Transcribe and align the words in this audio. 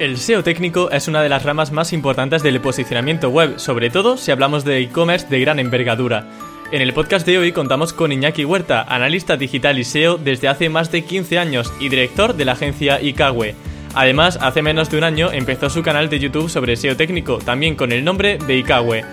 El 0.00 0.16
SEO 0.16 0.42
técnico 0.42 0.90
es 0.90 1.08
una 1.08 1.20
de 1.20 1.28
las 1.28 1.42
ramas 1.42 1.72
más 1.72 1.92
importantes 1.92 2.42
del 2.42 2.58
posicionamiento 2.62 3.28
web, 3.28 3.58
sobre 3.58 3.90
todo 3.90 4.16
si 4.16 4.30
hablamos 4.30 4.64
de 4.64 4.78
e-commerce 4.78 5.26
de 5.28 5.40
gran 5.40 5.58
envergadura. 5.58 6.26
En 6.72 6.80
el 6.80 6.94
podcast 6.94 7.26
de 7.26 7.36
hoy 7.36 7.52
contamos 7.52 7.92
con 7.92 8.10
Iñaki 8.10 8.46
Huerta, 8.46 8.80
analista 8.88 9.36
digital 9.36 9.78
y 9.78 9.84
SEO 9.84 10.16
desde 10.16 10.48
hace 10.48 10.70
más 10.70 10.90
de 10.90 11.04
15 11.04 11.38
años 11.38 11.70
y 11.80 11.90
director 11.90 12.34
de 12.34 12.46
la 12.46 12.52
agencia 12.52 12.98
Ikawe. 12.98 13.54
Además, 13.92 14.38
hace 14.40 14.62
menos 14.62 14.88
de 14.88 14.96
un 14.96 15.04
año 15.04 15.32
empezó 15.32 15.68
su 15.68 15.82
canal 15.82 16.08
de 16.08 16.18
YouTube 16.18 16.48
sobre 16.48 16.76
SEO 16.76 16.96
técnico, 16.96 17.36
también 17.36 17.76
con 17.76 17.92
el 17.92 18.02
nombre 18.02 18.38
de 18.38 18.56
Ikawe. 18.56 19.04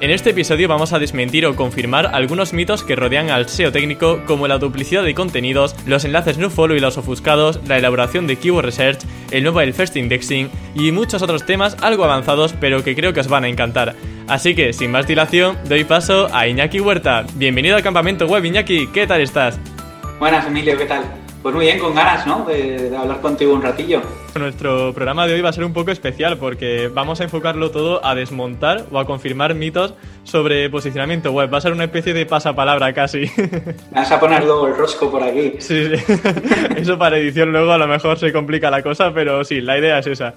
En 0.00 0.12
este 0.12 0.30
episodio 0.30 0.68
vamos 0.68 0.92
a 0.92 1.00
desmentir 1.00 1.44
o 1.44 1.56
confirmar 1.56 2.14
algunos 2.14 2.52
mitos 2.52 2.84
que 2.84 2.94
rodean 2.94 3.30
al 3.30 3.48
SEO 3.48 3.72
técnico 3.72 4.22
como 4.26 4.46
la 4.46 4.58
duplicidad 4.58 5.02
de 5.02 5.12
contenidos, 5.12 5.74
los 5.86 6.04
enlaces 6.04 6.38
no 6.38 6.50
follow 6.50 6.76
y 6.76 6.80
los 6.80 6.96
ofuscados, 6.98 7.58
la 7.66 7.78
elaboración 7.78 8.28
de 8.28 8.36
keyword 8.36 8.66
research, 8.66 9.00
el 9.32 9.44
mobile 9.44 9.72
first 9.72 9.96
indexing 9.96 10.50
y 10.76 10.92
muchos 10.92 11.20
otros 11.20 11.44
temas 11.44 11.76
algo 11.82 12.04
avanzados 12.04 12.54
pero 12.60 12.84
que 12.84 12.94
creo 12.94 13.12
que 13.12 13.18
os 13.18 13.26
van 13.26 13.42
a 13.42 13.48
encantar. 13.48 13.96
Así 14.28 14.54
que, 14.54 14.72
sin 14.72 14.92
más 14.92 15.08
dilación, 15.08 15.58
doy 15.64 15.82
paso 15.82 16.28
a 16.32 16.46
Iñaki 16.46 16.78
Huerta. 16.78 17.26
Bienvenido 17.34 17.74
al 17.74 17.82
campamento 17.82 18.26
web, 18.26 18.44
Iñaki, 18.44 18.86
¿qué 18.88 19.04
tal 19.04 19.20
estás? 19.20 19.58
Buenas, 20.20 20.46
Emilio, 20.46 20.76
¿qué 20.78 20.84
tal? 20.84 21.27
Pues 21.42 21.54
muy 21.54 21.66
bien, 21.66 21.78
con 21.78 21.94
ganas, 21.94 22.26
¿no? 22.26 22.44
De, 22.44 22.90
de, 22.90 22.96
hablar 22.96 23.20
contigo 23.20 23.54
un 23.54 23.62
ratillo. 23.62 24.02
Nuestro 24.34 24.92
programa 24.92 25.26
de 25.26 25.34
hoy 25.34 25.40
va 25.40 25.50
a 25.50 25.52
ser 25.52 25.64
un 25.64 25.72
poco 25.72 25.92
especial 25.92 26.36
porque 26.36 26.88
vamos 26.92 27.20
a 27.20 27.24
enfocarlo 27.24 27.70
todo 27.70 28.04
a 28.04 28.16
desmontar 28.16 28.86
o 28.90 28.98
a 28.98 29.06
confirmar 29.06 29.54
mitos 29.54 29.94
sobre 30.24 30.68
posicionamiento 30.68 31.30
web. 31.30 31.52
Va 31.52 31.58
a 31.58 31.60
ser 31.60 31.72
una 31.72 31.84
especie 31.84 32.12
de 32.12 32.26
pasapalabra 32.26 32.92
casi. 32.92 33.30
Me 33.36 34.00
vas 34.00 34.10
a 34.10 34.18
poner 34.18 34.44
luego 34.44 34.66
el 34.66 34.76
rosco 34.76 35.10
por 35.10 35.22
aquí. 35.22 35.52
Sí, 35.60 35.96
sí. 35.96 36.12
Eso 36.76 36.98
para 36.98 37.18
edición 37.18 37.52
luego 37.52 37.70
a 37.70 37.78
lo 37.78 37.86
mejor 37.86 38.18
se 38.18 38.32
complica 38.32 38.70
la 38.70 38.82
cosa, 38.82 39.14
pero 39.14 39.44
sí, 39.44 39.60
la 39.60 39.78
idea 39.78 40.00
es 40.00 40.08
esa. 40.08 40.34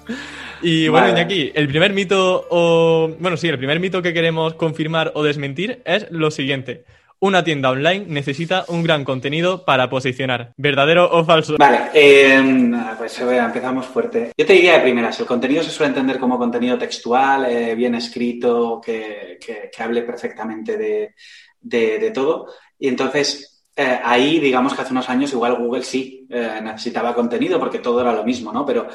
Y 0.62 0.86
bueno, 0.86 1.08
vale. 1.08 1.20
Iñaki, 1.20 1.52
el 1.54 1.66
primer 1.66 1.92
mito 1.92 2.46
o... 2.48 3.10
Bueno, 3.18 3.36
sí, 3.36 3.48
el 3.48 3.58
primer 3.58 3.80
mito 3.80 4.02
que 4.02 4.14
queremos 4.14 4.54
confirmar 4.54 5.10
o 5.14 5.24
desmentir 5.24 5.82
es 5.84 6.06
lo 6.10 6.30
siguiente. 6.30 6.84
Una 7.22 7.44
tienda 7.44 7.70
online 7.70 8.06
necesita 8.08 8.64
un 8.66 8.82
gran 8.82 9.04
contenido 9.04 9.64
para 9.64 9.88
posicionar. 9.88 10.54
¿Verdadero 10.56 11.08
o 11.08 11.24
falso? 11.24 11.54
Vale, 11.56 11.82
eh, 11.94 12.42
pues 12.98 13.16
empezamos 13.20 13.86
fuerte. 13.86 14.32
Yo 14.36 14.44
te 14.44 14.54
diría 14.54 14.72
de 14.72 14.80
primeras, 14.80 15.20
el 15.20 15.26
contenido 15.26 15.62
se 15.62 15.70
suele 15.70 15.90
entender 15.90 16.18
como 16.18 16.36
contenido 16.36 16.76
textual, 16.76 17.44
eh, 17.44 17.76
bien 17.76 17.94
escrito, 17.94 18.80
que, 18.84 19.38
que, 19.40 19.82
hable 19.84 20.02
perfectamente 20.02 20.76
de, 20.76 21.14
de, 21.60 22.10
todo. 22.10 22.48
Y 22.76 22.88
entonces, 22.88 23.68
eh, 23.76 24.00
ahí, 24.02 24.40
digamos 24.40 24.74
que 24.74 24.82
hace 24.82 24.90
unos 24.90 25.08
años 25.08 25.32
igual 25.32 25.54
Google 25.54 25.84
sí 25.84 26.26
eh, 26.28 26.58
necesitaba 26.60 27.14
contenido 27.14 27.60
porque 27.60 27.78
todo 27.78 28.00
era 28.00 28.12
lo 28.12 28.24
mismo, 28.24 28.52
¿no? 28.52 28.66
Pero 28.66 28.88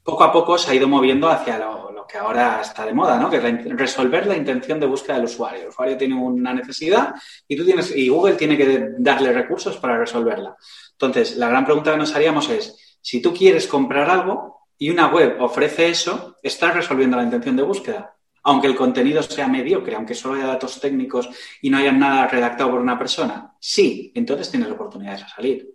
poco 0.00 0.22
a 0.22 0.32
poco 0.32 0.58
se 0.58 0.70
ha 0.70 0.74
ido 0.76 0.86
moviendo 0.86 1.28
hacia 1.28 1.58
lo, 1.58 1.95
que 2.06 2.18
ahora 2.18 2.60
está 2.60 2.84
de 2.84 2.92
moda, 2.94 3.18
¿no? 3.18 3.28
Que 3.30 3.36
es 3.36 3.64
resolver 3.76 4.26
la 4.26 4.36
intención 4.36 4.78
de 4.78 4.86
búsqueda 4.86 5.16
del 5.16 5.24
usuario. 5.24 5.62
El 5.62 5.68
usuario 5.68 5.96
tiene 5.96 6.14
una 6.14 6.54
necesidad 6.54 7.14
y 7.46 7.56
tú 7.56 7.64
tienes 7.64 7.94
y 7.96 8.08
Google 8.08 8.34
tiene 8.34 8.56
que 8.56 8.90
darle 8.98 9.32
recursos 9.32 9.76
para 9.76 9.98
resolverla. 9.98 10.56
Entonces, 10.92 11.36
la 11.36 11.48
gran 11.48 11.64
pregunta 11.64 11.92
que 11.92 11.98
nos 11.98 12.14
haríamos 12.14 12.48
es, 12.48 12.98
si 13.00 13.20
tú 13.20 13.32
quieres 13.32 13.66
comprar 13.66 14.10
algo 14.10 14.68
y 14.78 14.90
una 14.90 15.08
web 15.08 15.36
ofrece 15.40 15.88
eso, 15.88 16.36
¿estás 16.42 16.74
resolviendo 16.74 17.16
la 17.16 17.22
intención 17.22 17.56
de 17.56 17.62
búsqueda? 17.62 18.14
Aunque 18.42 18.66
el 18.66 18.76
contenido 18.76 19.22
sea 19.22 19.48
mediocre, 19.48 19.96
aunque 19.96 20.14
solo 20.14 20.34
haya 20.34 20.46
datos 20.46 20.80
técnicos 20.80 21.28
y 21.62 21.70
no 21.70 21.78
haya 21.78 21.92
nada 21.92 22.26
redactado 22.26 22.70
por 22.70 22.80
una 22.80 22.98
persona. 22.98 23.54
Sí, 23.60 24.12
entonces 24.14 24.50
tienes 24.50 24.70
oportunidades 24.70 25.24
a 25.24 25.28
salir. 25.28 25.68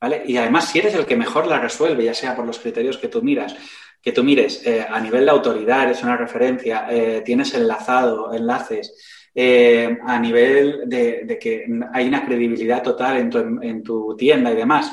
¿Vale? 0.00 0.24
Y 0.26 0.36
además, 0.36 0.68
si 0.68 0.78
eres 0.78 0.94
el 0.94 1.06
que 1.06 1.16
mejor 1.16 1.46
la 1.46 1.58
resuelve, 1.58 2.04
ya 2.04 2.14
sea 2.14 2.36
por 2.36 2.44
los 2.44 2.58
criterios 2.58 2.98
que 2.98 3.08
tú 3.08 3.22
miras, 3.22 3.56
que 4.06 4.12
tú 4.12 4.22
mires 4.22 4.64
eh, 4.64 4.86
a 4.88 5.00
nivel 5.00 5.24
de 5.24 5.32
autoridad, 5.32 5.82
eres 5.82 6.00
una 6.04 6.16
referencia, 6.16 6.86
eh, 6.88 7.22
tienes 7.24 7.52
enlazado, 7.54 8.32
enlaces, 8.32 8.94
eh, 9.34 9.98
a 10.06 10.16
nivel 10.20 10.82
de, 10.86 11.22
de, 11.24 11.36
que 11.40 11.66
hay 11.92 12.06
una 12.06 12.24
credibilidad 12.24 12.84
total 12.84 13.16
en 13.16 13.30
tu, 13.30 13.38
en 13.38 13.82
tu, 13.82 14.14
tienda 14.16 14.52
y 14.52 14.54
demás, 14.54 14.92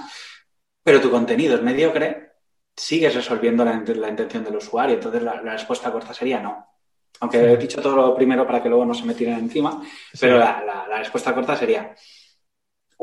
pero 0.81 0.99
tu 0.99 1.11
contenido 1.11 1.53
es 1.53 1.61
mediocre, 1.61 2.31
sigues 2.75 3.13
resolviendo 3.13 3.63
la, 3.63 3.83
la 3.85 4.09
intención 4.09 4.43
del 4.43 4.55
usuario. 4.55 4.95
Entonces, 4.95 5.21
la, 5.21 5.43
la, 5.43 5.51
respuesta 5.51 5.91
corta 5.91 6.11
sería 6.11 6.39
no. 6.39 6.65
Aunque 7.19 7.37
sí. 7.37 7.45
he 7.45 7.57
dicho 7.57 7.83
todo 7.83 7.95
lo 7.95 8.15
primero 8.15 8.47
para 8.47 8.63
que 8.63 8.69
luego 8.69 8.83
no 8.83 8.95
se 8.95 9.05
me 9.05 9.13
tiren 9.13 9.37
encima, 9.37 9.79
sí. 9.83 10.17
pero 10.21 10.39
la, 10.39 10.87
la 10.89 10.97
respuesta 10.97 11.35
corta 11.35 11.55
sería 11.55 11.93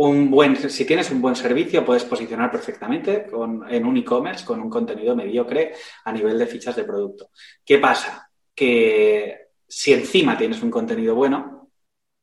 un 0.02 0.30
buen, 0.30 0.56
si 0.56 0.86
tienes 0.86 1.10
un 1.10 1.20
buen 1.20 1.36
servicio, 1.36 1.84
puedes 1.84 2.04
posicionar 2.04 2.50
perfectamente 2.50 3.26
con, 3.26 3.70
en 3.70 3.84
un 3.84 3.98
e-commerce 3.98 4.46
con 4.46 4.58
un 4.58 4.70
contenido 4.70 5.14
mediocre 5.14 5.74
a 6.04 6.12
nivel 6.12 6.38
de 6.38 6.46
fichas 6.46 6.74
de 6.76 6.84
producto. 6.84 7.28
¿Qué 7.62 7.76
pasa? 7.76 8.30
Que 8.54 9.48
si 9.68 9.92
encima 9.92 10.38
tienes 10.38 10.62
un 10.62 10.70
contenido 10.70 11.14
bueno, 11.14 11.70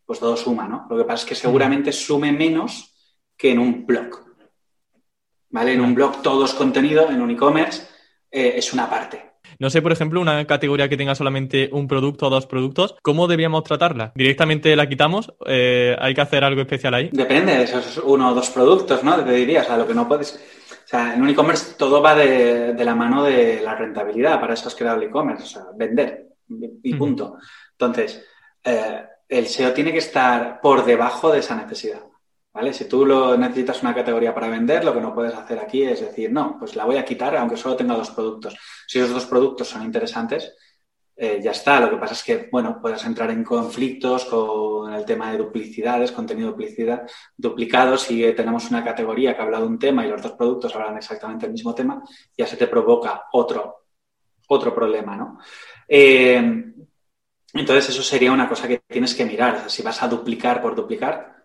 pues 0.03 0.19
todo 0.19 0.35
suma, 0.35 0.67
¿no? 0.67 0.87
Lo 0.89 0.97
que 0.97 1.03
pasa 1.03 1.23
es 1.23 1.29
que 1.29 1.35
seguramente 1.35 1.91
sume 1.91 2.31
menos 2.31 2.95
que 3.37 3.51
en 3.51 3.59
un 3.59 3.85
blog. 3.85 4.25
¿Vale? 5.49 5.73
En 5.73 5.81
un 5.81 5.93
blog 5.93 6.23
todo 6.23 6.45
es 6.45 6.55
contenido, 6.55 7.11
en 7.11 7.21
un 7.21 7.29
e-commerce 7.29 7.83
eh, 8.31 8.53
es 8.55 8.73
una 8.73 8.89
parte. 8.89 9.33
No 9.59 9.69
sé, 9.69 9.81
por 9.81 9.91
ejemplo, 9.91 10.21
una 10.21 10.45
categoría 10.45 10.89
que 10.89 10.97
tenga 10.97 11.15
solamente 11.15 11.69
un 11.71 11.87
producto 11.87 12.27
o 12.27 12.29
dos 12.29 12.45
productos, 12.45 12.95
¿cómo 13.01 13.27
debíamos 13.27 13.63
tratarla? 13.63 14.11
¿Directamente 14.15 14.75
la 14.75 14.87
quitamos? 14.87 15.33
Eh, 15.45 15.95
¿Hay 15.99 16.13
que 16.13 16.21
hacer 16.21 16.43
algo 16.43 16.61
especial 16.61 16.93
ahí? 16.93 17.09
Depende 17.11 17.57
de 17.57 17.63
esos 17.63 18.01
uno 18.03 18.31
o 18.31 18.33
dos 18.33 18.49
productos, 18.49 19.03
¿no? 19.03 19.23
Te 19.23 19.31
diría, 19.31 19.61
o 19.61 19.65
sea, 19.65 19.77
lo 19.77 19.87
que 19.87 19.93
no 19.93 20.07
puedes... 20.07 20.35
O 20.35 20.89
sea, 20.89 21.13
en 21.13 21.21
un 21.21 21.29
e-commerce 21.29 21.75
todo 21.77 22.01
va 22.01 22.15
de, 22.15 22.73
de, 22.73 22.85
la 22.85 22.95
mano 22.95 23.23
de 23.23 23.61
la 23.61 23.75
rentabilidad, 23.75 24.39
para 24.39 24.53
eso 24.53 24.69
has 24.69 24.75
creado 24.75 24.97
el 24.97 25.07
e-commerce, 25.07 25.43
o 25.43 25.47
sea, 25.47 25.63
vender 25.75 26.27
y 26.83 26.93
punto. 26.93 27.37
Entonces, 27.71 28.25
eh, 28.63 29.03
el 29.27 29.47
SEO 29.47 29.73
tiene 29.73 29.91
que 29.91 29.97
estar 29.97 30.61
por 30.61 30.85
debajo 30.85 31.31
de 31.31 31.39
esa 31.39 31.55
necesidad. 31.55 32.01
¿Vale? 32.57 32.73
Si 32.73 32.85
tú 32.85 33.05
lo 33.05 33.37
necesitas 33.37 33.83
una 33.83 33.93
categoría 33.93 34.33
para 34.33 34.49
vender, 34.49 34.83
lo 34.83 34.91
que 34.91 34.99
no 34.99 35.13
puedes 35.13 35.35
hacer 35.35 35.59
aquí 35.59 35.83
es 35.83 36.01
decir, 36.01 36.31
no, 36.31 36.55
pues 36.57 36.75
la 36.75 36.85
voy 36.85 36.97
a 36.97 37.05
quitar 37.05 37.37
aunque 37.37 37.55
solo 37.55 37.75
tenga 37.75 37.93
dos 37.93 38.09
productos. 38.09 38.57
Si 38.87 38.97
esos 38.97 39.13
dos 39.13 39.27
productos 39.27 39.67
son 39.67 39.83
interesantes, 39.83 40.55
eh, 41.15 41.39
ya 41.39 41.51
está. 41.51 41.79
Lo 41.79 41.91
que 41.91 41.97
pasa 41.97 42.15
es 42.15 42.23
que, 42.23 42.49
bueno, 42.51 42.79
puedes 42.81 43.05
entrar 43.05 43.29
en 43.29 43.43
conflictos 43.43 44.25
con 44.25 44.91
el 44.91 45.05
tema 45.05 45.31
de 45.31 45.37
duplicidades, 45.37 46.11
contenido 46.11 46.49
duplicidad, 46.49 47.07
duplicado. 47.37 47.95
Si 47.95 48.23
tenemos 48.33 48.71
una 48.71 48.83
categoría 48.83 49.35
que 49.35 49.41
habla 49.43 49.59
de 49.59 49.67
un 49.67 49.77
tema 49.77 50.03
y 50.03 50.09
los 50.09 50.23
dos 50.23 50.31
productos 50.31 50.75
hablan 50.75 50.97
exactamente 50.97 51.45
el 51.45 51.51
mismo 51.51 51.75
tema, 51.75 52.01
ya 52.35 52.47
se 52.47 52.57
te 52.57 52.65
provoca 52.65 53.25
otro, 53.33 53.85
otro 54.47 54.73
problema, 54.73 55.15
¿no? 55.15 55.37
Eh, 55.87 56.73
entonces, 57.53 57.89
eso 57.89 58.01
sería 58.01 58.31
una 58.31 58.49
cosa 58.49 58.67
que 58.67 58.79
tienes 58.79 59.13
que 59.13 59.25
mirar. 59.25 59.69
Si 59.69 59.83
vas 59.83 60.01
a 60.01 60.07
duplicar 60.07 60.59
por 60.59 60.73
duplicar, 60.73 61.36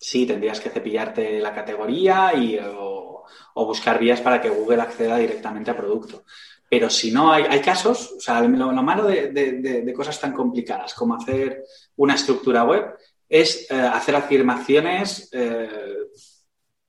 sí, 0.00 0.26
tendrías 0.26 0.60
que 0.60 0.70
cepillarte 0.70 1.38
la 1.38 1.54
categoría 1.54 2.32
y, 2.34 2.58
o, 2.58 3.24
o, 3.54 3.66
buscar 3.66 3.98
vías 3.98 4.20
para 4.22 4.40
que 4.40 4.48
Google 4.48 4.80
acceda 4.80 5.18
directamente 5.18 5.70
a 5.70 5.76
producto. 5.76 6.24
Pero 6.68 6.88
si 6.88 7.10
no, 7.12 7.32
hay, 7.32 7.44
hay 7.48 7.60
casos, 7.60 8.14
o 8.16 8.20
sea, 8.20 8.40
lo, 8.40 8.72
lo 8.72 8.82
malo 8.82 9.04
de, 9.06 9.28
de, 9.28 9.82
de, 9.82 9.92
cosas 9.92 10.18
tan 10.18 10.32
complicadas 10.32 10.94
como 10.94 11.16
hacer 11.16 11.64
una 11.96 12.14
estructura 12.14 12.64
web 12.64 12.94
es 13.28 13.70
eh, 13.70 13.74
hacer 13.74 14.16
afirmaciones 14.16 15.28
eh, 15.32 15.68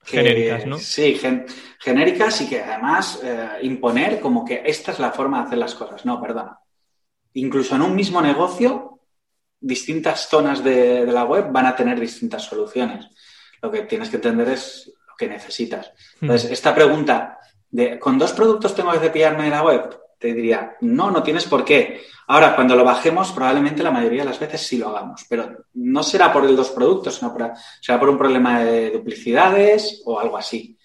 que, 0.06 0.18
genéricas, 0.18 0.66
¿no? 0.66 0.78
Sí, 0.78 1.16
gen, 1.16 1.46
genéricas 1.80 2.42
y 2.42 2.48
que 2.48 2.62
además 2.62 3.20
eh, 3.24 3.50
imponer 3.64 4.20
como 4.20 4.46
que 4.46 4.62
esta 4.66 4.92
es 4.92 5.00
la 5.00 5.12
forma 5.12 5.40
de 5.40 5.48
hacer 5.48 5.58
las 5.58 5.76
cosas. 5.76 6.06
No, 6.06 6.22
perdona. 6.22 6.60
Incluso 7.34 7.76
en 7.76 7.82
un 7.82 7.96
mismo 7.96 8.22
negocio 8.22 8.91
distintas 9.62 10.28
zonas 10.28 10.64
de, 10.64 11.06
de, 11.06 11.12
la 11.12 11.24
web 11.24 11.52
van 11.52 11.68
a 11.68 11.76
tener 11.76 12.00
distintas 12.00 12.44
soluciones. 12.44 13.08
Lo 13.62 13.72
que 13.72 13.84
tienes 13.84 14.10
que 14.10 14.18
entender 14.18 14.50
es 14.50 14.92
lo 15.08 15.16
que 15.16 15.28
necesitas. 15.28 15.94
Entonces, 16.20 16.50
mm. 16.50 16.54
esta 16.54 16.76
pregunta 16.76 17.38
de, 17.70 17.98
¿con 18.00 18.18
dos 18.18 18.34
productos 18.34 18.76
tengo 18.76 18.92
que 18.92 19.00
cepillarme 19.00 19.50
la 19.50 19.64
web? 19.64 20.02
te 20.22 20.36
diría, 20.36 20.78
no, 20.82 21.10
no 21.10 21.24
tienes 21.24 21.46
por 21.46 21.66
qué. 21.66 22.04
Ahora, 22.28 22.56
cuando 22.56 22.76
lo 22.76 22.86
bajemos, 22.86 23.32
probablemente 23.32 23.82
la 23.82 23.90
mayoría 23.90 24.22
de 24.22 24.30
las 24.30 24.40
veces 24.40 24.62
sí 24.62 24.78
lo 24.78 24.90
hagamos, 24.90 25.26
pero 25.28 25.66
no 25.74 26.04
será 26.04 26.32
por 26.32 26.46
el 26.46 26.56
dos 26.56 26.70
productos, 26.70 27.16
sino 27.16 27.36
será 27.82 28.00
por 28.00 28.10
un 28.10 28.20
problema 28.20 28.64
de 28.64 28.92
duplicidades 28.92 30.04
o 30.06 30.20
algo 30.20 30.38
así. 30.38 30.78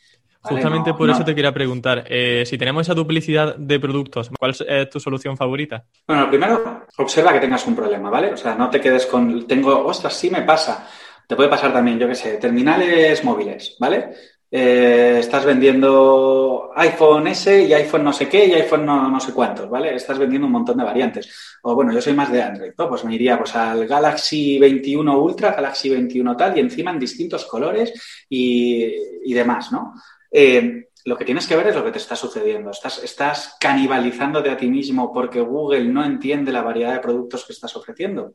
Justamente 0.49 0.95
por 0.95 1.11
eso 1.11 1.25
te 1.25 1.35
quería 1.35 1.53
preguntar, 1.53 2.05
eh, 2.09 2.45
si 2.47 2.57
tenemos 2.59 2.83
esa 2.83 2.95
duplicidad 2.95 3.57
de 3.57 3.81
productos, 3.81 4.31
¿cuál 4.39 4.53
es 4.53 4.91
tu 4.91 5.01
solución 5.01 5.37
favorita? 5.37 5.85
Bueno, 6.07 6.29
primero, 6.29 6.87
observa 6.99 7.33
que 7.33 7.41
tengas 7.41 7.67
un 7.67 7.77
problema, 7.77 8.11
¿vale? 8.11 8.33
O 8.33 8.37
sea, 8.37 8.55
no 8.55 8.71
te 8.71 8.81
quedes 8.81 9.07
con, 9.07 9.47
tengo, 9.47 9.87
ostras, 9.87 10.15
sí 10.15 10.31
me 10.31 10.43
pasa. 10.43 10.89
Te 11.27 11.35
puede 11.35 11.49
pasar 11.49 11.73
también, 11.73 11.99
yo 11.99 12.07
qué 12.07 12.15
sé, 12.15 12.37
terminales 12.37 13.25
móviles, 13.25 13.77
¿vale? 13.81 14.11
Eh, 14.49 15.17
estás 15.19 15.45
vendiendo 15.45 16.71
iPhone 16.77 17.27
S 17.27 17.65
y 17.65 17.73
iPhone 17.73 18.05
no 18.05 18.13
sé 18.13 18.29
qué 18.29 18.47
y 18.47 18.55
iPhone 18.55 18.87
no, 18.87 19.11
no, 19.11 19.19
sé 19.19 19.33
cuántos, 19.33 19.69
¿vale? 19.69 19.95
Estás 19.95 20.19
vendiendo 20.19 20.47
un 20.47 20.53
montón 20.53 20.77
de 20.77 20.85
variantes. 20.85 21.59
O 21.63 21.75
bueno, 21.75 21.93
yo 21.93 22.01
soy 22.01 22.13
más 22.13 22.31
de 22.31 22.43
Android, 22.43 22.73
¿no? 22.79 22.89
Pues 22.89 23.05
me 23.05 23.15
iría 23.15 23.37
pues, 23.39 23.57
al 23.57 23.87
Galaxy 23.87 24.59
21 24.59 25.19
Ultra, 25.19 25.53
Galaxy 25.53 25.91
21 25.91 26.37
tal, 26.37 26.57
y 26.57 26.61
encima 26.61 26.93
en 26.93 27.01
distintos 27.01 27.45
colores 27.47 27.93
y, 28.29 28.85
y 29.25 29.35
demás, 29.35 29.73
¿no? 29.73 29.95
Eh, 30.39 30.91
lo 31.07 31.17
que 31.17 31.25
tienes 31.25 31.47
que 31.47 31.57
ver 31.57 31.69
es 31.69 31.75
lo 31.75 31.83
que 31.83 31.93
te 31.93 31.97
está 31.97 32.15
sucediendo. 32.15 32.71
Estás, 32.71 33.03
estás 33.03 33.57
canibalizándote 33.59 34.51
a 34.51 34.57
ti 34.59 34.69
mismo 34.69 35.11
porque 35.11 35.41
Google 35.41 35.87
no 35.87 36.05
entiende 36.05 36.53
la 36.53 36.61
variedad 36.61 36.93
de 36.93 36.99
productos 36.99 37.47
que 37.47 37.55
estás 37.55 37.75
ofreciendo. 37.75 38.35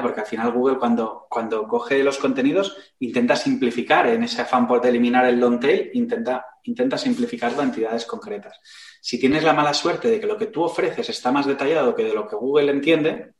Porque 0.00 0.20
al 0.20 0.26
final 0.26 0.50
Google 0.52 0.78
cuando, 0.78 1.26
cuando 1.28 1.68
coge 1.68 2.02
los 2.02 2.16
contenidos 2.16 2.74
intenta 3.00 3.36
simplificar 3.36 4.06
en 4.06 4.22
ese 4.22 4.40
afán 4.40 4.66
por 4.66 4.86
eliminar 4.86 5.26
el 5.26 5.38
long 5.38 5.60
tail, 5.60 5.90
intenta, 5.92 6.46
intenta 6.62 6.96
simplificarlo 6.96 7.60
a 7.60 7.64
entidades 7.64 8.06
concretas. 8.06 8.58
Si 9.02 9.20
tienes 9.20 9.44
la 9.44 9.52
mala 9.52 9.74
suerte 9.74 10.08
de 10.08 10.20
que 10.20 10.26
lo 10.26 10.38
que 10.38 10.46
tú 10.46 10.62
ofreces 10.62 11.10
está 11.10 11.30
más 11.30 11.44
detallado 11.44 11.94
que 11.94 12.04
de 12.04 12.14
lo 12.14 12.26
que 12.26 12.36
Google 12.36 12.70
entiende, 12.70 13.34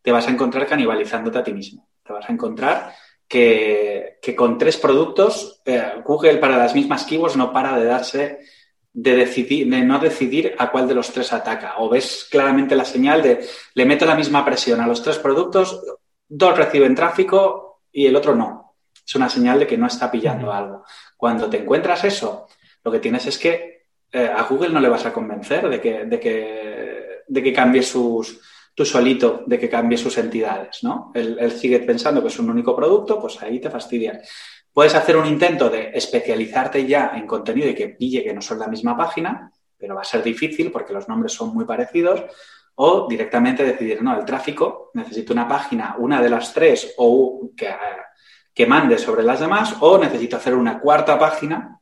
te 0.00 0.10
vas 0.10 0.26
a 0.26 0.30
encontrar 0.30 0.66
canibalizándote 0.66 1.36
a 1.36 1.44
ti 1.44 1.52
mismo. 1.52 1.86
Te 2.02 2.14
vas 2.14 2.30
a 2.30 2.32
encontrar 2.32 2.94
que, 3.28 4.18
con 4.36 4.58
tres 4.58 4.76
productos 4.76 5.60
eh, 5.64 5.94
Google 6.04 6.38
para 6.38 6.56
las 6.56 6.74
mismas 6.74 7.04
keywords 7.04 7.36
no 7.36 7.52
para 7.52 7.78
de 7.78 7.84
darse 7.84 8.38
de, 8.92 9.14
decidir, 9.14 9.68
de 9.68 9.82
no 9.82 9.98
decidir 9.98 10.54
a 10.58 10.70
cuál 10.70 10.88
de 10.88 10.94
los 10.94 11.12
tres 11.12 11.32
ataca. 11.32 11.74
O 11.78 11.88
ves 11.88 12.26
claramente 12.30 12.74
la 12.74 12.84
señal 12.84 13.22
de 13.22 13.46
le 13.74 13.84
meto 13.84 14.06
la 14.06 14.14
misma 14.14 14.44
presión 14.44 14.80
a 14.80 14.86
los 14.86 15.02
tres 15.02 15.18
productos, 15.18 15.82
dos 16.28 16.56
reciben 16.56 16.94
tráfico 16.94 17.82
y 17.92 18.06
el 18.06 18.16
otro 18.16 18.34
no. 18.34 18.74
Es 19.06 19.14
una 19.14 19.28
señal 19.28 19.60
de 19.60 19.66
que 19.66 19.76
no 19.76 19.86
está 19.86 20.10
pillando 20.10 20.52
algo. 20.52 20.84
Cuando 21.16 21.48
te 21.48 21.58
encuentras 21.58 22.04
eso, 22.04 22.46
lo 22.82 22.90
que 22.90 22.98
tienes 22.98 23.26
es 23.26 23.38
que 23.38 23.86
eh, 24.10 24.30
a 24.34 24.42
Google 24.44 24.70
no 24.70 24.80
le 24.80 24.88
vas 24.88 25.04
a 25.04 25.12
convencer 25.12 25.68
de 25.68 25.80
que, 25.80 26.04
de 26.04 26.18
que, 26.18 27.22
de 27.26 27.42
que 27.42 27.52
cambie 27.52 27.82
sus, 27.82 28.40
tú 28.76 28.84
solito 28.84 29.42
de 29.46 29.58
que 29.58 29.70
cambie 29.70 29.96
sus 29.96 30.18
entidades, 30.18 30.84
¿no? 30.84 31.10
Él, 31.14 31.50
sigue 31.52 31.80
pensando 31.80 32.20
que 32.20 32.28
es 32.28 32.38
un 32.38 32.50
único 32.50 32.76
producto, 32.76 33.18
pues 33.18 33.42
ahí 33.42 33.58
te 33.58 33.70
fastidias. 33.70 34.28
Puedes 34.70 34.94
hacer 34.94 35.16
un 35.16 35.24
intento 35.24 35.70
de 35.70 35.92
especializarte 35.94 36.86
ya 36.86 37.12
en 37.14 37.26
contenido 37.26 37.70
y 37.70 37.74
que 37.74 37.88
pille 37.88 38.22
que 38.22 38.34
no 38.34 38.42
son 38.42 38.58
la 38.58 38.68
misma 38.68 38.94
página, 38.94 39.50
pero 39.78 39.94
va 39.94 40.02
a 40.02 40.04
ser 40.04 40.22
difícil 40.22 40.70
porque 40.70 40.92
los 40.92 41.08
nombres 41.08 41.32
son 41.32 41.54
muy 41.54 41.64
parecidos. 41.64 42.22
O 42.74 43.06
directamente 43.08 43.64
decidir, 43.64 44.02
no, 44.02 44.14
el 44.14 44.26
tráfico, 44.26 44.90
necesito 44.92 45.32
una 45.32 45.48
página, 45.48 45.96
una 45.98 46.20
de 46.20 46.28
las 46.28 46.52
tres, 46.52 46.92
o 46.98 47.50
que, 47.56 47.74
que 48.52 48.66
mande 48.66 48.98
sobre 48.98 49.22
las 49.22 49.40
demás, 49.40 49.74
o 49.80 49.96
necesito 49.96 50.36
hacer 50.36 50.54
una 50.54 50.78
cuarta 50.78 51.18
página 51.18 51.80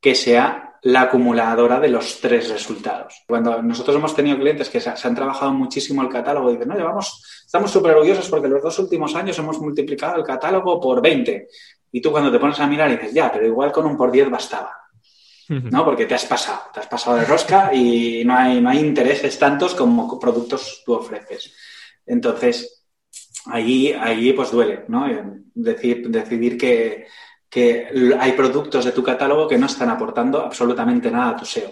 que 0.00 0.16
sea 0.16 0.65
la 0.86 1.02
acumuladora 1.02 1.80
de 1.80 1.88
los 1.88 2.20
tres 2.20 2.48
resultados. 2.48 3.24
Cuando 3.26 3.60
nosotros 3.60 3.96
hemos 3.96 4.14
tenido 4.14 4.38
clientes 4.38 4.70
que 4.70 4.80
se, 4.80 4.88
han 4.90 5.14
trabajado 5.16 5.52
muchísimo 5.52 6.00
el 6.00 6.08
catálogo 6.08 6.48
y 6.48 6.52
dicen, 6.52 6.68
no, 6.68 6.76
llevamos, 6.76 7.42
estamos 7.44 7.72
súper 7.72 7.96
orgullosos 7.96 8.28
porque 8.28 8.46
los 8.46 8.62
dos 8.62 8.78
últimos 8.78 9.12
años 9.16 9.36
hemos 9.36 9.58
multiplicado 9.60 10.16
el 10.16 10.22
catálogo 10.22 10.80
por 10.80 11.02
20. 11.02 11.48
Y 11.90 12.00
tú 12.00 12.12
cuando 12.12 12.30
te 12.30 12.38
pones 12.38 12.60
a 12.60 12.68
mirar 12.68 12.88
y 12.90 12.96
dices, 12.98 13.12
ya, 13.12 13.32
pero 13.32 13.46
igual 13.46 13.72
con 13.72 13.84
un 13.84 13.96
por 13.96 14.12
10 14.12 14.30
bastaba. 14.30 14.72
¿No? 15.48 15.84
Porque 15.84 16.06
te 16.06 16.14
has 16.14 16.24
pasado, 16.24 16.62
te 16.72 16.80
has 16.80 16.86
pasado 16.86 17.16
de 17.16 17.24
rosca 17.24 17.72
y 17.72 18.24
no 18.24 18.36
hay, 18.36 18.60
no 18.60 18.70
hay 18.70 18.78
intereses 18.78 19.38
tantos 19.40 19.74
como 19.74 20.20
productos 20.20 20.82
tú 20.86 20.94
ofreces. 20.94 21.52
Entonces, 22.04 22.84
allí, 23.46 23.92
allí 23.92 24.32
pues 24.32 24.52
duele, 24.52 24.84
¿no? 24.86 25.06
Decir, 25.54 26.08
decidir 26.10 26.56
que, 26.58 27.06
que 27.56 27.88
hay 28.20 28.32
productos 28.32 28.84
de 28.84 28.92
tu 28.92 29.02
catálogo 29.02 29.48
que 29.48 29.56
no 29.56 29.64
están 29.64 29.88
aportando 29.88 30.42
absolutamente 30.42 31.10
nada 31.10 31.30
a 31.30 31.36
tu 31.36 31.46
SEO. 31.46 31.70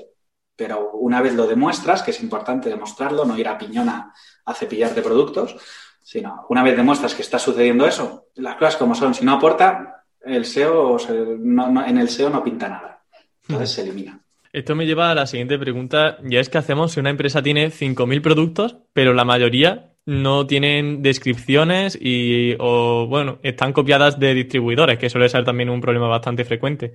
Pero 0.56 0.92
una 0.92 1.20
vez 1.20 1.34
lo 1.34 1.46
demuestras, 1.46 2.02
que 2.02 2.10
es 2.10 2.22
importante 2.22 2.70
demostrarlo, 2.70 3.26
no 3.26 3.36
ir 3.36 3.46
a 3.46 3.58
piñona 3.58 4.10
a 4.46 4.54
cepillar 4.54 4.94
de 4.94 5.02
productos, 5.02 5.54
sino 6.02 6.46
una 6.48 6.62
vez 6.62 6.74
demuestras 6.74 7.14
que 7.14 7.20
está 7.20 7.38
sucediendo 7.38 7.86
eso, 7.86 8.28
las 8.36 8.56
cosas 8.56 8.76
como 8.76 8.94
son, 8.94 9.12
si 9.12 9.26
no 9.26 9.34
aporta, 9.34 10.06
el 10.22 10.46
SEO, 10.46 10.96
en 11.06 11.98
el 11.98 12.08
SEO 12.08 12.30
no 12.30 12.42
pinta 12.42 12.66
nada. 12.66 13.04
Entonces 13.42 13.72
se 13.72 13.82
elimina. 13.82 14.18
Esto 14.54 14.74
me 14.74 14.86
lleva 14.86 15.10
a 15.10 15.14
la 15.14 15.26
siguiente 15.26 15.58
pregunta, 15.58 16.16
ya 16.22 16.40
es 16.40 16.48
que 16.48 16.56
hacemos 16.56 16.92
si 16.92 17.00
una 17.00 17.10
empresa 17.10 17.42
tiene 17.42 17.70
5.000 17.70 18.22
productos, 18.22 18.78
pero 18.94 19.12
la 19.12 19.26
mayoría 19.26 19.93
no 20.06 20.46
tienen 20.46 21.02
descripciones 21.02 21.98
y, 22.00 22.56
o, 22.58 23.06
bueno, 23.08 23.38
están 23.42 23.72
copiadas 23.72 24.18
de 24.18 24.34
distribuidores, 24.34 24.98
que 24.98 25.10
suele 25.10 25.28
ser 25.28 25.44
también 25.44 25.70
un 25.70 25.80
problema 25.80 26.08
bastante 26.08 26.44
frecuente. 26.44 26.94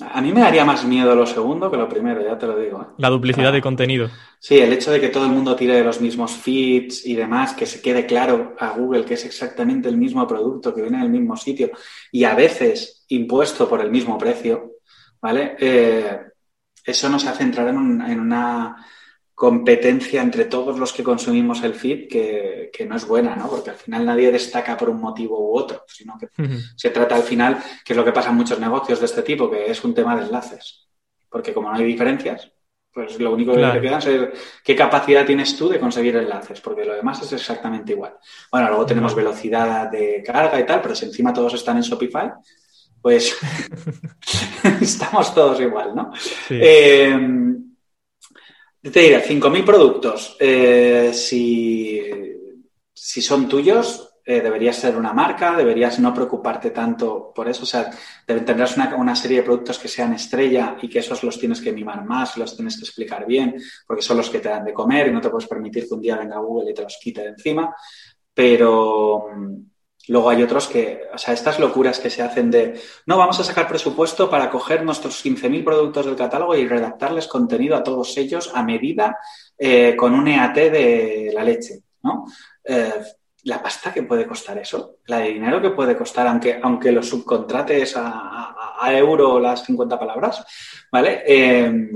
A 0.00 0.20
mí 0.20 0.32
me 0.32 0.40
daría 0.40 0.64
más 0.64 0.84
miedo 0.84 1.14
lo 1.14 1.24
segundo 1.24 1.70
que 1.70 1.76
lo 1.76 1.88
primero, 1.88 2.20
ya 2.20 2.36
te 2.36 2.46
lo 2.46 2.58
digo. 2.58 2.82
¿eh? 2.82 2.86
La 2.98 3.10
duplicidad 3.10 3.52
de 3.52 3.62
contenido. 3.62 4.10
Sí, 4.40 4.58
el 4.58 4.72
hecho 4.72 4.90
de 4.90 5.00
que 5.00 5.08
todo 5.08 5.24
el 5.24 5.30
mundo 5.30 5.54
tire 5.54 5.74
de 5.74 5.84
los 5.84 6.00
mismos 6.00 6.32
feeds 6.32 7.06
y 7.06 7.14
demás, 7.14 7.54
que 7.54 7.64
se 7.64 7.80
quede 7.80 8.04
claro 8.04 8.56
a 8.58 8.70
Google 8.70 9.04
que 9.04 9.14
es 9.14 9.24
exactamente 9.24 9.88
el 9.88 9.96
mismo 9.96 10.26
producto, 10.26 10.74
que 10.74 10.82
viene 10.82 10.98
del 10.98 11.10
mismo 11.10 11.36
sitio 11.36 11.70
y 12.10 12.24
a 12.24 12.34
veces 12.34 13.04
impuesto 13.08 13.68
por 13.68 13.80
el 13.80 13.92
mismo 13.92 14.18
precio, 14.18 14.72
¿vale? 15.22 15.54
Eh, 15.60 16.18
eso 16.84 17.08
nos 17.08 17.24
hace 17.26 17.44
entrar 17.44 17.68
en 17.68 17.78
una 17.78 18.76
competencia 19.34 20.22
entre 20.22 20.44
todos 20.44 20.78
los 20.78 20.92
que 20.92 21.02
consumimos 21.02 21.62
el 21.64 21.74
feed 21.74 22.08
que, 22.08 22.86
no 22.88 22.96
es 22.96 23.06
buena, 23.06 23.34
¿no? 23.34 23.48
Porque 23.48 23.70
al 23.70 23.76
final 23.76 24.06
nadie 24.06 24.30
destaca 24.30 24.76
por 24.76 24.90
un 24.90 25.00
motivo 25.00 25.38
u 25.40 25.58
otro, 25.58 25.84
sino 25.88 26.16
que 26.18 26.28
se 26.76 26.90
trata 26.90 27.16
al 27.16 27.24
final, 27.24 27.62
que 27.84 27.92
es 27.92 27.96
lo 27.96 28.04
que 28.04 28.12
pasa 28.12 28.30
en 28.30 28.36
muchos 28.36 28.60
negocios 28.60 29.00
de 29.00 29.06
este 29.06 29.22
tipo, 29.22 29.50
que 29.50 29.70
es 29.70 29.82
un 29.82 29.94
tema 29.94 30.16
de 30.16 30.26
enlaces. 30.26 30.88
Porque 31.28 31.52
como 31.52 31.68
no 31.68 31.76
hay 31.76 31.84
diferencias, 31.84 32.52
pues 32.92 33.18
lo 33.18 33.32
único 33.32 33.54
que 33.54 33.66
te 33.66 33.80
queda 33.80 33.98
es 33.98 34.30
qué 34.62 34.76
capacidad 34.76 35.26
tienes 35.26 35.56
tú 35.56 35.68
de 35.68 35.80
conseguir 35.80 36.14
enlaces, 36.14 36.60
porque 36.60 36.84
lo 36.84 36.94
demás 36.94 37.20
es 37.22 37.32
exactamente 37.32 37.92
igual. 37.92 38.16
Bueno, 38.52 38.68
luego 38.68 38.86
tenemos 38.86 39.16
velocidad 39.16 39.90
de 39.90 40.22
carga 40.24 40.60
y 40.60 40.66
tal, 40.66 40.80
pero 40.80 40.94
si 40.94 41.06
encima 41.06 41.32
todos 41.32 41.54
están 41.54 41.76
en 41.76 41.82
Shopify, 41.82 42.30
pues 43.02 43.36
estamos 44.80 45.34
todos 45.34 45.60
igual, 45.60 45.92
¿no? 45.92 46.12
Eh, 46.48 47.18
te 48.90 49.00
diré, 49.00 49.24
5.000 49.24 49.64
productos, 49.64 50.36
eh, 50.38 51.10
si, 51.14 52.02
si, 52.92 53.22
son 53.22 53.48
tuyos, 53.48 54.14
eh, 54.26 54.40
deberías 54.40 54.76
ser 54.76 54.96
una 54.96 55.12
marca, 55.12 55.56
deberías 55.56 55.98
no 55.98 56.12
preocuparte 56.12 56.70
tanto 56.70 57.32
por 57.34 57.48
eso. 57.48 57.62
O 57.62 57.66
sea, 57.66 57.90
tendrás 58.26 58.76
una, 58.76 58.94
una, 58.96 59.16
serie 59.16 59.38
de 59.38 59.42
productos 59.42 59.78
que 59.78 59.88
sean 59.88 60.12
estrella 60.12 60.76
y 60.80 60.88
que 60.88 60.98
esos 60.98 61.22
los 61.22 61.38
tienes 61.38 61.60
que 61.60 61.72
mimar 61.72 62.04
más, 62.04 62.36
los 62.36 62.54
tienes 62.54 62.76
que 62.76 62.84
explicar 62.84 63.26
bien, 63.26 63.56
porque 63.86 64.02
son 64.02 64.18
los 64.18 64.28
que 64.28 64.40
te 64.40 64.48
dan 64.50 64.64
de 64.64 64.74
comer 64.74 65.08
y 65.08 65.12
no 65.12 65.20
te 65.20 65.30
puedes 65.30 65.48
permitir 65.48 65.88
que 65.88 65.94
un 65.94 66.00
día 66.00 66.16
venga 66.16 66.38
Google 66.38 66.70
y 66.70 66.74
te 66.74 66.82
los 66.82 66.98
quite 67.00 67.22
de 67.22 67.28
encima. 67.28 67.74
Pero, 68.34 69.28
Luego 70.08 70.30
hay 70.30 70.42
otros 70.42 70.68
que, 70.68 71.02
o 71.12 71.18
sea, 71.18 71.32
estas 71.32 71.58
locuras 71.58 71.98
que 71.98 72.10
se 72.10 72.22
hacen 72.22 72.50
de, 72.50 72.78
no, 73.06 73.16
vamos 73.16 73.40
a 73.40 73.44
sacar 73.44 73.66
presupuesto 73.66 74.28
para 74.28 74.50
coger 74.50 74.84
nuestros 74.84 75.24
15.000 75.24 75.64
productos 75.64 76.06
del 76.06 76.16
catálogo 76.16 76.54
y 76.54 76.68
redactarles 76.68 77.26
contenido 77.26 77.74
a 77.74 77.82
todos 77.82 78.16
ellos 78.18 78.50
a 78.54 78.62
medida 78.62 79.16
eh, 79.56 79.96
con 79.96 80.14
un 80.14 80.28
EAT 80.28 80.54
de 80.54 81.30
la 81.34 81.42
leche, 81.42 81.80
¿no? 82.02 82.26
Eh, 82.62 82.92
la 83.44 83.62
pasta 83.62 83.92
que 83.92 84.02
puede 84.02 84.26
costar 84.26 84.58
eso, 84.58 84.96
la 85.06 85.18
de 85.18 85.28
dinero 85.28 85.60
que 85.60 85.70
puede 85.70 85.96
costar, 85.96 86.26
aunque, 86.26 86.58
aunque 86.62 86.92
lo 86.92 87.02
subcontrates 87.02 87.96
a, 87.96 88.54
a, 88.80 88.98
euro 88.98 89.38
las 89.38 89.64
50 89.64 89.98
palabras, 89.98 90.44
¿vale? 90.90 91.22
Eh, 91.26 91.90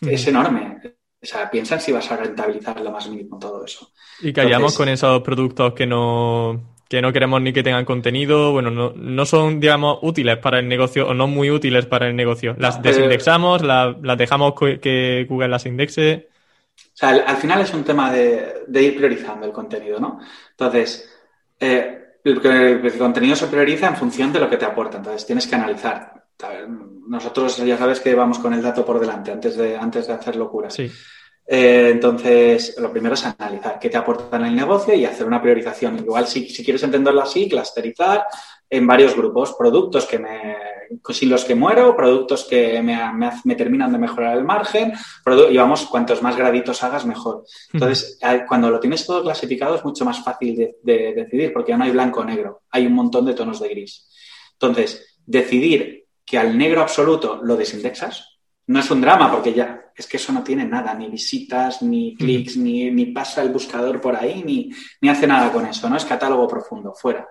es 0.00 0.26
enorme. 0.26 0.80
O 1.22 1.26
sea, 1.26 1.50
piensan 1.50 1.80
si 1.80 1.92
vas 1.92 2.10
a 2.10 2.18
rentabilizar 2.18 2.80
lo 2.80 2.90
más 2.90 3.08
mínimo 3.08 3.38
todo 3.38 3.64
eso. 3.64 3.90
Y 4.20 4.32
callamos 4.32 4.76
con 4.76 4.88
esos 4.88 5.22
productos 5.22 5.72
que 5.72 5.86
no 5.86 6.73
que 6.88 7.00
no 7.00 7.12
queremos 7.12 7.40
ni 7.40 7.52
que 7.52 7.62
tengan 7.62 7.84
contenido, 7.84 8.52
bueno, 8.52 8.70
no, 8.70 8.92
no 8.94 9.26
son, 9.26 9.60
digamos, 9.60 9.98
útiles 10.02 10.38
para 10.38 10.58
el 10.58 10.68
negocio 10.68 11.08
o 11.08 11.14
no 11.14 11.26
muy 11.26 11.50
útiles 11.50 11.86
para 11.86 12.08
el 12.08 12.16
negocio. 12.16 12.54
Las 12.58 12.82
desindexamos, 12.82 13.62
las, 13.62 13.96
dejamos 14.18 14.54
que 14.54 15.26
Google 15.28 15.48
las 15.48 15.66
indexe. 15.66 16.28
O 16.76 16.96
sea, 16.96 17.10
al, 17.10 17.36
final 17.36 17.60
es 17.60 17.74
un 17.74 17.84
tema 17.84 18.12
de, 18.12 18.64
ir 18.74 18.96
priorizando 18.96 19.46
el 19.46 19.52
contenido, 19.52 19.98
¿no? 19.98 20.20
Entonces, 20.50 21.10
eh, 21.58 22.18
el, 22.22 22.40
contenido 22.98 23.34
se 23.34 23.48
prioriza 23.48 23.88
en 23.88 23.96
función 23.96 24.32
de 24.32 24.40
lo 24.40 24.48
que 24.48 24.56
te 24.56 24.64
aporta, 24.64 24.98
entonces 24.98 25.26
tienes 25.26 25.46
que 25.46 25.56
analizar. 25.56 26.24
Nosotros 27.08 27.56
ya 27.58 27.76
sabes 27.76 28.00
que 28.00 28.14
vamos 28.14 28.38
con 28.38 28.54
el 28.54 28.62
dato 28.62 28.84
por 28.84 29.00
delante 29.00 29.32
antes 29.32 29.56
de, 29.56 29.76
antes 29.76 30.06
de 30.06 30.12
hacer 30.12 30.36
locuras. 30.36 30.74
Sí. 30.74 30.90
Eh, 31.46 31.90
entonces, 31.92 32.74
lo 32.78 32.90
primero 32.90 33.14
es 33.14 33.24
analizar 33.24 33.78
qué 33.78 33.90
te 33.90 33.98
aporta 33.98 34.36
en 34.36 34.46
el 34.46 34.56
negocio 34.56 34.94
y 34.94 35.04
hacer 35.04 35.26
una 35.26 35.42
priorización. 35.42 35.98
Igual, 35.98 36.26
si, 36.26 36.48
si 36.48 36.64
quieres 36.64 36.82
entenderlo 36.82 37.20
así, 37.20 37.48
clusterizar 37.48 38.24
en 38.70 38.86
varios 38.86 39.14
grupos, 39.14 39.54
productos 39.56 40.06
que 40.06 40.18
me, 40.18 40.56
sin 41.10 41.30
los 41.30 41.44
que 41.44 41.54
muero, 41.54 41.94
productos 41.94 42.44
que 42.44 42.82
me, 42.82 42.98
me, 43.44 43.54
terminan 43.54 43.92
de 43.92 43.98
mejorar 43.98 44.36
el 44.36 44.44
margen, 44.44 44.92
y 45.50 45.56
vamos, 45.56 45.86
cuantos 45.86 46.22
más 46.22 46.36
graditos 46.36 46.82
hagas, 46.82 47.04
mejor. 47.04 47.44
Entonces, 47.72 48.18
cuando 48.48 48.70
lo 48.70 48.80
tienes 48.80 49.06
todo 49.06 49.22
clasificado 49.22 49.76
es 49.76 49.84
mucho 49.84 50.04
más 50.04 50.24
fácil 50.24 50.56
de, 50.56 50.76
de 50.82 51.14
decidir 51.14 51.52
porque 51.52 51.72
ya 51.72 51.76
no 51.76 51.84
hay 51.84 51.90
blanco 51.90 52.20
o 52.20 52.24
negro, 52.24 52.62
hay 52.70 52.86
un 52.86 52.94
montón 52.94 53.26
de 53.26 53.34
tonos 53.34 53.60
de 53.60 53.68
gris. 53.68 54.08
Entonces, 54.52 55.18
decidir 55.26 56.06
que 56.24 56.38
al 56.38 56.56
negro 56.56 56.80
absoluto 56.80 57.40
lo 57.42 57.56
desindexas, 57.56 58.33
no 58.66 58.80
es 58.80 58.90
un 58.90 59.00
drama 59.00 59.30
porque 59.30 59.52
ya 59.52 59.92
es 59.96 60.06
que 60.06 60.16
eso 60.16 60.32
no 60.32 60.42
tiene 60.42 60.64
nada, 60.64 60.94
ni 60.94 61.08
visitas, 61.08 61.82
ni 61.82 62.16
clics, 62.16 62.56
ni, 62.56 62.90
ni, 62.90 63.06
pasa 63.06 63.42
el 63.42 63.50
buscador 63.50 64.00
por 64.00 64.16
ahí, 64.16 64.42
ni, 64.44 64.70
ni, 65.00 65.08
hace 65.08 65.26
nada 65.26 65.52
con 65.52 65.66
eso, 65.66 65.88
¿no? 65.88 65.96
Es 65.96 66.04
catálogo 66.04 66.48
profundo, 66.48 66.94
fuera, 66.94 67.28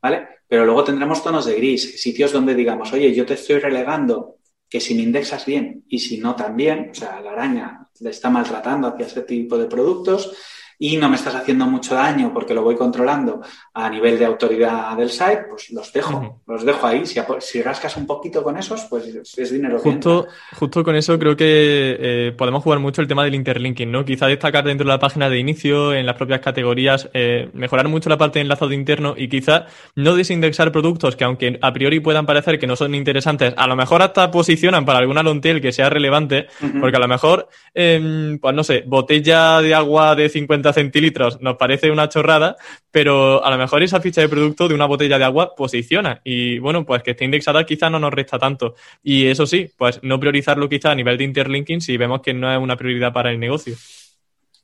¿vale? 0.00 0.26
Pero 0.48 0.64
luego 0.64 0.84
tendremos 0.84 1.22
tonos 1.22 1.44
de 1.44 1.56
gris, 1.56 2.00
sitios 2.00 2.32
donde 2.32 2.54
digamos, 2.54 2.92
oye, 2.92 3.14
yo 3.14 3.26
te 3.26 3.34
estoy 3.34 3.58
relegando 3.58 4.36
que 4.68 4.80
si 4.80 4.94
me 4.94 5.02
indexas 5.02 5.44
bien 5.44 5.84
y 5.88 5.98
si 5.98 6.18
no 6.18 6.34
también, 6.34 6.90
o 6.90 6.94
sea, 6.94 7.20
la 7.20 7.32
araña 7.32 7.88
le 8.00 8.10
está 8.10 8.30
maltratando 8.30 8.88
hacia 8.88 9.06
ese 9.06 9.22
tipo 9.22 9.58
de 9.58 9.66
productos, 9.66 10.34
y 10.78 10.96
no 10.96 11.08
me 11.08 11.16
estás 11.16 11.34
haciendo 11.34 11.66
mucho 11.66 11.94
daño 11.94 12.32
porque 12.32 12.54
lo 12.54 12.62
voy 12.62 12.76
controlando 12.76 13.40
a 13.72 13.88
nivel 13.88 14.18
de 14.18 14.26
autoridad 14.26 14.96
del 14.96 15.10
site, 15.10 15.44
pues 15.48 15.70
los 15.70 15.92
dejo, 15.92 16.42
los 16.46 16.64
dejo 16.64 16.86
ahí. 16.86 17.06
Si, 17.06 17.18
si, 17.40 17.62
rascas 17.62 17.96
un 17.96 18.06
poquito 18.06 18.42
con 18.42 18.58
esos, 18.58 18.84
pues 18.84 19.04
es 19.36 19.50
dinero. 19.50 19.78
Justo, 19.78 20.26
justo 20.54 20.84
con 20.84 20.96
eso 20.96 21.18
creo 21.18 21.36
que 21.36 21.96
eh, 21.98 22.34
podemos 22.36 22.62
jugar 22.62 22.78
mucho 22.78 23.00
el 23.00 23.08
tema 23.08 23.24
del 23.24 23.34
interlinking, 23.34 23.90
¿no? 23.90 24.04
Quizá 24.04 24.26
destacar 24.26 24.64
dentro 24.64 24.84
de 24.84 24.92
la 24.92 24.98
página 24.98 25.30
de 25.30 25.38
inicio, 25.38 25.94
en 25.94 26.04
las 26.04 26.16
propias 26.16 26.40
categorías, 26.40 27.08
eh, 27.14 27.48
mejorar 27.54 27.88
mucho 27.88 28.10
la 28.10 28.18
parte 28.18 28.38
de 28.38 28.42
enlazado 28.42 28.72
interno 28.72 29.14
y 29.16 29.28
quizá 29.28 29.66
no 29.94 30.14
desindexar 30.14 30.72
productos 30.72 31.16
que 31.16 31.24
aunque 31.24 31.58
a 31.60 31.72
priori 31.72 32.00
puedan 32.00 32.26
parecer 32.26 32.58
que 32.58 32.66
no 32.66 32.76
son 32.76 32.94
interesantes, 32.94 33.54
a 33.56 33.66
lo 33.66 33.76
mejor 33.76 34.02
hasta 34.02 34.30
posicionan 34.30 34.84
para 34.84 34.98
alguna 34.98 35.22
long 35.22 35.40
tail 35.40 35.60
que 35.60 35.72
sea 35.72 35.88
relevante, 35.88 36.48
porque 36.80 36.96
a 36.96 37.00
lo 37.00 37.08
mejor, 37.08 37.48
eh, 37.74 38.38
pues 38.40 38.54
no 38.54 38.64
sé, 38.64 38.84
botella 38.86 39.60
de 39.60 39.74
agua 39.74 40.14
de 40.14 40.28
50 40.28 40.65
centilitros 40.74 41.40
nos 41.40 41.56
parece 41.56 41.90
una 41.90 42.08
chorrada, 42.08 42.56
pero 42.90 43.44
a 43.44 43.50
lo 43.50 43.58
mejor 43.58 43.82
esa 43.82 44.00
ficha 44.00 44.20
de 44.20 44.28
producto 44.28 44.68
de 44.68 44.74
una 44.74 44.86
botella 44.86 45.18
de 45.18 45.24
agua 45.24 45.54
posiciona. 45.54 46.20
Y 46.24 46.58
bueno, 46.58 46.84
pues 46.84 47.02
que 47.02 47.12
esté 47.12 47.24
indexada 47.24 47.64
quizá 47.64 47.88
no 47.90 47.98
nos 47.98 48.12
resta 48.12 48.38
tanto. 48.38 48.74
Y 49.02 49.26
eso 49.26 49.46
sí, 49.46 49.70
pues 49.76 50.00
no 50.02 50.18
priorizarlo 50.18 50.68
quizá 50.68 50.90
a 50.90 50.94
nivel 50.94 51.18
de 51.18 51.24
interlinking 51.24 51.80
si 51.80 51.96
vemos 51.96 52.20
que 52.20 52.34
no 52.34 52.52
es 52.52 52.58
una 52.58 52.76
prioridad 52.76 53.12
para 53.12 53.30
el 53.30 53.38
negocio. 53.38 53.74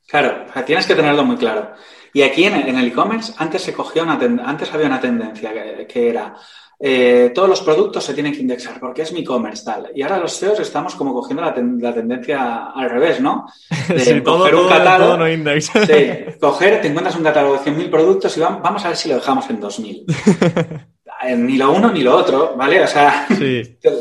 Claro, 0.07 0.45
tienes 0.65 0.85
que 0.85 0.95
tenerlo 0.95 1.23
muy 1.23 1.37
claro. 1.37 1.71
Y 2.13 2.21
aquí 2.21 2.43
en 2.43 2.53
el 2.77 2.87
e-commerce 2.87 3.33
antes 3.37 3.63
se 3.63 3.73
cogía 3.73 4.03
una 4.03 4.19
antes 4.45 4.71
había 4.71 4.85
una 4.85 4.99
tendencia 4.99 5.51
que 5.87 6.09
era 6.09 6.35
eh, 6.79 7.31
todos 7.33 7.49
los 7.49 7.61
productos 7.61 8.03
se 8.03 8.13
tienen 8.13 8.33
que 8.33 8.41
indexar 8.41 8.79
porque 8.79 9.03
es 9.03 9.13
mi 9.13 9.21
e-commerce 9.21 9.63
tal. 9.63 9.89
Y 9.95 10.01
ahora 10.01 10.19
los 10.19 10.33
SEOs 10.33 10.59
estamos 10.59 10.95
como 10.95 11.13
cogiendo 11.13 11.41
la, 11.41 11.53
tendencia 11.53 12.65
al 12.67 12.89
revés, 12.89 13.19
¿no? 13.19 13.47
De 13.87 14.23
coger 14.23 14.55
un 14.55 14.67
catálogo. 14.67 15.17
no 15.17 15.29
index. 15.29 15.65
sí, 15.65 16.37
coger, 16.39 16.81
te 16.81 16.87
encuentras 16.87 17.15
un 17.15 17.23
catálogo 17.23 17.57
de 17.57 17.71
100.000 17.71 17.89
productos 17.89 18.37
y 18.37 18.39
vamos 18.39 18.83
a 18.85 18.89
ver 18.89 18.97
si 18.97 19.09
lo 19.09 19.15
dejamos 19.15 19.49
en 19.49 19.61
2.000. 19.61 20.85
Eh, 21.25 21.35
ni 21.35 21.57
lo 21.57 21.71
uno 21.71 21.91
ni 21.91 22.01
lo 22.01 22.15
otro, 22.15 22.55
¿vale? 22.55 22.81
O 22.83 22.87
sea. 22.87 23.25
Sí. 23.29 23.77
Yo 23.83 23.91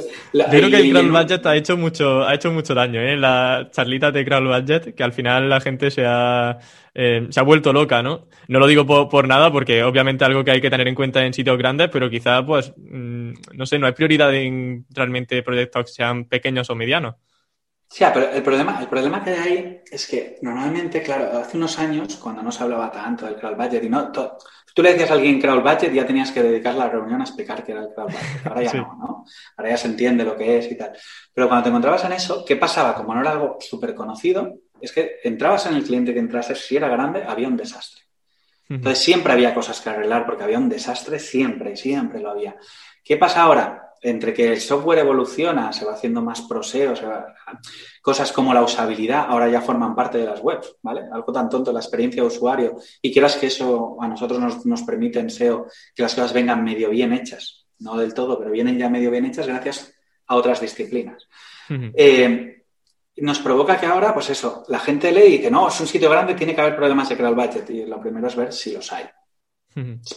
creo 0.49 0.71
que 0.71 0.77
el 0.77 0.91
crowd 0.91 1.11
budget 1.11 1.47
ha 1.47 1.57
hecho 1.57 1.77
mucho, 1.77 2.27
ha 2.27 2.35
hecho 2.35 2.51
mucho 2.51 2.75
daño, 2.75 3.01
¿eh? 3.01 3.17
La 3.17 3.69
charlita 3.71 4.11
de 4.11 4.25
crowd 4.25 4.49
budget, 4.49 4.95
que 4.95 5.03
al 5.03 5.13
final 5.13 5.49
la 5.49 5.61
gente 5.61 5.91
se 5.91 6.05
ha, 6.07 6.59
eh, 6.95 7.27
se 7.29 7.39
ha 7.39 7.43
vuelto 7.43 7.73
loca, 7.73 8.03
¿no? 8.03 8.29
No 8.49 8.59
lo 8.59 8.67
digo 8.67 8.87
por, 8.87 9.29
nada, 9.29 9.53
porque 9.53 9.83
obviamente 9.83 10.25
algo 10.25 10.45
que 10.45 10.53
hay 10.53 10.61
que 10.61 10.71
tener 10.71 10.89
en 10.89 10.95
cuenta 10.95 11.25
en 11.25 11.35
sitios 11.35 11.59
grandes, 11.59 11.89
pero 11.91 12.09
quizá, 12.09 12.45
pues, 12.45 12.73
mm, 12.77 13.33
no 13.53 13.67
sé, 13.67 13.79
no 13.79 13.87
hay 13.87 13.93
prioridad 13.93 14.35
en 14.35 14.87
realmente 14.91 15.43
proyectos 15.43 15.85
que 15.85 15.93
sean 15.93 16.25
pequeños 16.25 16.71
o 16.71 16.75
medianos. 16.75 17.17
Sí, 17.93 18.05
pero 18.15 18.31
el 18.31 18.43
problema, 18.43 18.79
el 18.81 18.89
problema 18.89 19.23
que 19.23 19.31
hay 19.31 19.39
ahí 19.39 19.83
es 19.91 20.07
que 20.07 20.39
normalmente, 20.41 21.03
claro, 21.03 21.39
hace 21.39 21.59
unos 21.59 21.79
años, 21.79 22.17
cuando 22.17 22.43
no 22.43 22.51
se 22.51 22.63
hablaba 22.63 22.91
tanto 22.91 23.27
del 23.27 23.37
crowd 23.37 23.55
budget 23.55 23.85
y 23.85 23.91
no, 23.91 24.11
tú 24.11 24.83
le 24.83 24.93
decías 24.93 25.11
a 25.11 25.13
alguien 25.13 25.39
crowd 25.39 25.61
budget, 25.61 25.93
ya 25.93 26.07
tenías 26.07 26.31
que 26.31 26.43
dedicar 26.43 26.75
la 26.75 26.89
reunión 26.89 27.21
a 27.21 27.25
explicar 27.25 27.63
qué 27.63 27.73
era 27.73 27.83
el 27.83 27.89
crowd 27.95 28.07
budget. 28.07 28.47
Ahora 28.47 28.63
ya 28.63 28.73
no, 28.73 28.97
¿no? 28.99 29.25
Ahora 29.59 29.71
ya 29.71 29.77
se 29.77 29.89
entiende 29.89 30.25
lo 30.25 30.35
que 30.39 30.57
es 30.57 30.73
y 30.73 30.79
tal. 30.79 30.93
Pero 31.35 31.49
cuando 31.49 31.65
te 31.65 31.69
encontrabas 31.69 32.03
en 32.05 32.13
eso, 32.13 32.47
¿qué 32.47 32.57
pasaba? 32.57 32.95
Como 32.95 33.15
no 33.15 33.21
era 33.21 33.33
algo 33.33 33.59
súper 33.61 33.95
conocido, 33.95 34.55
es 34.81 34.91
que 34.91 35.17
entrabas 35.23 35.67
en 35.67 35.75
el 35.75 35.85
cliente 35.85 36.15
que 36.15 36.21
entrases, 36.21 36.61
si 36.61 36.79
era 36.79 36.89
grande, 36.89 37.25
había 37.29 37.47
un 37.47 37.59
desastre. 37.59 38.01
Entonces 38.71 39.05
siempre 39.05 39.35
había 39.35 39.53
cosas 39.53 39.83
que 39.83 39.91
arreglar 39.91 40.25
porque 40.25 40.45
había 40.45 40.57
un 40.57 40.71
desastre, 40.71 41.19
siempre, 41.19 41.77
siempre 41.77 42.21
lo 42.21 42.31
había. 42.31 42.57
¿Qué 43.05 43.19
pasa 43.19 43.43
ahora? 43.43 43.92
Entre 44.03 44.35
que 44.35 44.53
el 44.53 44.61
software 44.61 44.99
evoluciona, 44.99 45.73
se 45.73 45.85
va 45.85 45.93
haciendo 45.93 46.21
más 46.21 46.43
proseo, 46.43 46.93
cosas 48.03 48.33
como 48.33 48.53
la 48.53 48.63
usabilidad 48.63 49.27
ahora 49.29 49.49
ya 49.49 49.61
forman 49.61 49.95
parte 49.95 50.19
de 50.19 50.25
las 50.25 50.41
webs, 50.41 50.77
¿vale? 50.83 51.03
Algo 51.13 51.33
tan 51.33 51.49
tonto, 51.49 51.73
la 51.73 51.79
experiencia 51.79 52.21
de 52.21 52.29
usuario. 52.29 52.77
Y 53.01 53.13
quieras 53.13 53.37
que 53.37 53.47
eso 53.47 53.97
a 54.01 54.09
nosotros 54.09 54.65
nos, 54.65 54.83
permite 54.83 55.21
en 55.21 55.31
SEO 55.31 55.67
que 55.95 56.03
las 56.03 56.15
cosas 56.15 56.33
vengan 56.33 56.65
medio 56.65 56.91
bien 56.91 57.13
hechas, 57.13 57.67
no 57.79 57.97
del 57.97 58.13
todo, 58.13 58.39
pero 58.39 58.51
vienen 58.51 58.77
ya 58.77 58.91
medio 58.91 59.11
bien 59.11 59.25
hechas 59.25 59.47
gracias 59.47 59.95
a 60.27 60.35
otras 60.35 60.61
disciplinas. 60.61 61.29
Eh, 61.95 62.65
nos 63.19 63.39
provoca 63.39 63.79
que 63.79 63.87
ahora, 63.87 64.13
pues 64.13 64.31
eso, 64.31 64.65
la 64.69 64.81
gente 64.81 65.13
lee 65.13 65.27
y 65.27 65.37
dice, 65.39 65.51
no, 65.51 65.69
es 65.69 65.81
un 65.81 65.87
sitio 65.87 66.11
grande, 66.11 66.35
tiene 66.35 66.55
que 66.55 66.61
haber 66.61 66.75
problemas 66.75 67.09
de 67.09 67.17
crear 67.17 67.35
budget. 67.35 67.71
Y 67.71 67.87
lo 67.87 68.01
primero 68.01 68.27
es 68.27 68.35
ver 68.35 68.53
si 68.53 68.73
los 68.73 68.93
hay. 68.93 69.05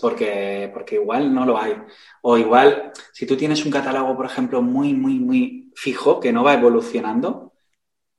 Porque, 0.02 0.70
porque 0.74 0.96
igual 0.96 1.34
no 1.34 1.46
lo 1.46 1.58
hay. 1.58 1.76
O 2.22 2.38
igual, 2.38 2.92
si 3.14 3.26
tú 3.26 3.38
tienes 3.38 3.66
un 3.66 3.72
catálogo, 3.72 4.16
por 4.16 4.26
ejemplo, 4.26 4.62
muy, 4.62 4.94
muy, 4.94 5.20
muy 5.20 5.72
fijo, 5.76 6.20
que 6.20 6.34
no 6.34 6.44
va 6.44 6.54
evolucionando, 6.54 7.54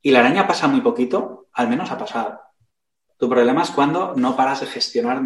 y 0.01 0.11
la 0.11 0.21
araña 0.21 0.47
pasa 0.47 0.69
muy 0.69 0.81
poquito, 0.81 1.49
al 1.53 1.69
menos 1.69 1.91
ha 1.91 1.99
pasado. 1.99 2.41
Tu 3.19 3.29
problema 3.29 3.63
es 3.63 3.71
cuando 3.71 4.15
no 4.15 4.37
paras 4.37 4.61
de 4.61 4.67
gestionar 4.67 5.23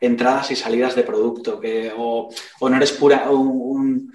entradas 0.00 0.50
y 0.52 0.56
salidas 0.56 0.94
de 0.94 1.02
producto, 1.02 1.60
o, 1.96 2.30
no 2.68 2.76
eres 2.76 2.92
pura, 2.92 3.28
un, 3.30 4.12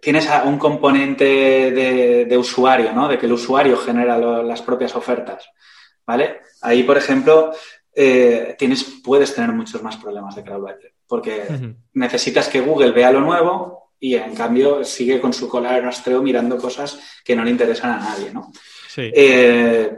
tienes 0.00 0.28
un 0.44 0.58
componente 0.58 1.24
de, 1.24 2.38
usuario, 2.38 2.92
¿no? 2.92 3.08
De 3.08 3.18
que 3.18 3.26
el 3.26 3.32
usuario 3.32 3.76
genera 3.76 4.18
las 4.42 4.62
propias 4.62 4.94
ofertas, 4.94 5.48
¿vale? 6.06 6.40
Ahí, 6.62 6.82
por 6.82 6.96
ejemplo, 6.96 7.52
eh, 8.00 8.54
tienes, 8.56 8.84
puedes 9.02 9.34
tener 9.34 9.50
muchos 9.50 9.82
más 9.82 9.96
problemas 9.96 10.36
de 10.36 10.44
crowd 10.44 10.68
porque 11.04 11.42
necesitas 11.94 12.48
que 12.48 12.60
Google 12.60 12.92
vea 12.92 13.10
lo 13.10 13.20
nuevo 13.20 13.94
y 13.98 14.14
en 14.14 14.36
cambio 14.36 14.84
sigue 14.84 15.20
con 15.20 15.32
su 15.32 15.48
cola 15.48 15.72
de 15.72 15.80
rastreo 15.80 16.22
mirando 16.22 16.58
cosas 16.58 17.20
que 17.24 17.34
no 17.34 17.42
le 17.42 17.50
interesan 17.50 17.90
a 17.90 17.98
nadie, 17.98 18.32
¿no? 18.32 18.52
Eh, 18.96 19.90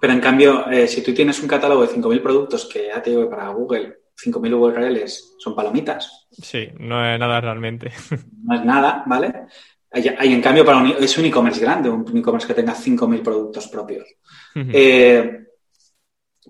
pero 0.00 0.12
en 0.12 0.20
cambio, 0.20 0.68
eh, 0.68 0.88
si 0.88 1.02
tú 1.02 1.14
tienes 1.14 1.40
un 1.40 1.46
catálogo 1.46 1.86
de 1.86 1.94
5.000 1.94 2.20
productos 2.20 2.66
que 2.66 2.88
ya 2.88 3.00
te 3.00 3.10
digo 3.10 3.22
que 3.22 3.30
para 3.30 3.50
Google 3.50 3.96
5.000 4.20 4.52
URLs 4.52 5.36
son 5.38 5.54
palomitas. 5.54 6.26
Sí, 6.32 6.68
no 6.80 7.06
es 7.06 7.18
nada 7.20 7.40
realmente. 7.40 7.92
No 8.42 8.56
es 8.56 8.64
nada, 8.64 9.04
¿vale? 9.06 9.46
Y 9.94 10.32
en 10.32 10.42
cambio, 10.42 10.64
para 10.64 10.86
es 10.98 11.16
un 11.16 11.24
e-commerce 11.26 11.60
grande, 11.60 11.88
un 11.88 12.18
e-commerce 12.18 12.48
que 12.48 12.54
tenga 12.54 12.74
5.000 12.74 13.22
productos 13.22 13.68
propios 13.68 14.04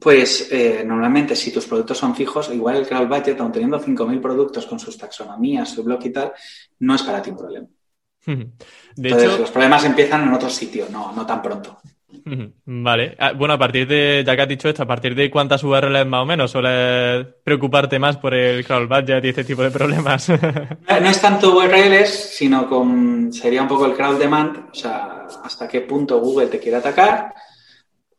pues 0.01 0.49
eh, 0.51 0.83
normalmente 0.85 1.37
si 1.37 1.53
tus 1.53 1.67
productos 1.67 1.99
son 1.99 2.15
fijos, 2.15 2.51
igual 2.53 2.77
el 2.77 2.87
crowd 2.87 3.09
budget, 3.09 3.41
aun 3.41 3.53
teniendo 3.53 3.81
5.000 3.81 4.21
productos 4.21 4.67
con 4.67 4.79
sus 4.79 4.99
taxonomías, 4.99 5.71
su 5.71 5.85
blog 5.85 6.05
y 6.05 6.11
tal, 6.11 6.33
no 6.81 6.95
es 6.95 7.03
para 7.03 7.23
ti 7.23 7.31
un 7.31 7.37
problema. 7.37 7.67
De 8.27 9.09
Entonces, 9.09 9.41
los 9.41 9.51
problemas 9.51 9.85
empiezan 9.85 10.23
en 10.23 10.33
otro 10.33 10.49
sitio, 10.49 10.87
no, 10.91 11.13
no 11.13 11.27
tan 11.27 11.43
pronto. 11.43 11.79
Vale. 12.65 13.17
Ah, 13.19 13.33
bueno, 13.33 13.55
a 13.55 13.59
partir 13.59 13.87
de, 13.87 14.23
ya 14.25 14.37
que 14.37 14.43
has 14.43 14.49
dicho 14.49 14.69
esto, 14.69 14.83
a 14.83 14.87
partir 14.87 15.15
de 15.15 15.31
cuántas 15.31 15.63
URLs 15.63 16.07
más 16.07 16.23
o 16.23 16.27
menos 16.27 16.51
suele 16.51 17.25
preocuparte 17.45 17.99
más 17.99 18.17
por 18.17 18.35
el 18.35 18.65
crowd 18.65 18.89
budget 18.89 19.25
y 19.25 19.29
este 19.29 19.45
tipo 19.45 19.63
de 19.63 19.71
problemas. 19.71 20.29
no 20.29 21.09
es 21.09 21.21
tanto 21.21 21.57
URLs, 21.57 22.09
sino 22.09 22.69
con, 22.69 23.33
sería 23.33 23.63
un 23.63 23.69
poco 23.69 23.87
el 23.87 23.95
crowd 23.95 24.19
demand, 24.19 24.71
o 24.71 24.75
sea, 24.75 25.27
hasta 25.43 25.69
qué 25.69 25.83
punto 25.83 26.21
Google 26.21 26.47
te 26.47 26.59
quiere 26.59 26.79
atacar 26.79 27.35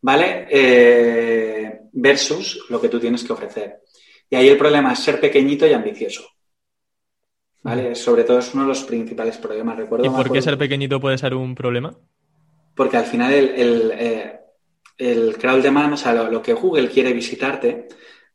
¿vale? 0.05 0.45
Eh, 0.51 1.79
versus 1.93 2.67
lo 2.69 2.79
que 2.79 2.89
tú 2.89 2.99
tienes 2.99 3.23
que 3.23 3.33
ofrecer. 3.33 3.81
Y 4.29 4.35
ahí 4.35 4.47
el 4.47 4.57
problema 4.57 4.93
es 4.93 4.99
ser 4.99 5.19
pequeñito 5.19 5.65
y 5.65 5.73
ambicioso. 5.73 6.27
¿Vale? 7.63 7.95
Sobre 7.95 8.23
todo 8.23 8.37
es 8.37 8.53
uno 8.53 8.63
de 8.63 8.69
los 8.69 8.83
principales 8.83 9.37
problemas. 9.37 9.77
Recuerdo 9.77 10.05
¿Y 10.05 10.09
por 10.09 10.31
qué 10.31 10.43
ser 10.43 10.59
pequeñito 10.59 10.99
puede 10.99 11.17
ser 11.17 11.33
un 11.33 11.55
problema? 11.55 11.97
Porque 12.75 12.97
al 12.97 13.05
final 13.05 13.33
el, 13.33 13.49
el, 13.49 13.91
eh, 13.97 14.39
el 14.99 15.37
crowd 15.39 15.63
demand, 15.63 15.93
o 15.93 15.97
sea, 15.97 16.13
lo, 16.13 16.39
que 16.43 16.53
Google 16.53 16.87
quiere 16.89 17.11
visitarte, 17.11 17.87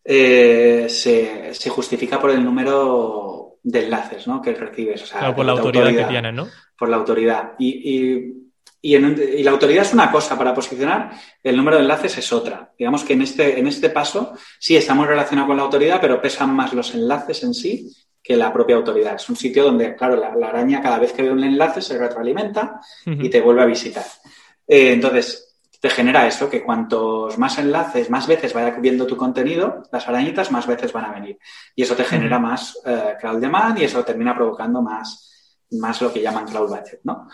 eh, 0.05 0.87
se, 0.89 1.71
justifica 1.71 2.21
por 2.21 2.31
el 2.31 2.43
número 2.43 3.59
de 3.63 3.85
enlaces 3.85 4.27
¿no? 4.27 4.43
que 4.43 4.55
recibes. 4.55 5.05
O 5.05 5.07
sea, 5.07 5.33
por 5.33 5.47
la 5.47 5.53
autoridad, 5.53 5.95
que 5.95 6.05
tienes, 6.05 6.35
¿no? 6.35 6.49
Por 6.77 6.89
la 6.89 6.97
autoridad. 6.97 7.53
y 7.61 7.69
y, 7.69 8.40
la 8.83 9.51
autoridad 9.51 9.85
es 9.85 9.93
una 9.93 10.11
cosa 10.11 10.39
para 10.39 10.55
posicionar, 10.55 11.13
el 11.43 11.57
número 11.57 11.77
de 11.77 11.83
enlaces 11.83 12.17
es 12.19 12.33
otra. 12.33 12.73
Digamos 12.79 13.05
que 13.05 13.13
en 13.13 13.23
este, 13.23 13.59
en 13.59 13.67
este 13.67 13.91
paso 13.91 14.35
sí 14.59 14.77
está 14.77 14.95
muy 14.95 15.07
relacionado 15.07 15.49
con 15.49 15.57
la 15.57 15.65
autoridad, 15.65 16.01
pero 16.01 16.21
pesan 16.21 16.55
más 16.55 16.73
los 16.73 16.95
enlaces 16.95 17.43
en 17.43 17.55
sí 17.55 17.91
que 18.23 18.37
la 18.37 18.53
propia 18.53 18.77
autoridad. 18.77 19.17
Es 19.17 19.29
un 19.29 19.37
sitio 19.37 19.65
donde, 19.65 19.95
claro, 19.97 20.17
la, 20.17 20.49
araña 20.49 20.83
cada 20.83 20.99
vez 20.99 21.13
que 21.13 21.23
ve 21.23 21.31
un 21.31 21.45
enlace 21.45 21.83
se 21.83 21.99
retroalimenta 21.99 22.81
y 23.07 23.29
te 23.29 23.41
vuelve 23.41 23.63
a 23.63 23.67
visitar. 23.67 24.05
Eh, 24.67 24.93
entonces, 24.93 25.51
te 25.81 25.89
genera 25.89 26.27
eso, 26.27 26.49
que 26.49 26.63
cuantos 26.63 27.39
más 27.39 27.59
enlaces, 27.59 28.11
más 28.11 28.27
veces 28.27 28.53
vaya 28.53 28.71
viendo 28.79 29.07
tu 29.07 29.17
contenido, 29.17 29.83
las 29.91 30.07
arañitas 30.07 30.51
más 30.53 30.67
veces 30.67 30.93
van 30.93 31.07
a 31.07 31.13
venir. 31.13 31.39
Y 31.75 31.83
eso 31.83 31.97
te 31.97 32.05
genera 32.05 32.39
más 32.39 32.79
eh, 32.85 33.15
crowd 33.19 33.41
demand 33.41 33.79
y 33.79 33.85
eso 33.85 34.05
termina 34.05 34.35
provocando 34.35 34.83
más, 34.83 35.67
más 35.73 36.01
lo 36.03 36.13
que 36.13 36.21
llaman 36.21 36.47
crowd 36.47 36.69
budget, 36.69 37.01
¿no? 37.05 37.29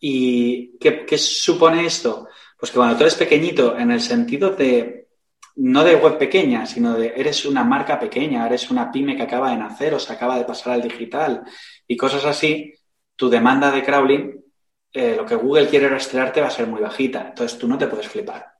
¿Y 0.00 0.78
qué, 0.78 1.18
supone 1.18 1.86
esto? 1.86 2.28
Pues 2.58 2.70
que 2.70 2.78
cuando 2.78 2.96
tú 2.96 3.02
eres 3.02 3.14
pequeñito, 3.14 3.76
en 3.76 3.90
el 3.90 4.00
sentido 4.00 4.50
de, 4.50 5.08
no 5.56 5.84
de 5.84 5.96
web 5.96 6.18
pequeña, 6.18 6.66
sino 6.66 6.94
de 6.94 7.12
eres 7.16 7.44
una 7.44 7.64
marca 7.64 7.98
pequeña, 7.98 8.46
eres 8.46 8.70
una 8.70 8.90
pyme 8.90 9.16
que 9.16 9.22
acaba 9.22 9.50
de 9.50 9.56
nacer 9.56 9.94
o 9.94 9.98
se 9.98 10.12
acaba 10.12 10.38
de 10.38 10.44
pasar 10.44 10.74
al 10.74 10.82
digital 10.82 11.42
y 11.86 11.96
cosas 11.96 12.24
así, 12.24 12.72
tu 13.14 13.28
demanda 13.28 13.70
de 13.70 13.82
crawling, 13.82 14.44
eh, 14.92 15.14
lo 15.16 15.26
que 15.26 15.34
Google 15.34 15.68
quiere 15.68 15.88
rastrearte 15.88 16.40
va 16.40 16.48
a 16.48 16.50
ser 16.50 16.66
muy 16.66 16.80
bajita. 16.80 17.28
Entonces 17.28 17.58
tú 17.58 17.68
no 17.68 17.78
te 17.78 17.86
puedes 17.86 18.08
flipar. 18.08 18.52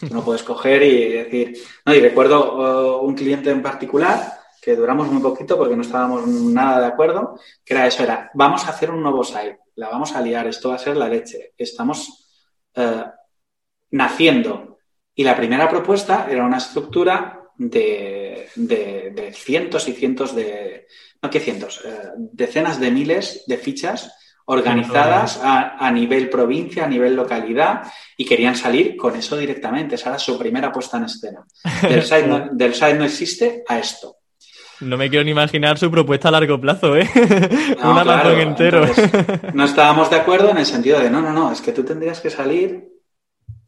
Tú 0.00 0.12
no 0.12 0.24
puedes 0.24 0.42
coger 0.42 0.82
y 0.82 1.08
decir, 1.08 1.56
no, 1.86 1.94
y 1.94 2.00
recuerdo 2.00 3.00
uh, 3.00 3.06
un 3.06 3.14
cliente 3.14 3.50
en 3.50 3.62
particular 3.62 4.43
que 4.64 4.76
duramos 4.76 5.08
muy 5.08 5.20
poquito 5.20 5.58
porque 5.58 5.76
no 5.76 5.82
estábamos 5.82 6.26
nada 6.26 6.80
de 6.80 6.86
acuerdo, 6.86 7.38
que 7.64 7.74
era 7.74 7.86
eso, 7.86 8.02
era, 8.02 8.30
vamos 8.34 8.64
a 8.64 8.70
hacer 8.70 8.90
un 8.90 9.02
nuevo 9.02 9.22
site 9.22 9.58
la 9.76 9.88
vamos 9.88 10.14
a 10.14 10.20
liar, 10.20 10.46
esto 10.46 10.68
va 10.68 10.76
a 10.76 10.78
ser 10.78 10.96
la 10.96 11.08
leche. 11.08 11.52
Estamos 11.56 12.28
eh, 12.74 13.04
naciendo. 13.90 14.78
Y 15.14 15.24
la 15.24 15.36
primera 15.36 15.68
propuesta 15.68 16.26
era 16.28 16.44
una 16.44 16.58
estructura 16.58 17.40
de, 17.56 18.48
cientos 19.32 19.88
y 19.88 19.92
cientos 19.92 20.34
de, 20.34 20.86
no 21.22 21.30
que 21.30 21.40
cientos, 21.40 21.82
eh, 21.84 22.10
decenas 22.16 22.80
de 22.80 22.90
miles 22.90 23.44
de 23.46 23.58
fichas 23.58 24.12
organizadas 24.46 25.40
a, 25.42 25.90
nivel 25.90 26.28
provincia, 26.28 26.84
a 26.84 26.88
nivel 26.88 27.16
localidad, 27.16 27.90
y 28.16 28.26
querían 28.26 28.54
salir 28.54 28.94
con 28.96 29.16
eso 29.16 29.36
directamente. 29.36 29.94
Esa 29.94 30.10
era 30.10 30.18
su 30.18 30.38
primera 30.38 30.70
puesta 30.70 30.98
en 30.98 31.04
escena. 31.04 31.46
Del 31.82 32.02
site 32.02 32.48
del 32.52 32.74
site 32.74 32.94
no 32.94 33.04
existe 33.04 33.64
a 33.66 33.78
esto. 33.78 34.18
No 34.84 34.96
me 34.96 35.08
quiero 35.08 35.24
ni 35.24 35.30
imaginar 35.30 35.78
su 35.78 35.90
propuesta 35.90 36.28
a 36.28 36.32
largo 36.32 36.60
plazo, 36.60 36.96
¿eh? 36.96 37.08
Un 37.82 37.98
Amazon 37.98 38.40
entero. 38.40 38.86
no 39.54 39.64
estábamos 39.64 40.10
de 40.10 40.16
acuerdo 40.16 40.50
en 40.50 40.58
el 40.58 40.66
sentido 40.66 41.00
de, 41.00 41.10
no, 41.10 41.20
no, 41.20 41.32
no, 41.32 41.50
es 41.50 41.60
que 41.60 41.72
tú 41.72 41.84
tendrías 41.84 42.20
que 42.20 42.30
salir 42.30 42.94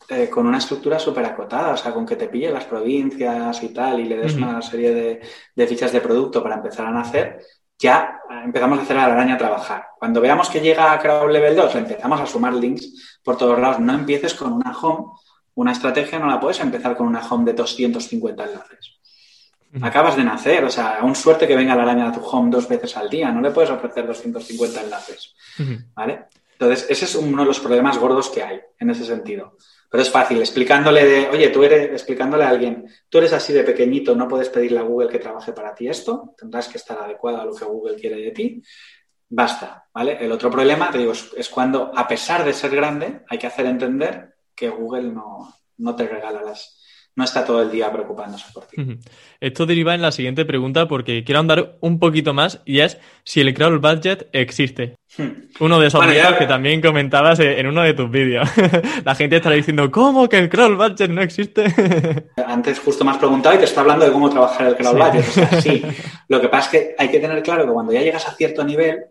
eh, 0.08 0.30
con 0.30 0.46
una 0.46 0.58
estructura 0.58 1.00
súper 1.00 1.24
acotada, 1.24 1.72
o 1.72 1.76
sea, 1.76 1.92
con 1.92 2.06
que 2.06 2.14
te 2.14 2.28
pille 2.28 2.52
las 2.52 2.64
provincias 2.64 3.60
y 3.62 3.70
tal, 3.70 3.98
y 3.98 4.04
le 4.04 4.16
des 4.16 4.34
una 4.36 4.62
serie 4.62 5.20
de, 5.56 5.66
fichas 5.66 5.90
de 5.90 6.00
producto 6.00 6.42
para 6.42 6.54
empezar 6.54 6.86
a 6.86 6.92
nacer, 6.92 7.40
ya 7.76 8.20
empezamos 8.44 8.78
a 8.78 8.82
hacer 8.82 8.96
a 8.98 9.08
la 9.08 9.14
araña 9.14 9.36
trabajar. 9.36 9.88
Cuando 9.98 10.20
veamos 10.20 10.48
que 10.48 10.60
llega 10.60 10.92
a 10.92 10.98
Crowd 11.00 11.32
Level 11.32 11.56
2, 11.56 11.74
empezamos 11.74 12.20
a 12.20 12.26
sumar 12.26 12.54
links 12.54 13.18
por 13.24 13.36
todos 13.36 13.58
lados. 13.58 13.80
No 13.80 13.94
empieces 13.94 14.34
con 14.34 14.52
una 14.52 14.70
home, 14.78 15.06
una 15.54 15.72
estrategia 15.72 16.20
no 16.20 16.26
la 16.28 16.38
puedes 16.38 16.60
empezar 16.60 16.96
con 16.96 17.08
una 17.08 17.26
home 17.28 17.44
de 17.44 17.54
250 17.54 18.44
enlaces. 18.44 18.95
Acabas 19.82 20.16
de 20.16 20.24
nacer, 20.24 20.64
o 20.64 20.70
sea, 20.70 20.98
aún 20.98 21.14
suerte 21.14 21.46
que 21.46 21.56
venga 21.56 21.74
la 21.74 21.82
araña 21.82 22.08
a 22.08 22.12
tu 22.12 22.20
home 22.20 22.50
dos 22.50 22.68
veces 22.68 22.96
al 22.96 23.10
día, 23.10 23.30
no 23.30 23.40
le 23.40 23.50
puedes 23.50 23.70
ofrecer 23.70 24.06
250 24.06 24.82
enlaces, 24.82 25.34
¿vale? 25.94 26.26
Entonces, 26.52 26.86
ese 26.88 27.04
es 27.04 27.14
uno 27.14 27.42
de 27.42 27.48
los 27.48 27.60
problemas 27.60 27.98
gordos 27.98 28.30
que 28.30 28.42
hay 28.42 28.60
en 28.78 28.90
ese 28.90 29.04
sentido. 29.04 29.56
Pero 29.90 30.02
es 30.02 30.10
fácil, 30.10 30.38
explicándole 30.38 31.04
de, 31.04 31.28
oye, 31.28 31.48
tú 31.50 31.62
eres, 31.62 31.90
explicándole 31.90 32.44
a 32.44 32.48
alguien, 32.48 32.86
tú 33.08 33.18
eres 33.18 33.32
así 33.32 33.52
de 33.52 33.62
pequeñito, 33.62 34.16
no 34.16 34.26
puedes 34.26 34.48
pedirle 34.48 34.80
a 34.80 34.82
Google 34.82 35.08
que 35.08 35.18
trabaje 35.18 35.52
para 35.52 35.74
ti 35.74 35.88
esto, 35.88 36.34
tendrás 36.36 36.68
que 36.68 36.78
estar 36.78 36.98
adecuado 36.98 37.40
a 37.40 37.44
lo 37.44 37.54
que 37.54 37.64
Google 37.64 37.96
quiere 37.96 38.16
de 38.16 38.30
ti, 38.32 38.62
basta, 39.28 39.86
¿vale? 39.92 40.16
El 40.20 40.32
otro 40.32 40.50
problema, 40.50 40.90
te 40.90 40.98
digo, 40.98 41.12
es, 41.12 41.48
cuando, 41.48 41.92
a 41.94 42.08
pesar 42.08 42.44
de 42.44 42.52
ser 42.52 42.74
grande, 42.74 43.22
hay 43.28 43.38
que 43.38 43.46
hacer 43.46 43.66
entender 43.66 44.34
que 44.54 44.68
Google 44.70 45.12
no, 45.12 45.54
no 45.78 45.94
te 45.94 46.08
regala 46.08 46.42
las, 46.42 46.82
no 47.16 47.24
está 47.24 47.44
todo 47.44 47.62
el 47.62 47.70
día 47.70 47.90
preocupándose 47.90 48.44
por 48.52 48.66
ti. 48.66 48.76
Esto 49.40 49.64
deriva 49.64 49.94
en 49.94 50.02
la 50.02 50.12
siguiente 50.12 50.44
pregunta 50.44 50.86
porque 50.86 51.24
quiero 51.24 51.40
andar 51.40 51.78
un 51.80 51.98
poquito 51.98 52.34
más 52.34 52.60
y 52.66 52.80
es 52.80 52.98
si 53.24 53.40
el 53.40 53.54
crawl 53.54 53.78
budget 53.78 54.28
existe. 54.32 54.96
Hmm. 55.16 55.48
Uno 55.60 55.80
de 55.80 55.86
esos 55.86 56.04
que 56.38 56.46
también 56.46 56.82
comentabas 56.82 57.40
en 57.40 57.66
uno 57.66 57.82
de 57.82 57.94
tus 57.94 58.10
vídeos. 58.10 58.46
la 59.04 59.14
gente 59.14 59.36
estará 59.36 59.56
diciendo, 59.56 59.90
¿cómo 59.90 60.28
que 60.28 60.38
el 60.38 60.50
crawl 60.50 60.76
budget 60.76 61.08
no 61.08 61.22
existe? 61.22 61.64
Antes 62.46 62.80
justo 62.80 63.02
me 63.02 63.12
has 63.12 63.18
preguntado 63.18 63.54
y 63.54 63.58
te 63.58 63.64
está 63.64 63.80
hablando 63.80 64.04
de 64.04 64.12
cómo 64.12 64.28
trabajar 64.28 64.66
el 64.66 64.76
crawl 64.76 64.98
budget. 64.98 65.26
O 65.26 65.32
sea, 65.32 65.60
sí. 65.62 65.82
Lo 66.28 66.38
que 66.38 66.48
pasa 66.48 66.64
es 66.64 66.70
que 66.70 66.94
hay 66.98 67.08
que 67.08 67.18
tener 67.18 67.42
claro 67.42 67.64
que 67.64 67.72
cuando 67.72 67.92
ya 67.92 68.02
llegas 68.02 68.28
a 68.28 68.34
cierto 68.34 68.62
nivel, 68.62 69.06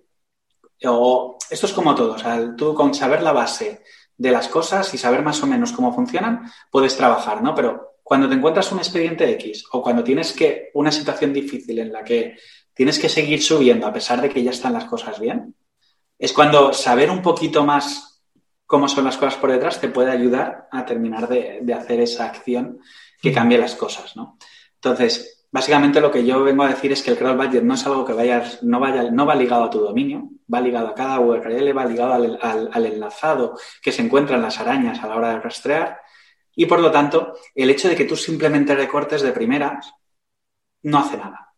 o 0.84 1.40
esto 1.50 1.66
es 1.66 1.74
como 1.74 1.96
todo, 1.96 2.14
o 2.14 2.20
sea, 2.20 2.56
tú 2.56 2.76
con 2.76 2.94
saber 2.94 3.24
la 3.24 3.32
base 3.32 3.82
de 4.16 4.32
las 4.32 4.48
cosas 4.48 4.94
y 4.94 5.00
saber 5.00 5.24
más 5.24 5.42
o 5.42 5.48
menos 5.48 5.72
cómo 5.72 5.92
funcionan, 5.92 6.52
puedes 6.70 6.96
trabajar, 6.96 7.42
¿no? 7.42 7.56
Pero 7.56 7.95
cuando 8.06 8.30
te 8.30 8.36
encuentras 8.36 8.72
un 8.72 8.78
expediente 8.78 9.28
X 9.32 9.66
o 9.72 9.82
cuando 9.82 10.04
tienes 10.04 10.32
que 10.32 10.70
una 10.76 10.92
situación 10.92 11.34
difícil 11.34 11.80
en 11.80 11.92
la 11.92 12.04
que 12.04 12.38
tienes 12.72 13.00
que 13.00 13.10
seguir 13.10 13.42
subiendo 13.42 13.88
a 13.88 13.94
pesar 13.94 14.22
de 14.22 14.30
que 14.30 14.44
ya 14.44 14.52
están 14.52 14.74
las 14.74 14.86
cosas 14.86 15.20
bien, 15.20 15.56
es 16.20 16.32
cuando 16.32 16.72
saber 16.72 17.10
un 17.10 17.24
poquito 17.24 17.66
más 17.66 18.22
cómo 18.68 18.88
son 18.88 19.06
las 19.06 19.18
cosas 19.18 19.38
por 19.38 19.52
detrás 19.52 19.82
te 19.82 19.88
puede 19.88 20.12
ayudar 20.12 20.68
a 20.72 20.86
terminar 20.86 21.28
de, 21.28 21.66
hacer 21.74 22.00
esa 22.00 22.26
acción 22.26 22.80
que 23.24 23.34
cambie 23.34 23.58
las 23.58 23.74
cosas, 23.74 24.16
¿no? 24.16 24.38
Entonces, 24.76 25.48
básicamente 25.52 26.00
lo 26.00 26.12
que 26.12 26.24
yo 26.24 26.44
vengo 26.44 26.62
a 26.62 26.70
decir 26.70 26.92
es 26.92 27.02
que 27.02 27.10
el 27.10 27.18
crowd 27.18 27.38
budget 27.38 27.64
no 27.64 27.74
es 27.74 27.88
algo 27.88 28.06
que 28.06 28.14
vaya, 28.14 28.44
no, 28.62 28.80
vaya, 28.80 29.10
no 29.10 29.26
va 29.26 29.34
ligado 29.34 29.64
a 29.64 29.70
tu 29.72 29.80
dominio, 29.80 30.30
va 30.54 30.62
ligado 30.62 30.90
a 30.90 30.94
cada 30.94 31.20
URL, 31.20 31.76
va 31.76 31.86
ligado 31.86 32.14
al 32.14 32.86
enlazado 32.86 33.58
que 33.82 33.92
se 33.92 34.04
encuentra 34.04 34.36
en 34.36 34.44
las 34.44 34.60
arañas 34.60 35.04
a 35.04 35.08
la 35.08 35.16
hora 35.16 35.30
de 35.30 35.40
rastrear 35.40 36.05
y 36.56 36.66
por 36.66 36.80
lo 36.80 36.92
tanto, 36.92 37.38
el 37.54 37.70
hecho 37.70 37.90
de 37.90 37.96
que 37.96 38.06
tú 38.06 38.16
simplemente 38.16 38.76
recortes 38.76 39.22
de 39.22 39.32
primeras 39.32 39.94
no 40.84 41.00
hace 41.00 41.18
nada. 41.18 41.54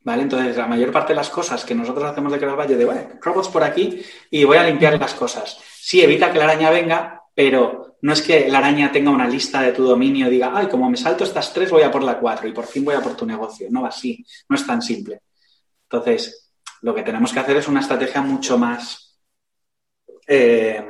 ¿Vale? 0.00 0.22
Entonces, 0.22 0.56
la 0.56 0.66
mayor 0.66 0.92
parte 0.92 1.12
de 1.12 1.16
las 1.16 1.28
cosas 1.28 1.64
que 1.64 1.74
nosotros 1.74 2.04
hacemos 2.04 2.32
de 2.32 2.38
Valle 2.38 2.76
de, 2.76 2.84
bueno, 2.84 3.08
robots 3.20 3.48
por 3.48 3.64
aquí 3.64 4.00
y 4.30 4.44
voy 4.44 4.56
a 4.56 4.64
limpiar 4.64 4.98
las 4.98 5.14
cosas. 5.14 5.58
Sí, 5.80 6.00
evita 6.00 6.32
que 6.32 6.38
la 6.38 6.44
araña 6.44 6.70
venga, 6.70 7.22
pero 7.34 7.96
no 8.00 8.12
es 8.12 8.22
que 8.22 8.48
la 8.48 8.58
araña 8.58 8.92
tenga 8.92 9.10
una 9.10 9.26
lista 9.26 9.60
de 9.60 9.72
tu 9.72 9.84
dominio 9.84 10.28
y 10.28 10.30
diga, 10.30 10.52
ay, 10.54 10.68
como 10.68 10.88
me 10.88 10.96
salto 10.96 11.24
estas 11.24 11.52
tres, 11.52 11.70
voy 11.70 11.82
a 11.82 11.90
por 11.90 12.04
la 12.04 12.18
cuatro 12.18 12.46
y 12.46 12.52
por 12.52 12.66
fin 12.66 12.84
voy 12.84 12.94
a 12.94 13.00
por 13.00 13.16
tu 13.16 13.26
negocio. 13.26 13.66
No 13.70 13.82
va 13.82 13.88
así, 13.88 14.24
no 14.48 14.56
es 14.56 14.66
tan 14.66 14.80
simple. 14.80 15.22
Entonces, 15.82 16.52
lo 16.82 16.94
que 16.94 17.02
tenemos 17.02 17.32
que 17.32 17.40
hacer 17.40 17.56
es 17.56 17.66
una 17.66 17.80
estrategia 17.80 18.22
mucho 18.22 18.56
más 18.56 19.18
eh, 20.26 20.84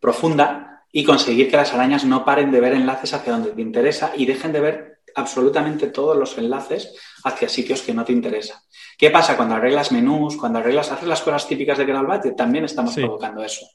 profunda 0.00 0.73
y 0.96 1.02
conseguir 1.02 1.50
que 1.50 1.56
las 1.56 1.74
arañas 1.74 2.04
no 2.04 2.24
paren 2.24 2.52
de 2.52 2.60
ver 2.60 2.72
enlaces 2.72 3.12
hacia 3.12 3.32
donde 3.32 3.50
te 3.50 3.60
interesa 3.60 4.12
y 4.16 4.26
dejen 4.26 4.52
de 4.52 4.60
ver 4.60 5.00
absolutamente 5.16 5.88
todos 5.88 6.16
los 6.16 6.38
enlaces 6.38 6.94
hacia 7.24 7.48
sitios 7.48 7.82
que 7.82 7.92
no 7.92 8.04
te 8.04 8.12
interesan. 8.12 8.58
¿Qué 8.96 9.10
pasa 9.10 9.36
cuando 9.36 9.56
arreglas 9.56 9.90
menús, 9.90 10.36
cuando 10.36 10.60
arreglas, 10.60 10.92
haces 10.92 11.08
las 11.08 11.20
cosas 11.20 11.48
típicas 11.48 11.78
de 11.78 11.84
Crawl 11.84 12.06
Budget? 12.06 12.36
También 12.36 12.64
estamos 12.64 12.94
provocando 12.94 13.42
eso. 13.42 13.66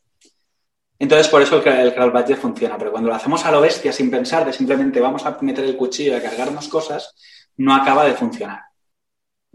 Entonces, 0.98 1.28
por 1.28 1.42
eso 1.42 1.62
el, 1.62 1.94
el 1.94 2.38
funciona. 2.38 2.78
Pero 2.78 2.92
cuando 2.92 3.10
lo 3.10 3.16
hacemos 3.16 3.46
a 3.46 3.52
lo 3.52 3.60
bestia, 3.60 3.92
sin 3.92 4.10
pensar, 4.10 4.46
de 4.46 4.54
simplemente 4.54 5.02
vamos 5.02 5.26
a 5.26 5.38
meter 5.42 5.66
el 5.66 5.76
cuchillo 5.76 6.14
y 6.14 6.16
a 6.16 6.24
cargarnos 6.24 6.70
cosas, 6.70 7.16
no 7.58 7.76
acaba 7.76 8.06
de 8.06 8.14
funcionar. 8.14 8.62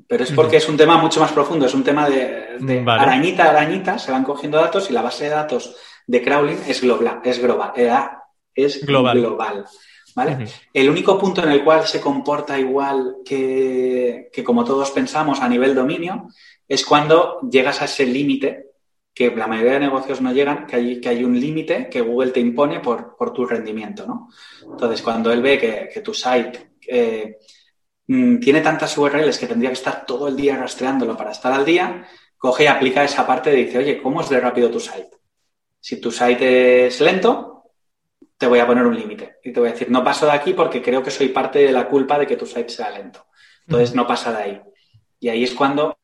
Pero 0.07 0.24
es 0.24 0.33
porque 0.33 0.59
es 0.59 0.68
un 0.68 0.77
tema 0.77 0.98
mucho 0.98 1.18
más 1.18 1.33
profundo, 1.33 1.64
es 1.64 1.72
un 1.72 1.83
tema 1.85 2.11
de, 2.11 2.85
arañita 2.87 3.44
a 3.44 3.50
arañita, 3.50 3.98
se 3.98 4.12
van 4.12 4.24
cogiendo 4.24 4.59
datos 4.59 4.90
y 4.90 4.92
la 4.92 5.00
base 5.00 5.24
de 5.24 5.31
datos 5.31 5.74
de 6.06 6.22
crawling 6.22 6.58
es 6.66 6.80
global, 6.80 7.20
es 7.24 7.40
global, 7.40 7.72
eh, 7.76 7.92
es 8.54 8.84
global. 8.84 9.64
¿Vale? 10.14 10.46
El 10.72 10.90
único 10.90 11.18
punto 11.18 11.42
en 11.42 11.50
el 11.50 11.64
cual 11.64 11.86
se 11.86 12.00
comporta 12.00 12.58
igual 12.58 13.16
que, 13.24 14.30
como 14.44 14.64
todos 14.64 14.92
pensamos 14.92 15.40
a 15.40 15.48
nivel 15.48 15.74
dominio 15.74 16.28
es 16.68 16.84
cuando 16.84 17.40
llegas 17.50 17.82
a 17.82 17.86
ese 17.86 18.06
límite 18.06 18.70
que 19.12 19.34
la 19.34 19.48
mayoría 19.48 19.72
de 19.72 19.80
negocios 19.80 20.20
no 20.20 20.32
llegan, 20.32 20.66
que 20.66 20.76
hay, 20.76 21.00
que 21.00 21.08
hay 21.08 21.24
un 21.24 21.38
límite 21.38 21.88
que 21.88 22.00
Google 22.00 22.30
te 22.30 22.40
impone 22.40 22.80
por, 22.80 23.16
tu 23.32 23.44
rendimiento, 23.44 24.06
¿no? 24.06 24.28
Entonces, 24.62 25.02
cuando 25.02 25.32
él 25.32 25.42
ve 25.42 25.58
que, 25.92 26.00
tu 26.00 26.14
site 26.14 26.74
eh, 26.86 27.38
mm, 28.06 28.38
tiene 28.38 28.60
tantas 28.60 28.96
URLs 28.96 29.38
que 29.38 29.46
tendría 29.46 29.70
que 29.70 29.74
estar 29.74 30.04
todo 30.06 30.28
el 30.28 30.36
día 30.36 30.56
rastreándolo 30.56 31.16
para 31.16 31.32
estar 31.32 31.52
al 31.52 31.64
día, 31.64 32.06
coge 32.38 32.64
y 32.64 32.66
aplica 32.66 33.04
esa 33.04 33.26
parte 33.26 33.52
y 33.52 33.64
dice, 33.64 33.78
oye, 33.78 34.02
¿cómo 34.02 34.20
es 34.20 34.28
de 34.28 34.40
rápido 34.40 34.70
tu 34.70 34.80
site? 34.80 35.10
Si 35.84 36.00
tu 36.00 36.10
site 36.10 36.86
es 36.86 36.98
lento, 37.02 37.64
te 38.38 38.46
voy 38.46 38.58
a 38.58 38.66
poner 38.66 38.86
un 38.86 38.96
límite 38.96 39.36
y 39.44 39.52
te 39.52 39.60
voy 39.60 39.68
a 39.68 39.72
decir, 39.72 39.90
no 39.90 40.02
paso 40.02 40.24
de 40.24 40.32
aquí 40.32 40.54
porque 40.54 40.80
creo 40.80 41.02
que 41.02 41.10
soy 41.10 41.28
parte 41.28 41.58
de 41.58 41.72
la 41.72 41.86
culpa 41.86 42.18
de 42.18 42.26
que 42.26 42.38
tu 42.38 42.46
site 42.46 42.70
sea 42.70 42.88
lento. 42.88 43.26
Entonces, 43.66 43.94
no 43.94 44.06
pasa 44.06 44.32
de 44.32 44.42
ahí. 44.42 44.62
Y 45.20 45.28
ahí 45.28 45.44
es 45.44 45.52
cuando 45.52 45.98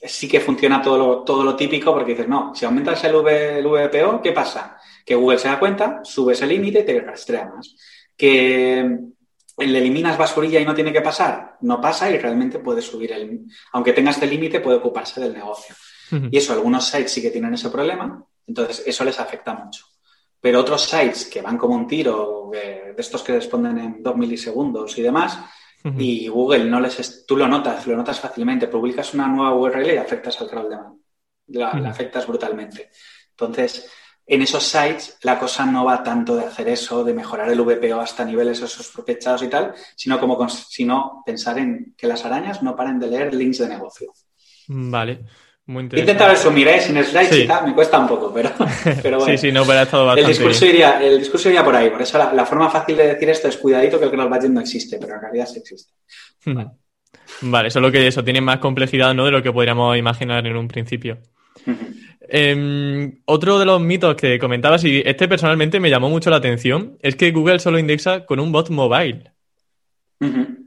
sí 0.00 0.28
que 0.28 0.38
funciona 0.38 0.80
todo 0.80 0.96
lo, 0.96 1.24
todo 1.24 1.42
lo 1.42 1.56
típico 1.56 1.92
porque 1.92 2.12
dices, 2.12 2.28
no, 2.28 2.54
si 2.54 2.66
aumentas 2.66 3.02
el, 3.02 3.16
v, 3.16 3.58
el 3.58 3.66
VPO, 3.66 4.22
¿qué 4.22 4.30
pasa? 4.30 4.78
Que 5.04 5.16
Google 5.16 5.38
se 5.38 5.48
da 5.48 5.58
cuenta, 5.58 5.98
subes 6.04 6.40
el 6.42 6.50
límite 6.50 6.78
y 6.78 6.84
te 6.84 7.00
rastrea 7.00 7.46
más. 7.52 7.74
Que 8.16 8.96
le 9.58 9.78
eliminas 9.78 10.16
basurilla 10.16 10.60
y 10.60 10.64
no 10.64 10.72
tiene 10.72 10.92
que 10.92 11.00
pasar, 11.00 11.56
no 11.62 11.80
pasa 11.80 12.08
y 12.12 12.18
realmente 12.18 12.60
puede 12.60 12.80
subir 12.80 13.10
el... 13.10 13.40
Aunque 13.72 13.92
tenga 13.92 14.12
este 14.12 14.28
límite, 14.28 14.60
puede 14.60 14.76
ocuparse 14.76 15.20
del 15.20 15.34
negocio. 15.34 15.74
Y 16.30 16.38
eso, 16.38 16.52
algunos 16.52 16.86
sites 16.86 17.10
sí 17.10 17.20
que 17.20 17.32
tienen 17.32 17.54
ese 17.54 17.70
problema, 17.70 18.24
entonces 18.46 18.82
eso 18.86 19.04
les 19.04 19.18
afecta 19.18 19.54
mucho. 19.54 19.86
Pero 20.40 20.60
otros 20.60 20.82
sites 20.82 21.26
que 21.26 21.40
van 21.40 21.56
como 21.56 21.74
un 21.74 21.86
tiro, 21.86 22.50
de 22.52 22.94
estos 22.98 23.22
que 23.22 23.32
responden 23.32 23.78
en 23.78 24.02
dos 24.02 24.16
milisegundos 24.16 24.96
y 24.98 25.02
demás, 25.02 25.38
y 25.98 26.28
Google 26.28 26.64
no 26.64 26.80
les... 26.80 27.26
Tú 27.26 27.36
lo 27.36 27.46
notas, 27.46 27.86
lo 27.86 27.96
notas 27.96 28.18
fácilmente. 28.18 28.68
Publicas 28.68 29.12
una 29.12 29.28
nueva 29.28 29.54
URL 29.54 29.92
y 29.92 29.96
afectas 29.98 30.40
al 30.40 30.48
crawl 30.48 30.70
demand. 30.70 30.98
La, 31.48 31.74
la 31.74 31.90
afectas 31.90 32.26
brutalmente. 32.26 32.90
Entonces, 33.30 33.90
en 34.26 34.40
esos 34.40 34.64
sites 34.64 35.18
la 35.22 35.38
cosa 35.38 35.66
no 35.66 35.84
va 35.84 36.02
tanto 36.02 36.36
de 36.36 36.46
hacer 36.46 36.68
eso, 36.68 37.04
de 37.04 37.12
mejorar 37.12 37.50
el 37.50 37.60
VPO 37.60 38.00
hasta 38.00 38.24
niveles 38.24 38.58
esos 38.58 38.86
sospechados 38.86 39.42
y 39.42 39.48
tal, 39.48 39.74
sino 39.94 40.18
como 40.18 40.48
sino 40.48 41.22
pensar 41.26 41.58
en 41.58 41.94
que 41.96 42.06
las 42.06 42.24
arañas 42.24 42.62
no 42.62 42.74
paren 42.74 42.98
de 42.98 43.08
leer 43.08 43.34
links 43.34 43.58
de 43.58 43.68
negocio. 43.68 44.12
Vale. 44.68 45.26
Muy 45.66 45.84
interesante. 45.84 46.12
Intenta 46.12 46.30
resumir, 46.30 46.68
¿eh? 46.68 46.80
sin 46.80 47.02
slides 47.02 47.38
y 47.38 47.46
tal, 47.46 47.66
me 47.66 47.74
cuesta 47.74 47.98
un 47.98 48.06
poco, 48.06 48.32
pero, 48.34 48.50
pero 49.02 49.18
bueno. 49.18 49.32
Sí, 49.32 49.46
sí, 49.46 49.52
no, 49.52 49.64
pero 49.64 49.78
ha 49.78 49.82
estado 49.82 50.04
bastante 50.04 50.30
el 50.30 50.36
discurso, 50.36 50.66
Iría, 50.66 51.02
el 51.02 51.18
discurso 51.18 51.48
iría 51.48 51.64
por 51.64 51.74
ahí, 51.74 51.88
por 51.88 52.02
eso 52.02 52.18
la, 52.18 52.44
forma 52.44 52.68
fácil 52.68 52.96
de 52.98 53.14
decir 53.14 53.30
esto 53.30 53.48
es 53.48 53.56
cuidadito 53.56 53.98
que 53.98 54.04
el 54.04 54.10
crowd 54.10 54.28
budget 54.28 54.50
no 54.50 54.60
existe, 54.60 54.98
pero 55.00 55.14
en 55.14 55.22
realidad 55.22 55.46
sí 55.46 55.60
existe. 55.60 55.92
Vale. 56.46 56.70
vale, 57.40 57.70
solo 57.70 57.90
que 57.90 58.06
eso 58.06 58.22
tiene 58.22 58.42
más 58.42 58.58
complejidad 58.58 59.14
¿no? 59.14 59.24
de 59.24 59.30
lo 59.30 59.42
que 59.42 59.50
podríamos 59.50 59.96
imaginar 59.96 60.46
en 60.46 60.56
un 60.56 60.68
principio. 60.68 61.18
Em, 62.20 63.22
otro 63.24 63.58
de 63.58 63.64
los 63.64 63.80
mitos 63.80 64.14
que 64.16 64.38
comentabas, 64.38 64.84
y 64.84 65.02
este 65.06 65.26
personalmente 65.26 65.80
me 65.80 65.88
llamó 65.88 66.10
mucho 66.10 66.28
la 66.28 66.36
atención, 66.36 66.98
es 67.00 67.16
que 67.16 67.30
Google 67.30 67.60
solo 67.60 67.78
indexa 67.78 68.26
con 68.26 68.40
un 68.40 68.52
bot 68.52 68.68
mobile. 68.68 69.32
Bueno, 70.20 70.58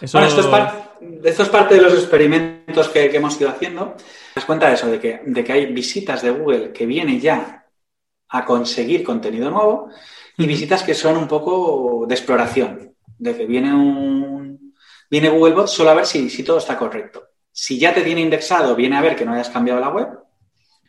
esto 0.00 0.40
es, 0.40 0.46
parte 0.46 0.89
de 1.00 1.80
los 1.80 1.94
experimentos 1.94 2.88
que, 2.88 3.06
hemos 3.14 3.40
ido 3.40 3.50
haciendo. 3.50 3.94
Te 3.96 4.04
das 4.36 4.44
cuenta 4.44 4.68
de 4.68 4.74
eso, 4.74 4.86
de 4.86 5.00
que, 5.00 5.20
de 5.24 5.44
que, 5.44 5.52
hay 5.52 5.66
visitas 5.66 6.22
de 6.22 6.30
Google 6.30 6.72
que 6.72 6.86
vienen 6.86 7.20
ya 7.20 7.66
a 8.28 8.44
conseguir 8.44 9.02
contenido 9.02 9.50
nuevo 9.50 9.90
y 10.36 10.46
visitas 10.46 10.82
que 10.82 10.94
son 10.94 11.16
un 11.16 11.26
poco 11.26 12.06
de 12.06 12.14
exploración, 12.14 12.94
de 13.18 13.36
que 13.36 13.46
viene 13.46 13.74
un 13.74 14.74
viene 15.10 15.28
Googlebot 15.28 15.66
solo 15.66 15.90
a 15.90 15.94
ver 15.94 16.06
si, 16.06 16.30
si 16.30 16.44
todo 16.44 16.58
está 16.58 16.78
correcto. 16.78 17.30
Si 17.50 17.78
ya 17.78 17.92
te 17.92 18.02
tiene 18.02 18.20
indexado, 18.20 18.76
viene 18.76 18.96
a 18.96 19.00
ver 19.00 19.16
que 19.16 19.24
no 19.24 19.34
hayas 19.34 19.50
cambiado 19.50 19.80
la 19.80 19.88
web 19.88 20.08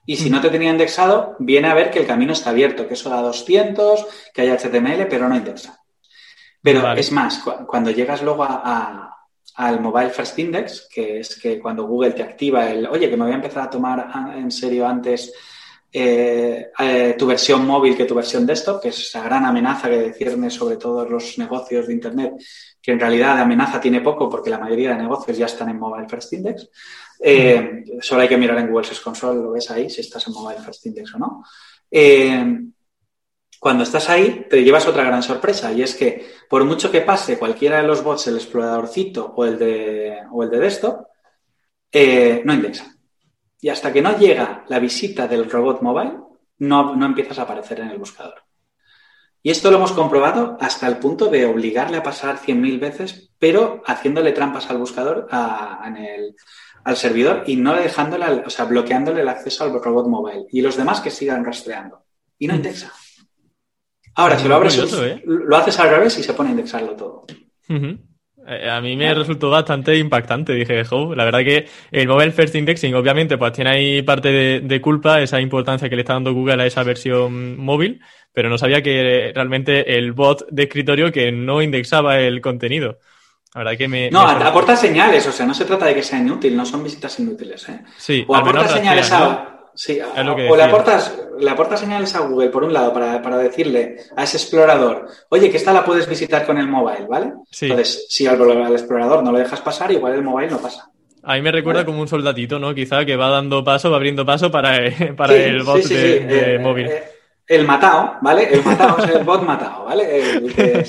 y 0.06 0.18
si 0.18 0.30
no 0.30 0.42
te 0.42 0.50
tenía 0.50 0.72
indexado, 0.72 1.36
viene 1.40 1.68
a 1.68 1.74
ver 1.74 1.92
que 1.92 2.00
el 2.00 2.08
camino 2.08 2.34
está 2.34 2.50
abierto, 2.50 2.88
que 2.88 2.96
eso 2.96 3.10
da 3.10 3.22
200, 3.22 4.06
que 4.34 4.42
hay 4.42 4.50
HTML, 4.50 5.08
pero 5.08 5.30
no 5.30 5.36
indexa. 5.36 5.84
Pero 6.62 6.92
es 6.94 7.12
más, 7.12 7.42
cuando 7.68 7.92
llegas 7.92 8.22
luego 8.22 8.44
al 9.56 9.80
Mobile 9.82 10.10
First 10.10 10.40
Index, 10.40 10.88
que 10.94 11.20
es 11.20 11.40
que 11.40 11.60
cuando 11.60 11.86
Google 11.86 12.12
te 12.12 12.24
activa 12.24 12.70
el, 12.70 12.88
oye, 12.88 13.10
que 13.10 13.18
me 13.18 13.26
voy 13.26 13.34
a 13.34 13.36
empezar 13.36 13.64
a 13.64 13.70
tomar 13.70 14.10
en 14.36 14.52
serio 14.52 14.88
antes 14.88 15.34
eh, 15.94 16.70
eh, 16.80 17.16
tu 17.18 17.26
versión 17.26 17.66
móvil 17.66 17.98
que 17.98 18.06
tu 18.06 18.16
versión 18.16 18.46
desktop, 18.46 18.82
que 18.82 18.90
es 18.90 19.00
esa 19.00 19.22
gran 19.24 19.44
amenaza 19.46 19.90
que 19.90 20.14
cierne 20.14 20.50
sobre 20.50 20.78
todos 20.78 21.10
los 21.10 21.38
negocios 21.38 21.88
de 21.88 21.94
Internet, 21.94 22.34
que 22.82 22.94
en 22.94 23.00
realidad 23.00 23.36
de 23.36 23.42
amenaza 23.42 23.82
tiene 23.82 24.00
poco 24.00 24.30
porque 24.30 24.50
la 24.50 24.58
mayoría 24.58 24.92
de 24.92 25.02
negocios 25.02 25.38
ya 25.38 25.48
están 25.48 25.70
en 25.70 25.80
Mobile 25.80 26.08
First 26.08 26.32
Index. 26.34 26.70
Eh, 27.20 27.84
solo 28.00 28.22
hay 28.22 28.30
que 28.30 28.38
mirar 28.38 28.58
en 28.60 28.70
Google 28.70 28.86
Search 28.86 29.04
Console, 29.04 29.42
lo 29.42 29.52
ves 29.52 29.70
ahí, 29.70 29.90
si 29.90 30.02
estás 30.02 30.26
en 30.28 30.34
Mobile 30.34 30.62
First 30.62 30.86
Index 30.86 31.14
o 31.16 31.20
no. 31.20 31.44
Cuando 33.62 33.84
estás 33.84 34.10
ahí, 34.10 34.48
te 34.50 34.64
llevas 34.64 34.88
otra 34.88 35.04
gran 35.04 35.22
sorpresa 35.22 35.72
y 35.72 35.84
es 35.84 35.94
que 35.94 36.26
por 36.52 36.66
mucho 36.66 36.92
que 36.92 37.00
pase 37.00 37.40
cualquiera 37.40 37.78
de 37.78 37.88
los 37.88 38.04
bots, 38.04 38.28
el 38.28 38.36
exploradorcito 38.36 39.34
o 39.38 39.46
el 39.46 39.58
de, 39.58 40.18
o 40.34 40.44
el 40.44 40.50
de 40.50 40.60
desktop, 40.60 41.08
eh, 41.90 42.42
no 42.44 42.54
indexa. 42.54 42.94
Y 43.62 43.70
hasta 43.70 43.94
que 43.94 44.02
no 44.02 44.18
llega 44.18 44.66
la 44.68 44.80
visita 44.80 45.30
del 45.30 45.50
robot 45.50 45.82
mobile, 45.82 46.18
no, 46.58 46.94
no 46.98 47.06
empiezas 47.06 47.40
a 47.40 47.44
aparecer 47.44 47.80
en 47.80 47.88
el 47.88 47.98
buscador. 47.98 48.44
Y 49.42 49.50
esto 49.50 49.72
lo 49.72 49.78
hemos 49.78 49.94
comprobado 49.94 50.58
hasta 50.60 50.90
el 50.90 50.98
punto 50.98 51.28
de 51.28 51.46
obligarle 51.46 51.96
a 51.96 52.04
pasar 52.04 52.38
100.000 52.38 52.82
veces, 52.82 53.32
pero 53.40 53.82
haciéndole 53.86 54.34
trampas 54.34 54.70
al 54.70 54.78
buscador 54.78 55.30
en 55.86 55.96
el, 55.96 56.36
al 56.84 56.98
servidor 56.98 57.44
y 57.48 57.56
no 57.56 57.74
dejándole, 57.76 58.26
o 58.46 58.50
sea, 58.50 58.66
bloqueándole 58.66 59.22
el 59.22 59.30
acceso 59.30 59.64
al 59.64 59.82
robot 59.82 60.08
móvil 60.08 60.48
y 60.52 60.60
los 60.60 60.76
demás 60.76 61.00
que 61.00 61.12
sigan 61.12 61.46
rastreando. 61.46 62.04
Y 62.38 62.48
no 62.48 62.56
mm. 62.56 62.58
indexa. 62.58 62.92
Ahora, 64.22 64.40
si 64.40 64.48
lo 64.48 64.56
abres, 64.56 64.78
¿eh? 64.78 65.22
lo 65.26 65.56
haces 65.56 65.80
al 65.80 65.90
revés 65.90 66.18
y 66.18 66.24
se 66.24 66.34
pone 66.34 66.50
a 66.50 66.52
indexarlo 66.52 66.96
todo. 66.96 67.26
Eh, 68.48 68.70
a 68.70 68.82
mí 68.82 68.96
me 68.96 69.14
resultó 69.14 69.50
bastante 69.50 69.98
impactante. 69.98 70.54
Dije, 70.54 70.84
jo, 70.84 71.14
la 71.16 71.26
verdad 71.26 71.40
que 71.40 71.68
el 71.92 72.08
Mobile 72.08 72.32
First 72.32 72.56
Indexing, 72.56 72.96
obviamente, 72.96 73.38
pues 73.38 73.54
tiene 73.54 73.70
ahí 73.70 74.02
parte 74.02 74.32
de, 74.32 74.60
de, 74.62 74.82
culpa, 74.82 75.22
esa 75.22 75.40
importancia 75.40 75.90
que 75.90 75.96
le 75.96 76.02
está 76.02 76.14
dando 76.14 76.34
Google 76.34 76.64
a 76.64 76.66
esa 76.66 76.84
versión 76.84 77.58
móvil, 77.58 78.02
pero 78.34 78.50
no 78.50 78.58
sabía 78.58 78.82
que 78.82 79.32
realmente 79.34 79.98
el 79.98 80.14
bot 80.14 80.48
de 80.50 80.64
escritorio 80.64 81.12
que 81.12 81.32
no 81.32 81.62
indexaba 81.62 82.20
el 82.20 82.42
contenido 82.42 82.98
que 83.78 83.88
me. 83.88 84.10
No, 84.10 84.22
aporta 84.22 84.76
señales, 84.76 85.28
o 85.28 85.32
sea, 85.32 85.46
no 85.46 85.54
se 85.54 85.66
trata 85.66 85.86
de 85.86 85.96
que 85.96 86.04
sea 86.04 86.20
inútil, 86.20 86.56
no 86.56 86.66
son 86.66 86.84
visitas 86.84 87.20
inútiles. 87.20 87.68
¿eh? 87.70 87.82
Sí, 87.98 88.24
o 88.28 88.36
aporta 88.36 88.68
señales 88.68 89.12
a. 89.12 89.58
Sí, 89.74 90.00
o 90.02 90.56
le 90.56 90.64
aportas, 90.64 91.18
le 91.40 91.50
aportas 91.50 91.80
señales 91.80 92.14
a 92.16 92.20
Google, 92.20 92.50
por 92.50 92.64
un 92.64 92.74
lado, 92.74 92.94
para, 92.94 93.38
decirle 93.38 93.98
a 94.16 94.24
ese 94.24 94.38
explorador, 94.38 95.08
oye, 95.30 95.50
que 95.50 95.58
esta 95.58 95.74
la 95.74 95.86
puedes 95.86 96.08
visitar 96.08 96.46
con 96.46 96.58
el 96.58 96.68
mobile, 96.68 97.08
¿vale? 97.08 97.34
Entonces, 97.62 98.06
si 98.10 98.28
al, 98.28 98.40
explorador 98.72 99.24
no 99.24 99.32
lo 99.32 99.40
dejas 99.40 99.62
pasar, 99.62 99.92
igual 99.92 100.14
el 100.14 100.24
mobile 100.24 100.52
no 100.52 100.60
pasa. 100.60 100.90
A 101.24 101.36
mí 101.36 101.42
me 101.42 101.52
recuerda 101.52 101.86
como 101.86 102.02
un 102.02 102.08
soldadito, 102.08 102.60
¿no? 102.60 102.74
Quizá 102.74 103.06
que 103.06 103.16
va 103.16 103.30
dando 103.30 103.64
paso, 103.64 103.92
va 103.92 103.98
abriendo 103.98 104.26
paso 104.26 104.50
para, 104.50 104.80
para 105.18 105.36
el 105.36 105.64
bot 105.64 105.84
de, 105.84 106.56
eh, 106.56 106.60
móvil. 106.60 106.88
Eh, 106.88 107.04
el 107.48 107.66
matado, 107.66 108.16
¿vale? 108.22 108.50
El 108.52 108.64
matado 108.64 109.04
es 109.04 109.16
el 109.16 109.24
bot 109.24 109.44
matado, 109.44 109.86
¿vale? 109.86 110.38
El 110.38 110.54
que, 110.56 110.72
el 110.72 110.86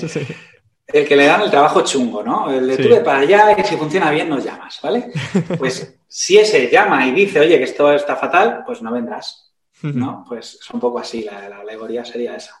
que 0.85 1.15
le 1.15 1.25
dan 1.25 1.41
el 1.41 1.51
trabajo 1.51 1.81
chungo, 1.81 2.23
¿no? 2.23 2.51
El 2.51 2.67
de 2.67 2.77
tú 2.77 3.03
para 3.03 3.19
allá 3.19 3.55
y 3.57 3.63
si 3.63 3.77
funciona 3.77 4.11
bien 4.11 4.29
nos 4.29 4.43
llamas, 4.43 4.79
¿vale? 4.81 5.11
Pues 5.57 5.95
si 6.07 6.37
ese 6.37 6.69
llama 6.69 7.07
y 7.07 7.11
dice, 7.11 7.39
oye, 7.39 7.57
que 7.57 7.63
esto 7.63 7.91
está 7.91 8.15
fatal, 8.15 8.63
pues 8.65 8.81
no 8.81 8.91
vendrás, 8.91 9.53
¿no? 9.81 10.25
Pues 10.27 10.59
es 10.61 10.69
un 10.71 10.79
poco 10.79 10.99
así, 10.99 11.23
la, 11.23 11.59
alegoría 11.59 12.03
sería 12.03 12.35
esa. 12.35 12.59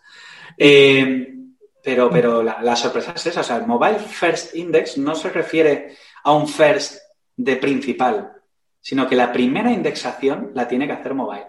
Eh, 0.57 1.35
pero 1.83 2.09
pero 2.09 2.41
la, 2.41 2.75
sorpresa 2.75 3.13
es 3.15 3.27
esa, 3.27 3.41
o 3.41 3.43
sea, 3.43 3.57
el 3.57 3.67
Mobile 3.67 3.99
First 3.99 4.55
Index 4.55 4.97
no 4.97 5.15
se 5.15 5.29
refiere 5.29 5.95
a 6.23 6.31
un 6.31 6.47
first 6.47 6.99
de 7.35 7.57
principal, 7.57 8.31
sino 8.79 9.07
que 9.07 9.15
la 9.15 9.31
primera 9.33 9.71
indexación 9.71 10.51
la 10.53 10.67
tiene 10.67 10.87
que 10.87 10.93
hacer 10.93 11.13
mobile. 11.13 11.47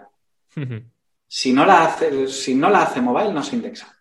Si 1.27 1.53
no 1.53 1.65
la 1.65 1.85
hace, 1.85 2.27
si 2.27 2.53
no 2.53 2.69
la 2.69 2.83
hace 2.83 3.01
mobile, 3.01 3.33
no 3.33 3.43
se 3.43 3.55
indexa. 3.55 3.94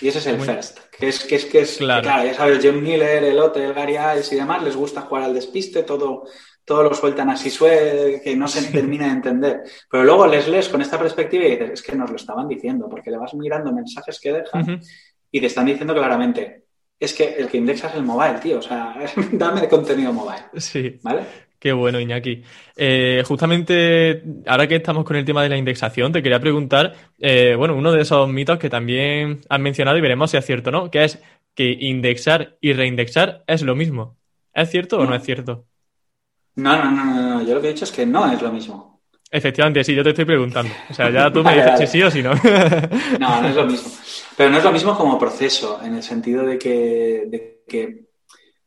Y 0.00 0.08
ese 0.08 0.18
es 0.18 0.26
el 0.26 0.40
first, 0.40 0.78
que 0.90 1.08
es 1.08 1.24
que 1.24 1.36
es 1.36 1.44
que 1.44 1.60
es 1.60 1.76
claro, 1.76 2.24
ya 2.24 2.34
sabes, 2.34 2.60
John 2.62 2.82
Miller, 2.82 3.22
el 3.22 3.38
Hotel, 3.38 3.62
el 3.62 3.74
Gary 3.74 3.96
Ice 4.18 4.34
y 4.34 4.38
demás, 4.38 4.62
les 4.62 4.74
gusta 4.76 5.02
jugar 5.02 5.24
al 5.24 5.34
despiste, 5.34 5.84
todo, 5.84 6.24
todo 6.64 6.82
lo 6.82 6.94
sueltan 6.94 7.30
así 7.30 7.48
suave, 7.48 8.20
que 8.22 8.34
no 8.34 8.48
se 8.48 8.70
termina 8.72 9.06
de 9.06 9.12
entender. 9.12 9.62
Pero 9.90 10.04
luego 10.04 10.26
les 10.26 10.48
lees 10.48 10.68
con 10.68 10.82
esta 10.82 10.98
perspectiva 10.98 11.44
y 11.44 11.50
dices, 11.50 11.70
es 11.70 11.82
que 11.82 11.94
nos 11.94 12.10
lo 12.10 12.16
estaban 12.16 12.48
diciendo, 12.48 12.88
porque 12.88 13.10
le 13.10 13.18
vas 13.18 13.34
mirando 13.34 13.72
mensajes 13.72 14.18
que 14.20 14.32
dejan 14.32 14.80
y 15.30 15.40
te 15.40 15.46
están 15.46 15.66
diciendo 15.66 15.94
claramente, 15.94 16.64
es 16.98 17.12
que 17.14 17.36
el 17.36 17.48
que 17.48 17.58
indexa 17.58 17.88
es 17.88 17.94
el 17.94 18.02
mobile, 18.02 18.40
tío, 18.40 18.58
o 18.58 18.62
sea, 18.62 18.96
dame 19.32 19.60
de 19.60 19.68
contenido 19.68 20.12
mobile. 20.12 20.44
Sí. 20.56 20.98
¿Vale? 21.02 21.46
Qué 21.66 21.72
bueno, 21.72 21.98
Iñaki. 21.98 22.44
Eh, 22.76 23.24
justamente, 23.26 24.22
ahora 24.46 24.68
que 24.68 24.76
estamos 24.76 25.04
con 25.04 25.16
el 25.16 25.24
tema 25.24 25.42
de 25.42 25.48
la 25.48 25.56
indexación, 25.56 26.12
te 26.12 26.22
quería 26.22 26.38
preguntar, 26.38 26.94
eh, 27.18 27.56
bueno, 27.58 27.74
uno 27.74 27.90
de 27.90 28.02
esos 28.02 28.28
mitos 28.28 28.56
que 28.60 28.70
también 28.70 29.40
has 29.48 29.58
mencionado 29.58 29.98
y 29.98 30.00
veremos 30.00 30.30
si 30.30 30.36
es 30.36 30.46
cierto 30.46 30.70
o 30.70 30.72
no, 30.72 30.88
que 30.92 31.02
es 31.02 31.20
que 31.56 31.76
indexar 31.80 32.56
y 32.60 32.72
reindexar 32.72 33.42
es 33.48 33.62
lo 33.62 33.74
mismo. 33.74 34.16
¿Es 34.54 34.70
cierto 34.70 35.00
o 35.00 35.06
no 35.06 35.16
es 35.16 35.24
cierto? 35.24 35.64
No, 36.54 36.76
no, 36.76 36.88
no, 36.88 37.04
no, 37.04 37.44
yo 37.44 37.56
lo 37.56 37.60
que 37.60 37.66
he 37.66 37.72
dicho 37.72 37.84
es 37.84 37.90
que 37.90 38.06
no 38.06 38.30
es 38.30 38.40
lo 38.40 38.52
mismo. 38.52 39.02
Efectivamente, 39.28 39.82
sí, 39.82 39.92
yo 39.92 40.04
te 40.04 40.10
estoy 40.10 40.24
preguntando. 40.24 40.72
O 40.88 40.94
sea, 40.94 41.10
ya 41.10 41.32
tú 41.32 41.42
me 41.42 41.52
dices 41.56 41.80
si 41.80 41.98
sí 41.98 42.02
o 42.04 42.10
si 42.12 42.22
no. 42.22 42.30
no, 43.18 43.42
no 43.42 43.48
es 43.48 43.56
lo 43.56 43.66
mismo. 43.66 43.90
Pero 44.36 44.50
no 44.50 44.58
es 44.58 44.62
lo 44.62 44.70
mismo 44.70 44.96
como 44.96 45.18
proceso, 45.18 45.80
en 45.82 45.96
el 45.96 46.04
sentido 46.04 46.44
de 46.44 46.58
que, 46.60 47.24
de 47.26 47.64
que 47.66 48.05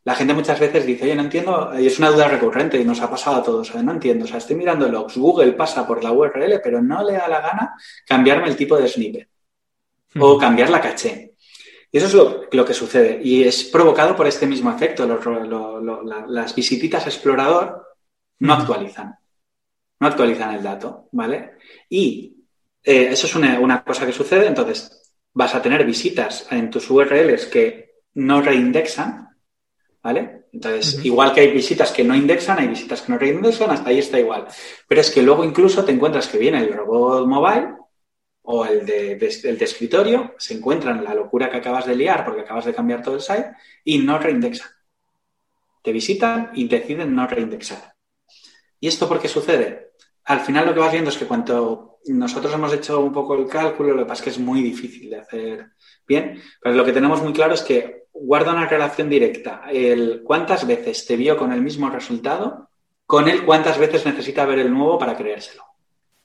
la 0.09 0.15
gente 0.15 0.33
muchas 0.33 0.59
veces 0.59 0.87
dice, 0.87 1.03
oye, 1.03 1.13
no 1.13 1.21
entiendo, 1.21 1.71
y 1.79 1.85
es 1.85 1.99
una 1.99 2.09
duda 2.09 2.27
recurrente 2.27 2.79
y 2.79 2.83
nos 2.83 2.99
ha 2.99 3.11
pasado 3.11 3.35
a 3.37 3.43
todos, 3.43 3.75
no 3.75 3.91
entiendo, 3.91 4.25
o 4.25 4.27
sea, 4.27 4.39
estoy 4.39 4.55
mirando 4.55 4.89
logs, 4.89 5.15
Google 5.17 5.51
pasa 5.51 5.85
por 5.85 6.03
la 6.03 6.11
URL, 6.11 6.59
pero 6.63 6.81
no 6.81 7.03
le 7.03 7.13
da 7.13 7.27
la 7.27 7.39
gana 7.41 7.75
cambiarme 8.07 8.47
el 8.47 8.55
tipo 8.55 8.75
de 8.75 8.87
snippet 8.87 9.29
o 10.19 10.35
cambiar 10.39 10.71
la 10.71 10.81
caché. 10.81 11.35
Y 11.91 11.99
eso 11.99 12.07
es 12.07 12.55
lo, 12.55 12.65
que 12.65 12.73
sucede. 12.73 13.21
Y 13.23 13.43
es 13.43 13.65
provocado 13.65 14.15
por 14.15 14.25
este 14.25 14.47
mismo 14.47 14.71
efecto. 14.71 15.05
las 16.27 16.55
visititas 16.55 17.05
explorador 17.05 17.85
no 18.39 18.53
actualizan. 18.53 19.15
No 19.99 20.07
actualizan 20.07 20.55
el 20.55 20.63
dato, 20.63 21.07
¿vale? 21.11 21.51
Y 21.87 22.35
eh, 22.83 23.09
eso 23.11 23.27
es 23.27 23.35
una, 23.35 23.83
cosa 23.83 24.07
que 24.07 24.11
sucede. 24.11 24.47
Entonces, 24.47 25.13
vas 25.33 25.53
a 25.53 25.61
tener 25.61 25.85
visitas 25.85 26.47
en 26.49 26.71
tus 26.71 26.89
URLs 26.89 27.45
que 27.45 27.91
no 28.15 28.41
reindexan, 28.41 29.28
¿vale? 30.01 30.45
Entonces, 30.51 31.03
igual 31.05 31.33
que 31.33 31.41
hay 31.41 31.51
visitas 31.51 31.91
que 31.91 32.03
no 32.03 32.15
indexan, 32.15 32.59
hay 32.59 32.67
visitas 32.67 33.01
que 33.01 33.11
no 33.11 33.17
reindexan, 33.17 33.69
hasta 33.69 33.89
ahí 33.89 33.99
está 33.99 34.19
igual. 34.19 34.47
Pero 34.87 35.01
es 35.01 35.11
que 35.11 35.21
luego 35.21 35.43
incluso 35.43 35.83
te 35.83 35.91
encuentras 35.91 36.27
que 36.27 36.37
viene 36.37 36.59
el 36.59 36.73
robot 36.73 37.27
mobile 37.27 37.75
o 38.43 38.65
el 38.65 38.85
de, 38.85 39.11
el 39.11 39.57
de 39.57 39.65
escritorio, 39.65 40.33
se 40.37 40.55
encuentran 40.55 41.03
la 41.03 41.13
locura 41.13 41.49
que 41.49 41.57
acabas 41.57 41.85
de 41.85 41.95
liar 41.95 42.25
porque 42.25 42.41
acabas 42.41 42.65
de 42.65 42.73
cambiar 42.73 43.03
todo 43.03 43.15
el 43.15 43.21
site 43.21 43.51
y 43.83 43.99
no 43.99 44.17
reindexan. 44.17 44.69
Te 45.83 45.91
visitan 45.91 46.51
y 46.55 46.67
deciden 46.67 47.13
no 47.13 47.27
reindexar. 47.27 47.93
¿Y 48.79 48.87
esto 48.87 49.07
por 49.07 49.19
qué 49.19 49.27
sucede? 49.27 49.91
Al 50.25 50.39
final 50.39 50.65
lo 50.65 50.73
que 50.73 50.79
vas 50.79 50.91
viendo 50.91 51.09
es 51.09 51.17
que 51.17 51.25
cuando 51.25 51.99
nosotros 52.05 52.53
hemos 52.53 52.73
hecho 52.73 52.99
un 53.01 53.13
poco 53.13 53.35
el 53.35 53.47
cálculo, 53.47 53.93
lo 53.93 54.03
que 54.03 54.09
pasa 54.09 54.21
es 54.21 54.23
que 54.23 54.29
es 54.31 54.39
muy 54.39 54.61
difícil 54.61 55.09
de 55.09 55.19
hacer 55.19 55.71
bien, 56.07 56.41
pero 56.61 56.75
lo 56.75 56.85
que 56.85 56.93
tenemos 56.93 57.21
muy 57.21 57.33
claro 57.33 57.53
es 57.53 57.61
que 57.61 57.98
guarda 58.13 58.53
una 58.53 58.67
relación 58.67 59.09
directa. 59.09 59.63
El 59.71 60.21
cuántas 60.23 60.65
veces 60.65 61.05
te 61.05 61.15
vio 61.15 61.37
con 61.37 61.51
el 61.51 61.61
mismo 61.61 61.89
resultado, 61.89 62.69
con 63.05 63.27
el 63.27 63.45
cuántas 63.45 63.77
veces 63.77 64.05
necesita 64.05 64.45
ver 64.45 64.59
el 64.59 64.73
nuevo 64.73 64.97
para 64.99 65.17
creérselo. 65.17 65.63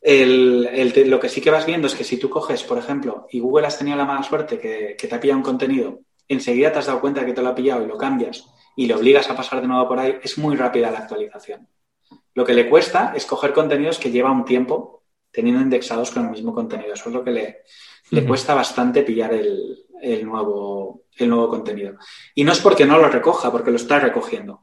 lo 0.02 1.20
que 1.20 1.28
sí 1.28 1.40
que 1.40 1.50
vas 1.50 1.66
viendo 1.66 1.86
es 1.86 1.94
que 1.94 2.04
si 2.04 2.18
tú 2.18 2.28
coges, 2.28 2.62
por 2.62 2.78
ejemplo, 2.78 3.26
y 3.30 3.40
Google 3.40 3.66
has 3.66 3.78
tenido 3.78 3.96
la 3.96 4.04
mala 4.04 4.22
suerte 4.22 4.58
que, 4.58 4.96
que 4.98 5.08
te 5.08 5.14
ha 5.14 5.20
pillado 5.20 5.38
un 5.38 5.44
contenido, 5.44 6.00
enseguida 6.28 6.72
te 6.72 6.80
has 6.80 6.86
dado 6.86 7.00
cuenta 7.00 7.24
que 7.24 7.32
te 7.32 7.42
lo 7.42 7.48
ha 7.48 7.54
pillado 7.54 7.84
y 7.84 7.88
lo 7.88 7.96
cambias 7.96 8.44
y 8.76 8.86
le 8.86 8.94
obligas 8.94 9.30
a 9.30 9.36
pasar 9.36 9.60
de 9.60 9.68
nuevo 9.68 9.88
por 9.88 9.98
ahí, 9.98 10.18
es 10.22 10.36
muy 10.38 10.56
rápida 10.56 10.90
la 10.90 10.98
actualización. 10.98 11.68
Lo 12.34 12.44
que 12.44 12.54
le 12.54 12.68
cuesta 12.68 13.12
es 13.14 13.24
coger 13.26 13.52
contenidos 13.52 13.98
que 13.98 14.10
lleva 14.10 14.32
un 14.32 14.44
tiempo 14.44 15.04
teniendo 15.30 15.62
indexados 15.62 16.10
con 16.10 16.24
el 16.24 16.30
mismo 16.30 16.52
contenido. 16.52 16.94
Eso 16.94 17.08
es 17.08 17.14
lo 17.14 17.24
que 17.24 17.30
le, 17.30 17.62
le 18.10 18.24
cuesta 18.24 18.54
bastante 18.54 19.02
pillar 19.02 19.32
el, 19.32 19.83
nuevo, 20.24 21.02
el 21.16 21.28
nuevo 21.28 21.48
contenido. 21.48 21.96
Y 22.34 22.44
no 22.44 22.52
es 22.52 22.60
porque 22.60 22.84
no 22.84 22.98
lo 22.98 23.08
recoja, 23.08 23.50
porque 23.50 23.70
lo 23.70 23.76
está 23.76 23.98
recogiendo. 23.98 24.60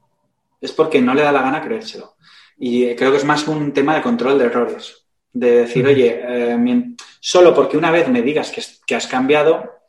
Es 0.59 0.71
porque 0.71 1.01
no 1.01 1.13
le 1.13 1.23
da 1.23 1.31
la 1.31 1.41
gana 1.41 1.61
creérselo. 1.61 2.15
Y 2.57 2.85
eh, 2.85 2.95
creo 2.95 3.11
que 3.11 3.17
es 3.17 3.25
más 3.25 3.47
un 3.47 3.73
tema 3.73 3.95
de 3.95 4.01
control 4.01 4.37
de 4.37 4.45
errores. 4.45 5.05
De 5.33 5.61
decir, 5.61 5.85
oye, 5.85 6.21
eh, 6.23 6.85
solo 7.19 7.53
porque 7.55 7.77
una 7.77 7.91
vez 7.91 8.07
me 8.09 8.21
digas 8.21 8.51
que, 8.85 8.95
has 8.95 9.07
cambiado, 9.07 9.79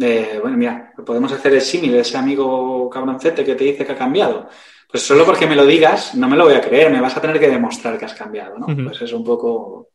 eh, 0.00 0.38
bueno, 0.40 0.56
mira, 0.56 0.92
podemos 1.04 1.32
hacer 1.32 1.54
el 1.54 1.62
símil 1.62 1.92
de 1.92 2.00
ese 2.00 2.18
amigo 2.18 2.88
cabroncete 2.90 3.44
que 3.44 3.54
te 3.54 3.64
dice 3.64 3.84
que 3.84 3.92
ha 3.92 3.98
cambiado. 3.98 4.48
Pues 4.88 5.02
solo 5.02 5.24
porque 5.24 5.46
me 5.46 5.56
lo 5.56 5.66
digas, 5.66 6.14
no 6.14 6.28
me 6.28 6.36
lo 6.36 6.44
voy 6.44 6.54
a 6.54 6.60
creer, 6.60 6.90
me 6.90 7.00
vas 7.00 7.16
a 7.16 7.20
tener 7.20 7.40
que 7.40 7.48
demostrar 7.48 7.98
que 7.98 8.04
has 8.04 8.14
cambiado, 8.14 8.56
¿no? 8.58 8.66
Pues 8.66 9.02
es 9.02 9.12
un 9.12 9.24
poco, 9.24 9.88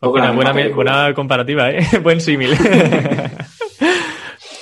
buena, 0.00 0.32
buena, 0.74 1.14
comparativa, 1.14 1.70
¿eh? 1.70 1.86
Buen 2.02 2.20
símil. 2.20 2.56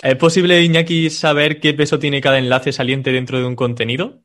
¿Es 0.02 0.16
posible, 0.16 0.60
Iñaki, 0.60 1.10
saber 1.10 1.60
qué 1.60 1.74
peso 1.74 2.00
tiene 2.00 2.20
cada 2.20 2.38
enlace 2.38 2.72
saliente 2.72 3.12
dentro 3.12 3.38
de 3.38 3.46
un 3.46 3.54
contenido? 3.54 4.18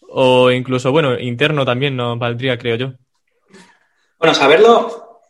O 0.00 0.50
incluso, 0.50 0.90
bueno, 0.90 1.16
interno 1.20 1.64
también 1.64 1.94
nos 1.94 2.18
valdría, 2.18 2.58
creo 2.58 2.74
yo. 2.74 2.92
Bueno, 4.18 4.34
saberlo, 4.34 5.20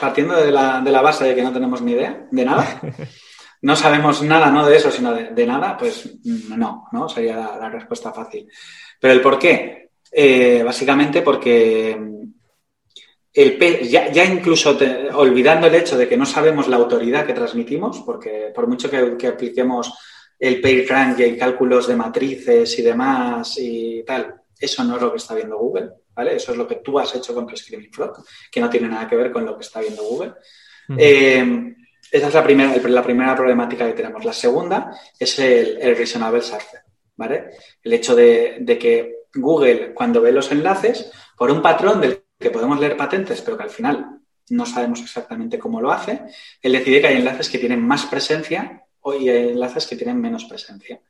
partiendo 0.00 0.34
de 0.34 0.50
la, 0.50 1.00
base 1.02 1.26
de 1.26 1.36
que 1.36 1.42
no 1.42 1.52
tenemos 1.52 1.80
ni 1.82 1.92
idea 1.92 2.26
de 2.32 2.44
nada, 2.44 2.80
no 3.62 3.76
sabemos 3.76 4.22
nada, 4.22 4.50
no 4.50 4.66
de 4.66 4.76
eso, 4.76 4.90
sino 4.90 5.14
de, 5.14 5.46
nada, 5.46 5.76
pues 5.78 6.18
no, 6.24 6.88
¿no? 6.90 7.08
Sería 7.08 7.36
la, 7.36 7.70
respuesta 7.70 8.12
fácil. 8.12 8.48
Pero 8.98 9.12
el 9.14 9.20
por 9.20 9.38
qué, 9.38 9.90
eh, 10.10 10.64
básicamente 10.64 11.22
porque 11.22 11.96
el, 13.34 13.58
ya, 13.88 14.12
ya, 14.12 14.24
incluso 14.24 14.78
olvidando 15.14 15.66
el 15.66 15.74
hecho 15.74 15.98
de 15.98 16.08
que 16.08 16.16
no 16.16 16.24
sabemos 16.24 16.68
la 16.68 16.76
autoridad 16.76 17.26
que 17.26 17.32
transmitimos, 17.32 18.00
porque 18.06 18.52
por 18.54 18.68
mucho 18.68 18.88
que, 18.88 19.26
apliquemos 19.26 19.92
el 20.38 20.60
PageRank 20.60 21.18
y 21.18 21.36
cálculos 21.36 21.88
de 21.88 21.96
matrices 21.96 22.78
y 22.78 22.82
demás 22.82 23.56
y 23.58 24.04
tal, 24.04 24.34
eso 24.58 24.84
no 24.84 24.96
es 24.96 25.02
lo 25.02 25.10
que 25.10 25.16
está 25.16 25.34
viendo 25.34 25.58
Google, 25.58 25.90
¿vale? 26.14 26.36
Eso 26.36 26.52
es 26.52 26.58
lo 26.58 26.68
que 26.68 26.76
tú 26.76 26.96
has 26.96 27.12
hecho 27.16 27.34
con 27.34 27.44
tu 27.44 27.56
Screaming 27.56 27.92
Frog, 27.92 28.24
que 28.52 28.60
no 28.60 28.70
tiene 28.70 28.88
nada 28.88 29.08
que 29.08 29.16
ver 29.16 29.32
con 29.32 29.44
lo 29.44 29.56
que 29.56 29.62
está 29.62 29.80
viendo 29.80 30.04
Google. 30.04 30.34
Eh, 30.96 31.74
esa 32.12 32.28
es 32.28 32.34
la 32.34 32.44
primera, 32.44 32.76
la 32.76 33.02
primera 33.02 33.34
problemática 33.34 33.86
que 33.86 33.94
tenemos. 33.94 34.24
La 34.24 34.32
segunda 34.32 34.96
es 35.18 35.36
el, 35.40 35.78
el 35.80 35.96
reasonable 35.96 36.40
surfer, 36.40 36.82
¿vale? 37.16 37.50
El 37.82 37.92
hecho 37.94 38.14
de, 38.14 38.58
de 38.60 38.78
que 38.78 39.16
Google, 39.34 39.92
cuando 39.92 40.20
ve 40.20 40.30
los 40.30 40.52
enlaces, 40.52 41.10
por 41.36 41.50
un 41.50 41.60
patrón 41.60 42.00
del 42.00 42.23
que 42.38 42.50
podemos 42.50 42.78
leer 42.80 42.96
patentes, 42.96 43.40
pero 43.42 43.56
que 43.56 43.62
al 43.64 43.70
final 43.70 44.20
no 44.50 44.66
sabemos 44.66 45.00
exactamente 45.00 45.58
cómo 45.58 45.80
lo 45.80 45.90
hace, 45.90 46.22
él 46.60 46.72
decide 46.72 47.00
que 47.00 47.06
hay 47.08 47.16
enlaces 47.16 47.48
que 47.48 47.58
tienen 47.58 47.86
más 47.86 48.06
presencia 48.06 48.84
y 49.18 49.28
hay 49.28 49.48
enlaces 49.50 49.86
que 49.86 49.96
tienen 49.96 50.20
menos 50.20 50.44
presencia. 50.44 51.00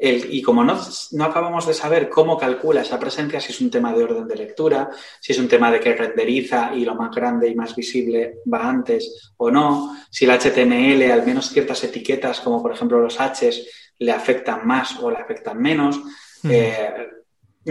y 0.00 0.40
como 0.42 0.62
no, 0.62 0.78
no, 1.12 1.24
acabamos 1.24 1.66
de 1.66 1.74
saber 1.74 2.08
cómo 2.08 2.38
calcula 2.38 2.82
esa 2.82 3.00
presencia, 3.00 3.40
si 3.40 3.52
es 3.52 3.60
un 3.60 3.70
tema 3.70 3.92
de 3.92 4.04
orden 4.04 4.28
de 4.28 4.36
lectura, 4.36 4.90
si 5.20 5.32
es 5.32 5.38
un 5.38 5.48
tema 5.48 5.72
de 5.72 5.80
que 5.80 5.94
renderiza 5.94 6.72
y 6.74 6.84
lo 6.84 6.94
más 6.94 7.10
grande 7.14 7.48
y 7.48 7.54
más 7.54 7.74
visible 7.74 8.38
va 8.52 8.68
antes 8.68 9.32
o 9.38 9.50
no, 9.50 9.96
si 10.10 10.24
el 10.24 10.30
HTML, 10.30 11.10
al 11.10 11.26
menos 11.26 11.50
ciertas 11.50 11.82
etiquetas, 11.82 12.40
como 12.40 12.62
por 12.62 12.72
ejemplo 12.72 13.00
los 13.00 13.18
Hs, 13.18 13.66
le 13.98 14.12
afectan 14.12 14.66
más 14.66 14.98
o 15.00 15.10
le 15.10 15.18
afectan 15.18 15.60
menos. 15.60 16.00
Eh, 16.48 17.08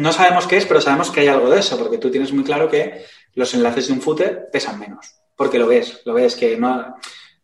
no 0.01 0.12
sabemos 0.12 0.47
qué 0.47 0.57
es, 0.57 0.65
pero 0.65 0.81
sabemos 0.81 1.12
que 1.12 1.21
hay 1.21 1.27
algo 1.27 1.49
de 1.49 1.60
eso, 1.60 1.77
porque 1.77 1.97
tú 1.97 2.10
tienes 2.10 2.31
muy 2.31 2.43
claro 2.43 2.69
que 2.69 3.05
los 3.33 3.53
enlaces 3.53 3.88
de 3.88 3.93
un 3.93 4.01
footer 4.01 4.49
pesan 4.51 4.79
menos, 4.79 5.15
porque 5.36 5.60
lo 5.60 5.67
ves, 5.67 6.01
lo 6.05 6.13
ves 6.13 6.36
que 6.36 6.57
no, 6.57 6.95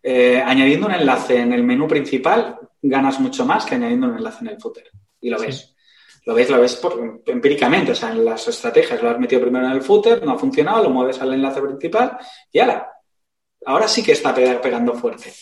eh, 0.02 0.42
añadiendo 0.46 0.88
un 0.88 0.94
enlace 0.94 1.40
en 1.40 1.54
el 1.54 1.64
menú 1.64 1.88
principal 1.88 2.60
ganas 2.82 3.20
mucho 3.20 3.46
más 3.46 3.66
que 3.66 3.76
añadiendo 3.76 4.08
un 4.08 4.18
enlace 4.18 4.40
en 4.42 4.48
el 4.50 4.60
footer. 4.60 4.92
Y 5.22 5.30
lo 5.30 5.40
ves. 5.40 5.74
Lo 6.26 6.34
ves, 6.34 6.50
lo 6.50 6.60
ves 6.62 6.82
empíricamente, 7.26 7.92
o 7.92 7.96
sea, 7.96 8.12
en 8.12 8.24
las 8.24 8.48
estrategias 8.48 9.02
lo 9.02 9.10
has 9.10 9.20
metido 9.20 9.42
primero 9.42 9.66
en 9.66 9.74
el 9.74 9.82
footer, 9.82 10.24
no 10.24 10.32
ha 10.32 10.40
funcionado, 10.40 10.84
lo 10.84 10.90
mueves 10.90 11.20
al 11.22 11.34
enlace 11.34 11.62
principal 11.62 12.18
y 12.50 12.60
ahora, 12.60 12.94
ahora 13.66 13.88
sí 13.90 14.02
que 14.04 14.14
está 14.14 14.34
pegando 14.34 14.94
fuerte. 14.94 15.34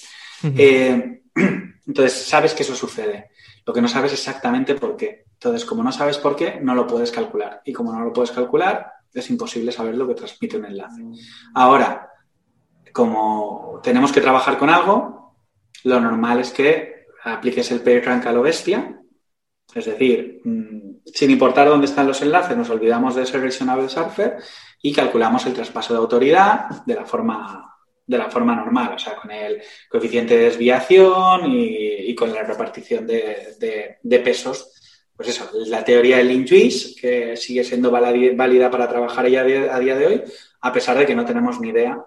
Eh, 0.58 1.22
entonces, 1.88 2.14
sabes 2.14 2.54
que 2.54 2.64
eso 2.64 2.76
sucede. 2.76 3.30
Lo 3.66 3.74
que 3.74 3.82
no 3.82 3.88
sabes 3.88 4.14
exactamente 4.14 4.74
por 4.74 4.98
qué. 4.98 5.26
Entonces, 5.44 5.66
como 5.66 5.82
no 5.82 5.92
sabes 5.92 6.20
por 6.20 6.36
qué, 6.36 6.60
no 6.62 6.76
lo 6.76 6.86
puedes 6.86 7.12
calcular. 7.12 7.64
Y 7.66 7.74
como 7.74 7.92
no 7.92 8.06
lo 8.06 8.14
puedes 8.14 8.30
calcular, 8.30 8.94
es 9.12 9.28
imposible 9.32 9.72
saber 9.72 9.98
lo 9.98 10.08
que 10.08 10.14
transmite 10.14 10.58
un 10.58 10.66
enlace. 10.66 11.02
Ahora, 11.56 12.12
como 12.94 13.80
tenemos 13.82 14.12
que 14.12 14.22
trabajar 14.22 14.60
con 14.60 14.70
algo, 14.70 15.36
lo 15.84 16.00
normal 16.00 16.42
es 16.42 16.52
que 16.52 17.08
apliques 17.24 17.72
el 17.72 17.82
PageRank 17.82 18.28
a 18.28 18.34
lo 18.34 18.44
bestia. 18.44 19.02
Es 19.74 19.86
decir, 19.86 20.42
mm, 20.44 21.02
sin 21.06 21.32
importar 21.32 21.68
dónde 21.68 21.88
están 21.88 22.06
los 22.06 22.22
enlaces, 22.22 22.56
nos 22.56 22.70
olvidamos 22.70 23.16
de 23.16 23.24
ese 23.24 23.40
reasonable 23.40 23.90
surfer 23.90 24.38
y 24.80 24.94
calculamos 24.94 25.44
el 25.48 25.54
traspaso 25.54 25.94
de 25.94 26.00
autoridad 26.02 26.86
de 26.86 26.94
la 26.94 27.06
forma 27.06 27.68
de 28.06 28.18
la 28.18 28.30
forma 28.30 28.56
normal, 28.56 28.94
o 28.96 29.00
sea, 29.00 29.16
con 29.16 29.32
el 29.32 29.62
coeficiente 29.90 30.36
de 30.36 30.44
desviación 30.46 31.44
y, 31.46 32.14
con 32.14 32.34
la 32.34 32.44
repartición 32.44 33.08
de, 33.08 34.22
pesos. 34.24 34.81
Pues 35.22 35.36
eso, 35.36 35.52
la 35.68 35.86
teoría 35.86 36.18
del 36.18 36.30
link 36.30 36.50
que 37.00 37.38
sigue 37.38 37.64
siendo 37.64 37.92
válida 37.92 38.72
para 38.72 38.90
trabajar 38.90 39.28
ya 39.30 39.42
a 39.42 39.80
día 39.80 39.96
de 39.96 40.08
hoy, 40.08 40.22
a 40.62 40.74
pesar 40.74 40.98
de 40.98 41.06
que 41.06 41.14
no 41.14 41.24
tenemos 41.24 41.62
ni 41.62 41.70
idea 41.70 42.04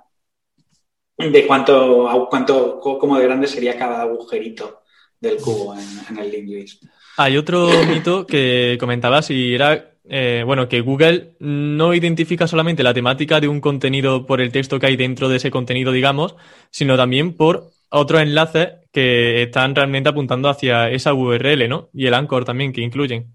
de 1.17 1.47
cuánto, 1.47 2.27
cuánto 2.29 2.81
cómo 2.81 3.17
de 3.17 3.23
grande 3.23 3.47
sería 3.47 3.79
cada 3.79 4.03
agujerito 4.03 4.83
del 5.21 5.37
cubo 5.37 5.77
en, 5.77 6.19
el 6.19 6.29
link 6.29 6.69
Hay 7.17 7.37
otro 7.37 7.71
mito 7.87 8.27
que 8.27 8.77
comentabas 8.81 9.31
y 9.31 9.55
era 9.55 9.93
eh, 10.09 10.43
bueno, 10.45 10.69
que 10.69 10.81
Google 10.81 11.37
no 11.39 11.95
identifica 11.95 12.49
solamente 12.49 12.83
la 12.83 12.95
temática 12.95 13.39
de 13.39 13.47
un 13.47 13.61
contenido 13.61 14.27
por 14.27 14.41
el 14.41 14.51
texto 14.51 14.81
que 14.81 14.87
hay 14.87 14.97
dentro 14.97 15.29
de 15.29 15.37
ese 15.37 15.53
contenido, 15.53 15.93
digamos, 15.93 16.35
sino 16.71 16.97
también 16.97 17.35
por 17.35 17.71
otros 17.91 18.23
enlaces 18.23 18.84
que 18.95 19.43
están 19.43 19.75
realmente 19.75 20.09
apuntando 20.09 20.49
hacia 20.49 20.89
esa 20.89 21.13
URL, 21.13 21.69
¿no? 21.69 21.91
Y 21.93 22.07
el 22.07 22.15
anchor 22.15 22.45
también 22.45 22.73
que 22.73 22.81
incluyen. 22.81 23.35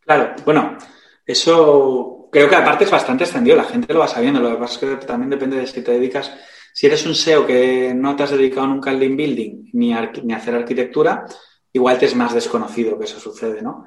Claro, 0.00 0.34
bueno, 0.44 0.76
eso 1.24 2.28
creo 2.32 2.48
que 2.48 2.56
aparte 2.56 2.82
es 2.82 2.90
bastante 2.90 3.22
extendido, 3.22 3.56
la 3.56 3.64
gente 3.64 3.94
lo 3.94 4.00
va 4.00 4.08
sabiendo, 4.08 4.40
lo 4.40 4.50
que 4.50 4.56
pasa 4.56 4.74
es 4.74 4.78
que 5.00 5.06
también 5.06 5.30
depende 5.30 5.56
de 5.56 5.68
si 5.68 5.82
te 5.82 5.92
dedicas, 5.92 6.32
si 6.74 6.86
eres 6.86 7.06
un 7.06 7.14
SEO 7.14 7.46
que 7.46 7.94
no 7.94 8.16
te 8.16 8.24
has 8.24 8.32
dedicado 8.32 8.66
nunca 8.66 8.90
al 8.90 8.98
link 8.98 9.16
building 9.16 9.70
ni 9.72 9.94
a, 9.94 10.12
hacer 10.34 10.56
arquitectura, 10.56 11.24
igual 11.72 11.96
te 11.98 12.06
es 12.06 12.16
más 12.16 12.34
desconocido 12.34 12.98
que 12.98 13.04
eso 13.04 13.20
sucede, 13.20 13.62
¿no? 13.62 13.86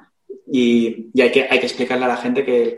Y, 0.50 1.10
hay, 1.20 1.30
que, 1.30 1.46
hay 1.48 1.60
que 1.60 1.66
explicarle 1.66 2.06
a 2.06 2.08
la 2.08 2.16
gente 2.16 2.42
que 2.42 2.62
el, 2.62 2.74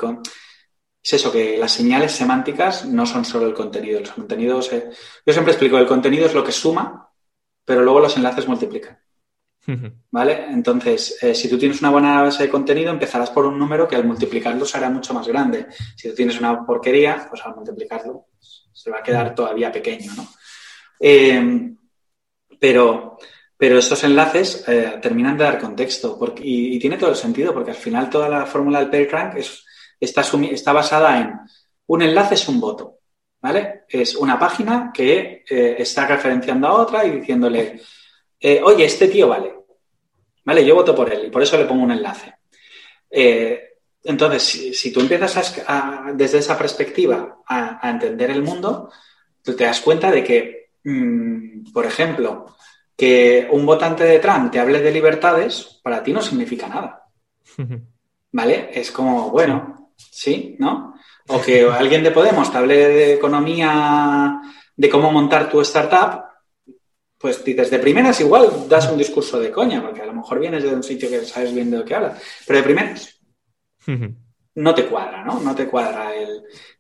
es 1.03 1.13
eso, 1.13 1.31
que 1.31 1.57
las 1.57 1.71
señales 1.71 2.11
semánticas 2.11 2.85
no 2.85 3.07
son 3.07 3.25
solo 3.25 3.47
el 3.47 3.55
contenido. 3.55 4.01
Los 4.01 4.11
contenidos, 4.11 4.71
yo 4.71 5.33
siempre 5.33 5.53
explico, 5.53 5.79
el 5.79 5.87
contenido 5.87 6.27
es 6.27 6.35
lo 6.35 6.45
que 6.45 6.53
suma, 6.53 7.02
pero 7.65 7.83
luego 7.83 8.01
los 8.01 8.17
enlaces 8.17 8.49
multiplican. 8.49 8.99
¿Vale? 10.11 10.47
Entonces, 10.49 11.23
eh, 11.23 11.35
si 11.37 11.49
tú 11.49 11.57
tienes 11.57 11.81
una 11.81 11.91
buena 11.91 12.23
base 12.23 12.43
de 12.43 12.49
contenido, 12.49 12.91
empezarás 12.91 13.31
por 13.31 13.47
un 13.47 13.57
número 13.57 13.87
que 13.87 13.95
al 13.95 14.05
multiplicarlo 14.05 14.65
será 14.65 14.91
mucho 14.91 15.15
más 15.15 15.29
grande. 15.29 15.67
Si 15.97 16.09
tú 16.09 16.15
tienes 16.17 16.39
una 16.41 16.67
porquería, 16.67 17.27
pues 17.29 17.43
al 17.45 17.55
multiplicarlo 17.55 18.27
se 18.73 18.91
va 18.91 18.99
a 18.99 19.03
quedar 19.03 19.35
todavía 19.35 19.71
pequeño, 19.71 20.13
¿no? 20.17 20.27
Eh, 20.99 21.73
pero, 22.59 23.19
pero 23.57 23.79
estos 23.79 24.03
enlaces 24.05 24.65
eh, 24.69 24.99
terminan 25.01 25.37
de 25.37 25.45
dar 25.45 25.61
contexto 25.61 26.19
porque, 26.19 26.43
y, 26.45 26.79
tiene 26.79 26.97
todo 26.97 27.11
el 27.11 27.17
sentido, 27.17 27.53
porque 27.53 27.71
al 27.71 27.77
final 27.77 28.11
toda 28.11 28.29
la 28.29 28.47
fórmula 28.47 28.81
del 28.81 28.91
PageRank 28.91 29.37
es, 29.37 29.65
está, 30.01 30.23
está 30.51 30.73
basada 30.73 31.21
en 31.21 31.39
un 31.87 32.03
enlace 32.03 32.35
es 32.35 32.49
un 32.49 32.61
voto, 32.61 33.01
¿vale? 33.43 33.83
Es 33.89 34.15
una 34.17 34.39
página 34.39 34.91
que 34.95 35.45
está 35.47 36.07
referenciando 36.07 36.69
a 36.69 36.75
otra 36.75 37.05
y 37.05 37.11
diciéndole 37.11 37.81
eh, 38.45 38.61
oye, 38.61 38.85
este 38.85 39.07
tío 39.07 39.29
vale, 39.29 39.55
¿vale? 40.45 40.67
Yo 40.67 40.75
voto 40.75 40.97
por 40.97 41.13
él 41.13 41.27
y 41.27 41.31
por 41.31 41.43
eso 41.43 41.57
le 41.57 41.65
pongo 41.65 41.85
un 41.85 41.93
enlace. 41.93 42.35
Eh, 43.09 43.77
entonces, 44.03 44.43
si, 44.77 44.93
tú 44.93 44.99
empiezas 44.99 45.63
desde 46.15 46.39
esa 46.39 46.59
perspectiva 46.59 47.39
a, 47.47 47.89
entender 47.89 48.33
el 48.33 48.43
mundo, 48.43 48.91
tú 49.45 49.55
te 49.55 49.63
das 49.63 49.81
cuenta 49.81 50.11
de 50.11 50.25
que, 50.25 50.71
mm, 50.83 51.73
por 51.73 51.87
ejemplo, 51.87 52.57
que 52.97 53.47
un 53.53 53.65
votante 53.65 54.03
de 54.03 54.19
Trump 54.19 54.51
te 54.51 54.59
hable 54.59 54.81
de 54.81 54.91
libertades, 54.91 55.79
para 55.81 56.03
ti 56.03 56.13
no 56.13 56.21
significa 56.21 56.67
nada. 56.67 57.05
¿Vale? 58.33 58.71
Es 58.73 58.91
como, 58.91 59.31
bueno, 59.31 59.93
sí, 59.97 60.57
¿no? 60.59 60.95
O 61.33 61.41
que 61.41 61.65
alguien 61.65 62.03
de 62.03 62.11
Podemos 62.11 62.51
te 62.51 62.59
hable 62.59 62.77
de 62.77 63.15
economía, 63.15 64.41
de 64.77 64.89
cómo 64.89 65.11
montar 65.11 65.51
tu 65.51 65.61
startup, 65.63 66.25
pues 67.19 67.43
dices, 67.45 67.71
de 67.71 67.79
primeras 67.79 68.21
igual 68.21 68.69
das 68.69 68.91
un 68.91 68.99
discurso 68.99 69.39
de 69.39 69.51
coña, 69.51 69.81
porque 69.81 70.03
a 70.03 70.07
lo 70.07 70.13
mejor 70.13 70.41
vienes 70.41 70.63
de 70.63 70.75
un 70.75 70.83
sitio 70.83 71.09
que 71.09 71.25
sabes 71.25 71.55
bien 71.55 71.71
de 71.71 71.79
lo 71.79 71.85
que 71.85 71.95
hablas, 71.95 72.21
pero 72.47 72.59
de 72.59 72.65
primeras 72.65 73.21
no 74.55 74.75
te 74.75 74.87
cuadra, 74.87 75.25
¿no? 75.25 75.41
No 75.41 75.55
te 75.55 75.67
cuadra 75.67 76.13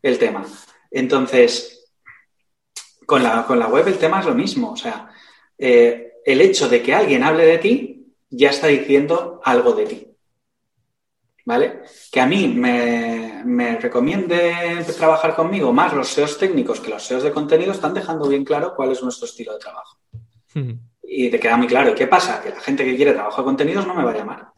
el, 0.03 0.19
tema. 0.19 0.45
Entonces, 0.91 1.93
con 3.07 3.23
la, 3.23 3.47
con 3.47 3.59
la, 3.59 3.69
web 3.69 3.88
el 3.88 3.99
tema 3.99 4.21
es 4.21 4.27
lo 4.27 4.35
mismo, 4.35 4.73
o 4.73 4.77
sea, 4.77 5.09
eh, 5.57 6.15
el 6.25 6.41
hecho 6.41 6.69
de 6.69 6.83
que 6.83 6.95
alguien 6.95 7.23
hable 7.23 7.47
de 7.47 7.59
ti 7.59 8.15
ya 8.29 8.51
está 8.51 8.67
diciendo 8.67 9.41
algo 9.45 9.73
de 9.73 9.87
ti. 9.87 10.12
¿Vale? 11.44 11.83
Que 12.11 12.20
a 12.20 12.26
mí 12.26 12.48
me, 12.48 13.42
me 13.44 13.76
recomiende 13.76 14.85
trabajar 14.96 15.35
conmigo 15.35 15.72
más 15.72 15.92
los 15.92 16.09
SEOs 16.09 16.38
técnicos 16.38 16.81
que 16.81 16.90
los 16.90 17.02
SEOs 17.02 17.24
de 17.24 17.33
contenido 17.33 17.72
están 17.72 17.94
dejando 17.94 18.28
bien 18.28 18.44
claro 18.44 18.74
cuál 18.76 18.92
es 18.92 19.02
nuestro 19.02 19.26
estilo 19.26 19.55
de 19.55 19.59
trabajo. 19.59 19.98
Y 21.02 21.31
te 21.31 21.40
queda 21.40 21.57
muy 21.57 21.66
claro. 21.66 21.90
¿Y 21.90 21.94
qué 21.94 22.07
pasa? 22.07 22.40
Que 22.42 22.50
la 22.50 22.61
gente 22.61 22.85
que 22.85 22.96
quiere 22.96 23.12
trabajo 23.12 23.40
de 23.40 23.46
contenidos 23.46 23.87
no 23.87 23.94
me 23.94 24.05
va 24.05 24.12
a 24.12 24.16
llamar. 24.16 24.52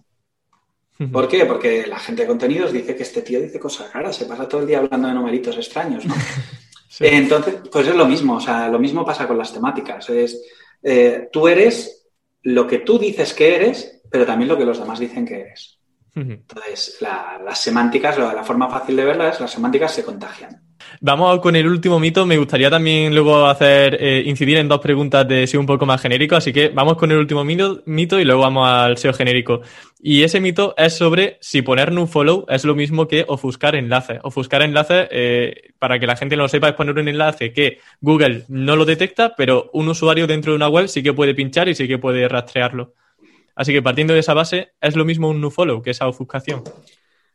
¿Por 1.11 1.27
qué? 1.27 1.45
Porque 1.45 1.87
la 1.87 1.99
gente 1.99 2.23
de 2.23 2.29
contenidos 2.29 2.73
dice 2.73 2.95
que 2.95 3.03
este 3.03 3.23
tío 3.23 3.41
dice 3.41 3.59
cosas 3.59 3.93
raras, 3.93 4.15
se 4.15 4.27
pasa 4.27 4.49
todo 4.49 4.61
el 4.61 4.67
día 4.67 4.79
hablando 4.79 5.09
de 5.09 5.15
numeritos 5.15 5.57
extraños, 5.57 6.05
¿no? 6.07 6.15
Entonces, 7.01 7.57
pues 7.71 7.89
es 7.89 7.97
lo 7.97 8.07
mismo, 8.07 8.37
o 8.37 8.41
sea, 8.41 8.69
lo 8.69 8.79
mismo 8.79 9.05
pasa 9.05 9.27
con 9.27 9.37
las 9.37 9.53
temáticas. 9.53 10.09
Es, 10.11 10.41
eh, 10.83 11.29
tú 11.33 11.49
eres 11.49 12.07
lo 12.43 12.67
que 12.67 12.79
tú 12.79 12.99
dices 12.99 13.35
que 13.35 13.57
eres, 13.57 14.03
pero 14.09 14.25
también 14.25 14.49
lo 14.49 14.57
que 14.57 14.65
los 14.65 14.79
demás 14.79 15.01
dicen 15.01 15.27
que 15.27 15.41
eres. 15.41 15.81
Entonces, 16.15 16.99
las 17.01 17.61
semánticas, 17.61 18.19
la 18.19 18.45
forma 18.45 18.69
fácil 18.69 18.97
de 18.97 19.05
verlas, 19.05 19.41
las 19.41 19.51
semánticas 19.51 19.93
se 19.93 20.05
contagian. 20.05 20.65
Vamos 21.01 21.41
con 21.41 21.57
el 21.57 21.67
último 21.67 21.99
mito. 21.99 22.27
Me 22.27 22.37
gustaría 22.37 22.71
también 22.71 23.15
luego 23.15 23.47
hacer 23.47 23.97
eh, 24.01 24.23
incidir 24.27 24.59
en 24.59 24.69
dos 24.69 24.81
preguntas 24.81 25.27
de 25.27 25.47
SEO 25.47 25.61
un 25.61 25.67
poco 25.67 25.87
más 25.87 26.01
genérico, 26.01 26.37
así 26.37 26.53
que 26.53 26.69
vamos 26.69 26.97
con 26.97 27.11
el 27.11 27.19
último 27.19 27.45
mito, 27.45 27.83
mito 27.87 28.19
y 28.19 28.25
luego 28.25 28.43
vamos 28.43 28.69
al 28.69 28.97
SEO 28.97 29.13
genérico. 29.13 29.61
Y 30.01 30.23
ese 30.23 30.41
mito 30.41 30.75
es 30.77 30.97
sobre 30.97 31.39
si 31.41 31.63
poner 31.63 31.91
un 31.91 32.09
follow 32.09 32.45
es 32.49 32.65
lo 32.65 32.75
mismo 32.75 33.09
que 33.09 33.25
ofuscar 33.27 33.75
enlaces. 33.75 34.21
Ofuscar 34.23 34.63
enlaces, 34.63 35.09
eh, 35.11 35.73
para 35.79 35.99
que 35.99 36.07
la 36.07 36.17
gente 36.17 36.37
no 36.37 36.43
lo 36.43 36.49
sepa, 36.49 36.69
es 36.69 36.75
poner 36.75 36.99
un 36.99 37.09
enlace 37.09 37.53
que 37.53 37.79
Google 38.01 38.45
no 38.49 38.77
lo 38.77 38.85
detecta, 38.85 39.35
pero 39.37 39.71
un 39.73 39.89
usuario 39.89 40.27
dentro 40.27 40.53
de 40.53 40.57
una 40.57 40.69
web 40.69 40.89
sí 40.89 41.03
que 41.03 41.13
puede 41.13 41.35
pinchar 41.35 41.69
y 41.69 41.75
sí 41.75 41.89
que 41.89 41.99
puede 41.99 42.29
rastrearlo. 42.29 42.95
Así 43.55 43.73
que 43.73 43.83
partiendo 43.83 44.15
de 44.15 44.21
esa 44.21 44.35
base, 44.35 44.73
es 44.81 44.97
lo 44.97 45.05
mismo 45.05 45.29
un 45.29 45.41
nofollow 45.41 45.83
que 45.83 45.91
esa 45.91 46.09
ofuscación. 46.09 46.63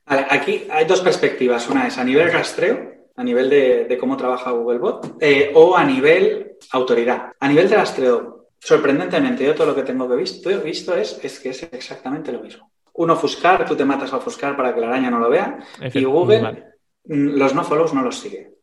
Aquí 0.05 0.65
hay 0.69 0.85
dos 0.85 1.01
perspectivas. 1.01 1.69
Una 1.69 1.87
es 1.87 1.97
a 1.97 2.03
nivel 2.03 2.31
rastreo 2.31 2.99
a 3.19 3.23
nivel 3.23 3.49
de, 3.49 3.97
cómo 3.99 4.15
trabaja 4.15 4.51
Googlebot, 4.51 5.17
eh, 5.19 5.51
o 5.53 5.75
a 5.75 5.83
nivel 5.83 6.55
autoridad. 6.71 7.33
A 7.37 7.49
nivel 7.49 7.67
de 7.67 7.75
rastreo, 7.75 8.47
sorprendentemente, 8.57 9.43
yo 9.43 9.53
todo 9.53 9.67
lo 9.67 9.75
que 9.75 9.83
tengo 9.83 10.07
que 10.07 10.15
visto, 10.15 10.49
visto 10.61 10.95
es, 10.95 11.19
es 11.21 11.37
que 11.41 11.49
es 11.49 11.63
exactamente 11.63 12.31
lo 12.31 12.39
mismo. 12.39 12.71
Uno 12.93 13.13
ofuscar, 13.15 13.65
tú 13.65 13.75
te 13.75 13.83
matas 13.83 14.13
a 14.13 14.17
ofuscar 14.17 14.55
para 14.55 14.73
que 14.73 14.79
la 14.79 14.87
araña 14.87 15.11
no 15.11 15.19
lo 15.19 15.29
vea, 15.29 15.59
y 15.93 16.01
Google 16.05 16.63
mm, 17.03 17.37
los 17.37 17.53
no 17.53 17.65
follows 17.65 17.93
no 17.93 18.03
los 18.03 18.17
sigue. 18.17 18.53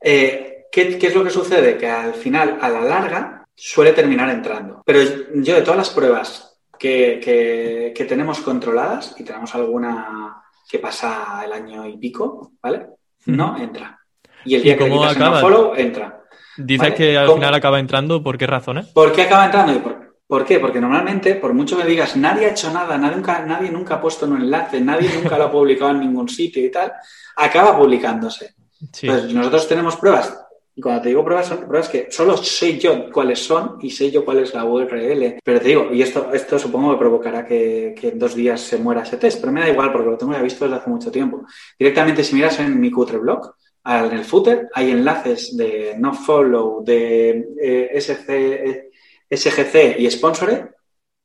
Eh, 0.00 0.66
¿qué, 0.70 0.96
es 1.02 1.14
lo 1.16 1.24
que 1.24 1.30
sucede? 1.30 1.76
Que 1.76 1.88
al 1.88 2.14
final, 2.14 2.58
a 2.60 2.68
la 2.68 2.82
larga, 2.82 3.43
suele 3.54 3.92
terminar 3.92 4.30
entrando. 4.30 4.82
Pero 4.84 5.00
yo 5.34 5.54
de 5.54 5.62
todas 5.62 5.78
las 5.78 5.90
pruebas 5.90 6.58
que, 6.78 7.92
que 7.94 8.04
tenemos 8.04 8.40
controladas, 8.40 9.14
y 9.18 9.24
tenemos 9.24 9.54
alguna 9.54 10.42
que 10.68 10.78
pasa 10.78 11.42
el 11.44 11.52
año 11.52 11.86
y 11.86 11.96
pico, 11.98 12.52
¿vale? 12.62 12.86
no 13.26 13.56
entra. 13.58 13.98
Y 14.44 14.56
el 14.56 14.62
día 14.62 14.76
que 14.76 14.88
le 14.88 15.04
acaba? 15.04 15.40
follow, 15.40 15.74
entra. 15.76 16.22
Dices 16.56 16.94
que 16.94 17.16
al 17.16 17.32
final 17.32 17.54
acaba 17.54 17.80
entrando, 17.80 18.22
¿por 18.22 18.38
qué 18.38 18.46
razones? 18.46 18.86
¿Por 18.86 19.12
qué 19.12 19.22
acaba 19.22 19.46
entrando? 19.46 20.04
por, 20.26 20.44
qué? 20.44 20.60
Porque 20.60 20.80
normalmente, 20.80 21.34
por 21.36 21.52
mucho 21.52 21.76
que 21.76 21.84
digas, 21.84 22.16
nadie 22.16 22.46
ha 22.46 22.50
hecho 22.50 22.72
nada, 22.72 22.96
nadie 22.98 23.16
nunca, 23.16 23.44
nadie 23.44 23.70
nunca 23.70 23.94
ha 23.96 24.00
puesto 24.00 24.26
un 24.26 24.36
enlace, 24.42 24.80
nadie 24.80 25.10
nunca 25.14 25.38
lo 25.38 25.44
ha 25.44 25.50
publicado 25.50 25.92
en 25.92 26.00
ningún 26.00 26.28
sitio 26.28 26.64
y 26.64 26.70
tal, 26.70 26.92
acaba 27.36 27.76
publicándose. 27.76 28.54
Pues 29.00 29.32
nosotros 29.32 29.66
tenemos 29.66 29.96
pruebas 29.96 30.43
y 30.76 30.80
cuando 30.80 31.02
te 31.02 31.08
digo 31.10 31.24
pruebas, 31.24 31.46
son 31.46 31.66
pruebas 31.68 31.88
que 31.88 32.08
solo 32.10 32.36
sé 32.36 32.78
yo 32.78 33.10
cuáles 33.12 33.38
son 33.38 33.78
y 33.80 33.90
sé 33.90 34.10
yo 34.10 34.24
cuál 34.24 34.40
es 34.40 34.52
la 34.54 34.64
URL. 34.64 35.38
Pero 35.42 35.60
te 35.60 35.68
digo, 35.68 35.88
y 35.92 36.02
esto, 36.02 36.32
esto 36.32 36.58
supongo 36.58 36.92
que 36.92 36.98
provocará 36.98 37.46
que, 37.46 37.94
en 38.02 38.18
dos 38.18 38.34
días 38.34 38.60
se 38.60 38.78
muera 38.78 39.02
ese 39.02 39.16
test, 39.16 39.40
pero 39.40 39.52
me 39.52 39.60
da 39.60 39.68
igual 39.68 39.92
porque 39.92 40.10
lo 40.10 40.18
tengo 40.18 40.32
ya 40.32 40.42
visto 40.42 40.64
desde 40.64 40.78
hace 40.78 40.90
mucho 40.90 41.12
tiempo. 41.12 41.46
Directamente, 41.78 42.24
si 42.24 42.34
miras 42.34 42.58
en 42.58 42.80
mi 42.80 42.90
cutre 42.90 43.18
blog, 43.18 43.54
en 43.84 44.12
el 44.12 44.24
footer 44.24 44.68
hay 44.74 44.90
enlaces 44.90 45.56
de 45.56 45.94
nofollow, 45.96 46.82
de 46.82 47.46
eh, 47.60 47.90
SC, 47.94 48.90
SGC 49.30 50.00
y 50.00 50.10
Sponsore 50.10 50.70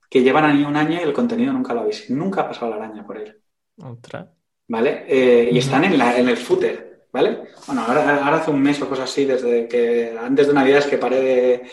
que 0.09 0.21
llevan 0.21 0.45
ahí 0.45 0.63
un 0.63 0.75
año 0.75 0.99
y 0.99 1.03
el 1.03 1.13
contenido 1.13 1.53
nunca 1.53 1.73
lo 1.73 1.81
habéis, 1.81 2.09
nunca 2.09 2.41
ha 2.41 2.47
pasado 2.47 2.71
la 2.71 2.77
araña 2.77 3.05
por 3.05 3.17
él. 3.17 3.39
Otra. 3.81 4.31
¿Vale? 4.67 5.05
Eh, 5.07 5.49
y 5.51 5.57
están 5.57 5.83
en, 5.85 5.97
la, 5.97 6.17
en 6.17 6.29
el 6.29 6.37
footer. 6.37 6.88
¿Vale? 7.11 7.39
Bueno, 7.67 7.83
ahora, 7.87 8.35
hace 8.35 8.51
un 8.51 8.61
mes 8.61 8.81
o 8.81 8.89
cosas 8.89 9.09
así, 9.09 9.25
desde 9.25 9.67
que 9.67 10.15
antes 10.19 10.47
de 10.47 10.53
Navidad 10.53 10.79
es 10.79 10.87
que 10.87 10.97
paré 10.97 11.63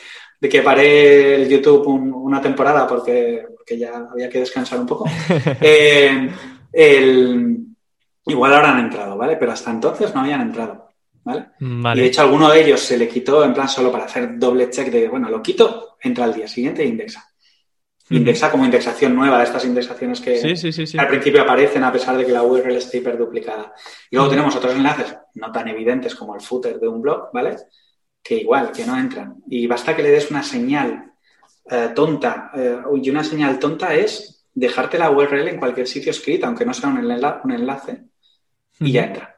de, 0.40 0.48
que 0.48 0.62
paré 0.62 1.42
el 1.42 1.48
YouTube 1.48 1.86
una 1.86 2.40
temporada 2.40 2.86
porque, 2.86 3.46
ya 3.76 4.06
había 4.10 4.28
que 4.28 4.40
descansar 4.40 4.78
un 4.80 4.86
poco. 4.86 5.08
Eh, 6.78 7.58
igual 8.26 8.52
ahora 8.52 8.72
han 8.72 8.80
entrado, 8.80 9.16
¿vale? 9.16 9.36
Pero 9.36 9.52
hasta 9.52 9.70
entonces 9.70 10.14
no 10.14 10.20
habían 10.20 10.42
entrado, 10.42 10.90
¿vale? 11.24 11.46
Y 11.58 12.00
de 12.00 12.06
hecho 12.06 12.20
alguno 12.20 12.50
de 12.50 12.62
ellos 12.62 12.80
se 12.80 12.98
le 12.98 13.08
quitó 13.08 13.42
en 13.42 13.54
plan 13.54 13.68
solo 13.68 13.90
para 13.90 14.04
hacer 14.04 14.38
doble 14.38 14.68
check 14.68 14.90
de, 14.90 15.08
bueno, 15.08 15.30
lo 15.30 15.40
quito, 15.40 15.96
entra 16.02 16.24
al 16.24 16.34
día 16.34 16.46
siguiente 16.46 16.82
e 16.82 16.86
indexa. 16.86 17.26
Indexa 18.10 18.52
como 18.52 18.64
indexación 18.64 19.16
nueva, 19.16 19.38
de 19.38 19.44
estas 19.44 19.64
indexaciones 19.64 20.20
que 20.20 20.40
al 20.96 21.08
principio 21.08 21.42
aparecen 21.42 21.82
a 21.82 21.92
pesar 21.92 22.16
de 22.16 22.24
que 22.24 22.30
la 22.30 22.42
URL 22.42 22.76
esté 22.76 22.98
hiperduplicada. 22.98 23.74
Y 24.10 24.16
luego 24.16 24.30
tenemos 24.30 24.54
otros 24.54 24.74
enlaces 24.74 25.16
no 25.34 25.50
tan 25.50 25.66
evidentes 25.68 26.14
como 26.14 26.34
el 26.34 26.40
footer 26.40 26.78
de 26.78 26.86
un 26.86 27.02
blog, 27.02 27.30
¿vale? 27.32 27.56
Que 28.22 28.36
igual, 28.36 28.70
que 28.70 28.86
no 28.86 28.96
entran. 28.96 29.36
Y 29.48 29.66
basta 29.66 29.96
que 29.96 30.04
le 30.04 30.10
des 30.10 30.30
una 30.30 30.44
señal 30.44 31.12
eh, 31.68 31.90
tonta. 31.94 32.52
Eh, 32.54 32.78
y 33.02 33.10
una 33.10 33.24
señal 33.24 33.58
tonta 33.58 33.92
es 33.94 34.46
dejarte 34.54 34.98
la 34.98 35.10
URL 35.10 35.48
en 35.48 35.58
cualquier 35.58 35.88
sitio 35.88 36.10
escrita, 36.10 36.46
aunque 36.46 36.64
no 36.64 36.72
sea 36.72 36.88
un, 36.88 36.98
enlace, 36.98 38.04
y 38.80 38.92
ya 38.92 39.04
entra. 39.04 39.36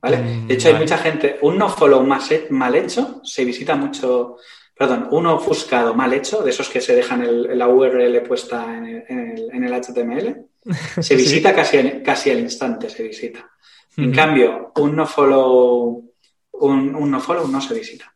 ¿Vale? 0.00 0.18
Mm, 0.18 0.46
de 0.46 0.54
hecho, 0.54 0.68
hay 0.68 0.74
mucha 0.74 0.98
gente, 0.98 1.38
un 1.40 1.56
no 1.56 1.70
follow 1.70 2.04
mal 2.04 2.74
hecho 2.74 3.22
se 3.24 3.44
visita 3.44 3.74
mucho 3.74 4.36
perdón, 4.76 5.08
uno 5.12 5.36
ofuscado 5.36 5.94
mal 5.94 6.12
hecho, 6.12 6.42
de 6.42 6.50
esos 6.50 6.68
que 6.68 6.80
se 6.80 6.96
dejan 6.96 7.56
la 7.56 7.68
URL 7.68 8.22
puesta 8.22 8.76
en 8.76 9.64
el, 9.64 9.82
HTML, 9.82 10.46
se 11.00 11.14
visita 11.14 11.54
casi, 11.54 12.02
casi 12.02 12.30
al 12.30 12.40
instante, 12.40 12.90
se 12.90 13.04
visita. 13.04 13.50
En 13.96 14.12
cambio, 14.12 14.72
un 14.76 14.96
no 14.96 15.06
follow, 15.06 16.04
un, 16.52 17.10
no 17.10 17.20
follow 17.20 17.46
no 17.46 17.60
se 17.60 17.74
visita. 17.74 18.12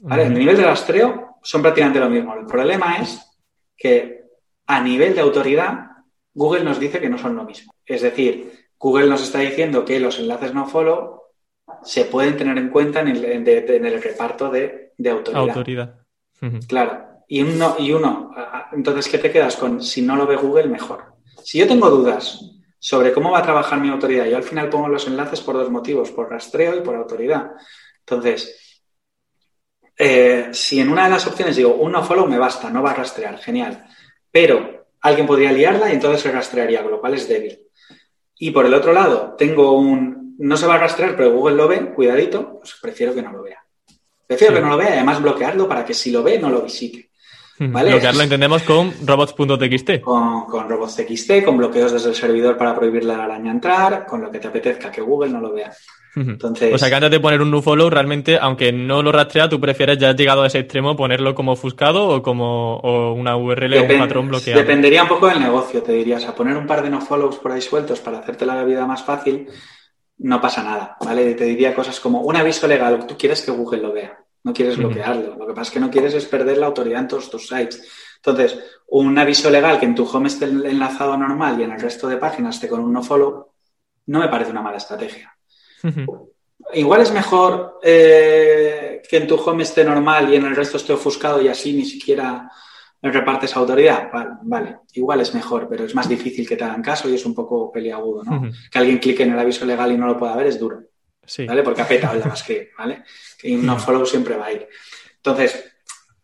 ¿Vale? 0.00 0.24
El 0.24 0.34
nivel 0.34 0.56
de 0.56 0.64
rastreo 0.64 1.38
son 1.42 1.62
prácticamente 1.62 2.00
lo 2.00 2.10
mismo. 2.10 2.34
El 2.34 2.44
problema 2.44 2.98
es 2.98 3.20
que 3.74 4.24
a 4.66 4.80
nivel 4.80 5.14
de 5.14 5.22
autoridad, 5.22 5.78
Google 6.34 6.64
nos 6.64 6.78
dice 6.78 7.00
que 7.00 7.08
no 7.08 7.16
son 7.16 7.36
lo 7.36 7.44
mismo. 7.44 7.74
Es 7.86 8.02
decir, 8.02 8.68
Google 8.78 9.06
nos 9.06 9.22
está 9.22 9.38
diciendo 9.38 9.84
que 9.84 10.00
los 10.00 10.18
enlaces 10.18 10.52
no 10.52 10.66
follow 10.66 11.22
se 11.82 12.04
pueden 12.06 12.36
tener 12.36 12.58
en 12.58 12.70
cuenta 12.70 13.00
en 13.00 13.08
el, 13.08 13.24
en 13.24 13.86
el 13.86 14.02
reparto 14.02 14.50
de, 14.50 14.92
de 14.96 15.10
autoridad. 15.10 15.48
autoridad. 15.48 15.94
Claro. 16.68 17.22
y 17.26 17.42
uno, 17.42 17.76
y 17.78 17.92
uno, 17.92 18.30
entonces, 18.72 19.08
¿qué 19.08 19.18
te 19.18 19.30
quedas 19.30 19.56
con? 19.56 19.82
Si 19.82 20.02
no 20.02 20.16
lo 20.16 20.26
ve 20.26 20.36
Google, 20.36 20.68
mejor. 20.68 21.14
Si 21.42 21.58
yo 21.58 21.66
tengo 21.66 21.88
dudas 21.88 22.40
sobre 22.78 23.12
cómo 23.12 23.30
va 23.30 23.38
a 23.38 23.42
trabajar 23.42 23.80
mi 23.80 23.88
autoridad, 23.88 24.26
yo 24.26 24.36
al 24.36 24.42
final 24.42 24.68
pongo 24.68 24.88
los 24.88 25.06
enlaces 25.06 25.40
por 25.40 25.54
dos 25.54 25.70
motivos, 25.70 26.10
por 26.10 26.30
rastreo 26.30 26.76
y 26.76 26.80
por 26.80 26.96
autoridad. 26.96 27.52
Entonces, 28.00 28.82
eh, 29.96 30.48
si 30.52 30.80
en 30.80 30.90
una 30.90 31.04
de 31.04 31.10
las 31.10 31.26
opciones 31.26 31.56
digo 31.56 31.74
un 31.76 31.94
follow 32.04 32.26
me 32.26 32.38
basta, 32.38 32.68
no 32.68 32.82
va 32.82 32.90
a 32.90 32.94
rastrear, 32.94 33.38
genial. 33.38 33.86
Pero 34.30 34.86
alguien 35.00 35.26
podría 35.26 35.52
liarla 35.52 35.90
y 35.90 35.94
entonces 35.94 36.20
se 36.20 36.32
rastrearía, 36.32 36.82
con 36.82 36.90
lo 36.90 37.00
cual 37.00 37.14
es 37.14 37.28
débil. 37.28 37.58
Y 38.38 38.50
por 38.50 38.66
el 38.66 38.74
otro 38.74 38.92
lado, 38.92 39.34
tengo 39.38 39.72
un 39.78 40.23
no 40.38 40.56
se 40.56 40.66
va 40.66 40.74
a 40.74 40.78
rastrear, 40.78 41.16
pero 41.16 41.32
Google 41.32 41.56
lo 41.56 41.68
ve, 41.68 41.92
cuidadito, 41.94 42.58
pues 42.58 42.76
prefiero 42.80 43.14
que 43.14 43.22
no 43.22 43.32
lo 43.32 43.42
vea. 43.42 43.62
Prefiero 44.26 44.54
que 44.54 44.60
no 44.60 44.70
lo 44.70 44.76
vea 44.76 44.90
y 44.90 44.92
además 44.94 45.20
bloquearlo 45.20 45.68
para 45.68 45.84
que 45.84 45.94
si 45.94 46.10
lo 46.10 46.22
ve 46.22 46.38
no 46.38 46.50
lo 46.50 46.62
visite. 46.62 47.10
¿Vale? 47.58 47.90
Bloquearlo 47.90 48.22
entendemos 48.22 48.62
con 48.62 48.92
robots.txt. 49.06 50.00
Con, 50.00 50.46
con 50.46 50.68
robots.txt, 50.68 51.44
con 51.44 51.56
bloqueos 51.56 51.92
desde 51.92 52.08
el 52.08 52.14
servidor 52.14 52.56
para 52.56 52.74
prohibirle 52.74 53.12
a 53.12 53.18
la 53.18 53.24
araña 53.24 53.52
entrar, 53.52 54.06
con 54.06 54.22
lo 54.22 54.30
que 54.30 54.40
te 54.40 54.48
apetezca 54.48 54.90
que 54.90 55.00
Google 55.00 55.30
no 55.30 55.40
lo 55.40 55.52
vea. 55.52 55.72
Entonces... 56.16 56.72
O 56.72 56.78
sea, 56.78 56.88
que 56.88 56.94
antes 56.94 57.10
de 57.10 57.20
poner 57.20 57.42
un 57.42 57.50
nofollow, 57.50 57.90
realmente, 57.90 58.38
aunque 58.40 58.72
no 58.72 59.02
lo 59.02 59.12
rastrea, 59.12 59.48
tú 59.48 59.60
prefieres 59.60 59.98
ya 59.98 60.14
llegado 60.14 60.42
a 60.42 60.46
ese 60.46 60.60
extremo 60.60 60.96
ponerlo 60.96 61.34
como 61.34 61.52
ofuscado 61.52 62.08
o 62.08 62.22
como 62.22 62.80
una 63.14 63.36
URL 63.36 63.74
o 63.74 63.82
un 63.82 63.98
patrón 63.98 64.28
bloqueado. 64.28 64.60
Dependería 64.60 65.02
un 65.02 65.08
poco 65.08 65.28
del 65.28 65.40
negocio, 65.40 65.82
te 65.82 65.92
diría. 65.92 66.16
O 66.16 66.20
sea, 66.20 66.34
poner 66.34 66.56
un 66.56 66.66
par 66.66 66.82
de 66.82 66.90
nofollows 66.90 67.36
por 67.36 67.52
ahí 67.52 67.60
sueltos 67.60 68.00
para 68.00 68.18
hacerte 68.18 68.46
la 68.46 68.62
vida 68.64 68.86
más 68.86 69.04
fácil, 69.04 69.48
no 70.18 70.40
pasa 70.40 70.62
nada, 70.62 70.96
¿vale? 71.00 71.34
Te 71.34 71.44
diría 71.44 71.74
cosas 71.74 71.98
como 72.00 72.22
un 72.22 72.36
aviso 72.36 72.66
legal, 72.66 73.06
tú 73.06 73.16
quieres 73.18 73.42
que 73.42 73.50
Google 73.50 73.82
lo 73.82 73.92
vea, 73.92 74.18
no 74.44 74.52
quieres 74.52 74.76
bloquearlo. 74.76 75.36
Lo 75.36 75.46
que 75.46 75.52
pasa 75.52 75.68
es 75.68 75.70
que 75.72 75.80
no 75.80 75.90
quieres 75.90 76.14
es 76.14 76.26
perder 76.26 76.58
la 76.58 76.66
autoridad 76.66 77.00
en 77.00 77.08
todos 77.08 77.30
tus 77.30 77.48
sites. 77.48 77.82
Entonces, 78.16 78.58
un 78.88 79.18
aviso 79.18 79.50
legal 79.50 79.78
que 79.78 79.86
en 79.86 79.94
tu 79.94 80.04
home 80.04 80.28
esté 80.28 80.46
enlazado 80.46 81.16
normal 81.16 81.60
y 81.60 81.64
en 81.64 81.72
el 81.72 81.80
resto 81.80 82.08
de 82.08 82.16
páginas 82.16 82.54
esté 82.54 82.68
con 82.68 82.80
un 82.80 82.92
nofollow, 82.92 83.52
no 84.06 84.18
me 84.18 84.28
parece 84.28 84.50
una 84.50 84.62
mala 84.62 84.76
estrategia. 84.76 85.36
Igual 86.72 87.02
es 87.02 87.12
mejor 87.12 87.80
eh, 87.82 89.02
que 89.08 89.16
en 89.18 89.26
tu 89.26 89.36
home 89.36 89.62
esté 89.62 89.84
normal 89.84 90.32
y 90.32 90.36
en 90.36 90.46
el 90.46 90.56
resto 90.56 90.76
esté 90.76 90.92
ofuscado 90.92 91.42
y 91.42 91.48
así 91.48 91.72
ni 91.72 91.84
siquiera 91.84 92.50
repartes 93.10 93.54
autoridad. 93.56 94.10
Vale, 94.42 94.78
igual 94.94 95.20
es 95.20 95.34
mejor, 95.34 95.68
pero 95.68 95.84
es 95.84 95.94
más 95.94 96.08
difícil 96.08 96.48
que 96.48 96.56
te 96.56 96.64
hagan 96.64 96.82
caso 96.82 97.08
y 97.08 97.14
es 97.14 97.26
un 97.26 97.34
poco 97.34 97.70
peliagudo, 97.70 98.24
¿no? 98.24 98.50
Que 98.70 98.78
alguien 98.78 98.98
clique 98.98 99.22
en 99.22 99.32
el 99.32 99.38
aviso 99.38 99.64
legal 99.64 99.92
y 99.92 99.98
no 99.98 100.06
lo 100.06 100.18
pueda 100.18 100.36
ver 100.36 100.46
es 100.46 100.58
duro. 100.58 100.82
Sí. 101.26 101.46
¿Vale? 101.46 101.62
Porque 101.62 101.82
apeta 101.82 102.12
el 102.12 102.22
JavaScript, 102.22 102.76
¿vale? 102.78 103.04
Que 103.38 103.56
un 103.56 103.78
follow 103.78 104.06
siempre 104.06 104.36
va 104.36 104.46
a 104.46 104.52
ir. 104.52 104.68
Entonces, 105.16 105.72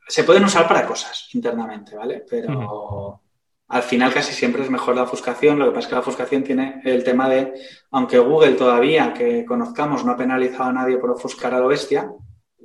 se 0.07 0.25
pueden 0.25 0.45
usar 0.45 0.67
para 0.67 0.87
cosas 0.87 1.29
internamente, 1.33 1.95
¿vale? 1.97 2.25
Pero 2.29 3.23
al 3.69 3.83
final 3.83 4.13
casi 4.13 4.33
siempre 4.33 4.63
es 4.63 4.71
mejor 4.71 4.97
la 4.97 5.05
ofuscación. 5.05 5.59
Lo 5.59 5.67
que 5.67 5.71
pasa 5.71 5.81
es 5.81 5.87
que 5.87 5.95
la 5.95 6.01
ofuscación 6.01 6.43
tiene 6.43 6.81
el 6.85 7.05
tema 7.05 7.29
de, 7.29 7.55
aunque 7.93 8.19
Google 8.19 8.53
todavía, 8.53 9.15
que 9.15 9.45
conozcamos, 9.45 10.05
no 10.05 10.13
ha 10.13 10.17
penalizado 10.17 10.71
a 10.71 10.73
nadie 10.73 10.97
por 10.97 11.11
ofuscar 11.11 11.55
a 11.55 11.61
lo 11.61 11.69
bestia, 11.69 12.11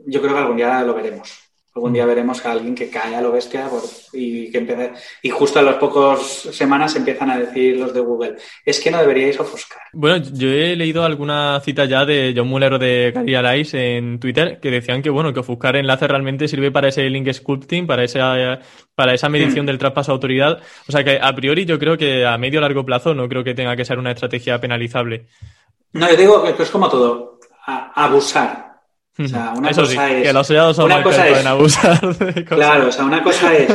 yo 0.08 0.22
creo 0.22 0.34
que 0.34 0.40
algún 0.40 0.58
día 0.58 0.82
lo 0.84 0.96
veremos. 0.96 1.45
Algún 1.76 1.92
día 1.92 2.06
veremos 2.06 2.46
a 2.46 2.54
alguien 2.54 2.74
que 2.74 2.90
cae 2.90 3.18
a 3.18 3.22
lo 3.22 3.34
bestia 3.34 3.70
y 4.14 4.50
que 4.50 4.60
empiece, 4.60 4.94
y 5.22 5.30
justo 5.30 5.60
a 5.60 5.62
las 5.62 5.76
pocas 5.76 6.22
semanas 6.22 6.96
empiezan 6.96 7.30
a 7.32 7.38
decir 7.38 7.76
los 7.76 7.94
de 7.94 8.00
Google, 8.00 8.36
es 8.64 8.80
que 8.80 8.90
no 8.90 8.98
deberíais 8.98 9.38
ofuscar. 9.42 9.82
Bueno, 9.92 10.24
yo 10.34 10.48
he 10.48 10.78
leído 10.78 11.04
alguna 11.04 11.60
cita 11.60 11.84
ya 11.84 12.06
de 12.06 12.34
John 12.34 12.48
Muller 12.48 12.80
de 12.80 13.12
Gary 13.14 13.36
Alice 13.36 13.98
en 13.98 14.22
Twitter 14.22 14.62
que 14.62 14.72
decían 14.72 15.02
que 15.02 15.10
bueno, 15.10 15.34
que 15.34 15.42
ofuscar 15.42 15.76
enlaces 15.76 16.08
realmente 16.08 16.48
sirve 16.48 16.72
para 16.72 16.88
ese 16.88 17.10
link 17.10 17.30
sculpting, 17.34 17.86
para 17.86 18.06
esa, 18.06 18.62
para 18.96 19.14
esa 19.14 19.28
medición 19.28 19.66
mm. 19.66 19.68
del 19.68 19.78
traspaso 19.78 20.14
de 20.14 20.16
autoridad. 20.16 20.62
O 20.88 20.94
sea 20.94 21.04
que 21.04 21.20
a 21.22 21.36
priori 21.36 21.66
yo 21.66 21.78
creo 21.78 21.98
que 21.98 22.26
a 22.26 22.38
medio 22.38 22.60
o 22.60 22.62
largo 22.62 22.86
plazo 22.86 23.14
no 23.14 23.28
creo 23.28 23.44
que 23.44 23.54
tenga 23.54 23.76
que 23.76 23.84
ser 23.84 24.00
una 24.00 24.12
estrategia 24.12 24.62
penalizable. 24.62 25.28
No, 25.92 26.10
yo 26.10 26.16
digo 26.16 26.56
que 26.56 26.64
es 26.64 26.70
como 26.70 26.88
todo, 26.88 27.38
abusar 27.66 28.75
o 29.18 29.28
sea, 29.28 29.54
una 29.56 29.72
cosa 29.72 30.12
es. 30.12 30.28
Que 30.28 30.34
los 30.34 30.48
son 30.48 30.86
una 30.86 31.04
cosa 31.04 31.28
es, 31.30 31.46
abusar 31.46 32.46
Claro, 32.46 32.88
o 32.90 32.92
sea, 32.92 33.06
una 33.06 33.24
cosa 33.24 33.54
es. 33.54 33.72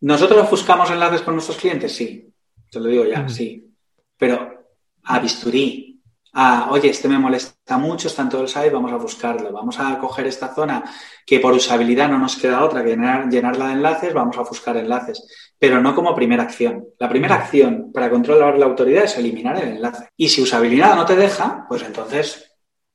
¿Nosotros 0.00 0.42
ofuscamos 0.42 0.90
enlaces 0.90 1.22
con 1.22 1.34
nuestros 1.34 1.58
clientes? 1.58 1.94
Sí. 1.94 2.28
Te 2.70 2.80
lo 2.80 2.88
digo 2.88 3.04
ya, 3.04 3.28
sí. 3.28 3.70
Pero 4.16 4.66
a 5.04 5.18
bisturí. 5.18 5.88
A, 6.34 6.70
oye, 6.70 6.88
este 6.88 7.08
me 7.08 7.18
molesta 7.18 7.76
mucho, 7.76 8.08
está 8.08 8.22
en 8.22 8.30
todo 8.30 8.40
el 8.40 8.48
site, 8.48 8.70
vamos 8.70 8.90
a 8.90 8.96
buscarlo. 8.96 9.52
Vamos 9.52 9.78
a 9.78 9.98
coger 9.98 10.26
esta 10.26 10.54
zona 10.54 10.82
que 11.26 11.38
por 11.40 11.52
usabilidad 11.52 12.08
no 12.08 12.18
nos 12.18 12.36
queda 12.36 12.64
otra 12.64 12.82
que 12.82 12.88
llenar, 12.88 13.28
llenarla 13.28 13.66
de 13.66 13.72
enlaces, 13.74 14.14
vamos 14.14 14.38
a 14.38 14.42
buscar 14.42 14.78
enlaces. 14.78 15.54
Pero 15.58 15.82
no 15.82 15.94
como 15.94 16.14
primera 16.14 16.44
acción. 16.44 16.86
La 16.98 17.10
primera 17.10 17.34
acción 17.34 17.92
para 17.92 18.08
controlar 18.08 18.58
la 18.58 18.64
autoridad 18.64 19.04
es 19.04 19.18
eliminar 19.18 19.62
el 19.62 19.76
enlace. 19.76 20.08
Y 20.16 20.30
si 20.30 20.40
usabilidad 20.40 20.96
no 20.96 21.04
te 21.04 21.16
deja, 21.16 21.66
pues 21.68 21.82
entonces 21.82 22.51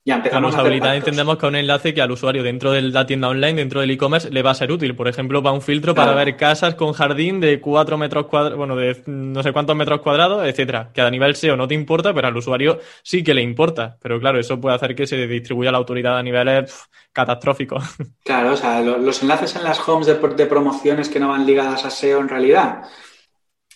ya 0.08 0.16
empezamos 0.16 0.56
a 0.56 0.62
habilidad 0.62 0.96
entendemos 0.96 1.38
que 1.38 1.46
un 1.48 1.56
enlace 1.58 1.94
que 1.94 2.02
al 2.02 2.10
usuario 2.10 2.42
dentro 2.42 2.72
de 2.72 2.82
la 2.82 3.06
tienda 3.06 3.28
online, 3.28 3.56
dentro 3.56 3.82
del 3.82 3.92
e-commerce, 3.92 4.30
le 4.32 4.42
va 4.42 4.52
a 4.52 4.56
ser 4.56 4.72
útil. 4.72 4.96
Por 4.96 5.10
ejemplo, 5.10 5.42
va 5.42 5.52
un 5.52 5.62
filtro 5.62 5.94
para 5.94 6.14
ver 6.14 6.38
casas 6.38 6.76
con 6.76 6.94
jardín 6.94 7.42
de 7.42 7.60
4 7.60 7.98
metros 7.98 8.28
cuadrados, 8.28 8.58
bueno, 8.58 8.78
de 8.78 9.04
no 9.06 9.44
sé 9.44 9.52
cuántos 9.52 9.76
metros 9.76 10.00
cuadrados, 10.00 10.48
etcétera. 10.48 10.92
Que 10.94 11.02
a 11.02 11.12
nivel 11.12 11.36
SEO 11.36 11.58
no 11.58 11.68
te 11.68 11.76
importa, 11.76 12.14
pero 12.14 12.30
al 12.30 12.38
usuario 12.38 12.80
sí 13.04 13.22
que 13.22 13.34
le 13.34 13.42
importa. 13.42 13.98
Pero 14.02 14.18
claro, 14.18 14.40
eso 14.40 14.62
puede 14.62 14.78
hacer 14.78 14.96
que 14.96 15.06
se 15.06 15.28
distribuya 15.28 15.74
la 15.74 15.78
autoridad 15.80 16.18
a 16.18 16.24
niveles 16.24 16.88
catastróficos. 17.12 17.84
Claro, 18.24 18.54
o 18.54 18.58
sea, 18.58 18.82
los 18.82 19.22
enlaces 19.22 19.56
en 19.56 19.64
las 19.64 19.88
homes 19.88 20.08
de, 20.08 20.16
de 20.16 20.46
promociones 20.48 21.08
que 21.08 21.20
no 21.20 21.30
van 21.30 21.46
ligadas 21.46 21.86
a 21.86 21.90
SEO 21.90 22.20
en 22.20 22.28
realidad 22.28 22.84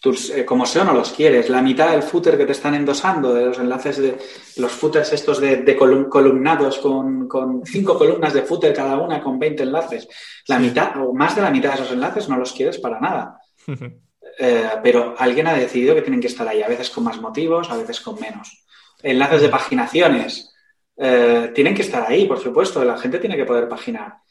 eh, 0.03 0.45
como 0.45 0.65
SEO 0.65 0.83
no 0.83 0.93
los 0.93 1.11
quieres. 1.11 1.49
La 1.49 1.61
mitad 1.61 1.91
del 1.91 2.01
footer 2.01 2.37
que 2.37 2.45
te 2.45 2.53
están 2.53 2.73
endosando, 2.73 3.33
de 3.33 3.45
los 3.45 3.59
enlaces 3.59 3.97
de 3.97 4.17
los 4.57 4.71
footers 4.71 5.13
estos 5.13 5.39
de, 5.39 5.75
columnados 6.09 6.79
con, 6.79 7.29
cinco 7.65 7.97
columnas 7.97 8.33
de 8.33 8.41
footer 8.41 8.73
cada 8.73 8.97
una 8.97 9.21
con 9.21 9.37
20 9.37 9.63
enlaces, 9.63 10.07
la 10.47 10.57
mitad 10.57 10.97
o 11.01 11.13
más 11.13 11.35
de 11.35 11.43
la 11.43 11.51
mitad 11.51 11.69
de 11.69 11.75
esos 11.75 11.91
enlaces 11.91 12.27
no 12.29 12.37
los 12.37 12.51
quieres 12.53 12.79
para 12.79 12.99
nada. 12.99 13.39
Eh, 14.39 14.69
pero 14.81 15.13
alguien 15.17 15.45
ha 15.47 15.53
decidido 15.53 15.93
que 15.93 16.01
tienen 16.01 16.21
que 16.21 16.27
estar 16.27 16.47
ahí, 16.47 16.63
a 16.63 16.67
veces 16.67 16.89
con 16.89 17.03
más 17.03 17.19
motivos, 17.19 17.69
a 17.69 17.75
veces 17.75 17.99
con 17.99 18.19
menos. 18.19 18.63
Enlaces 19.03 19.41
de 19.41 19.49
paginaciones. 19.49 20.55
Eh, 20.95 21.51
tienen 21.53 21.75
que 21.75 21.81
estar 21.81 22.09
ahí, 22.09 22.25
por 22.25 22.39
supuesto, 22.39 22.83
la 22.83 22.97
gente 22.97 23.19
tiene 23.19 23.35
que 23.35 23.43
poder 23.43 23.67
paginar 23.67 24.21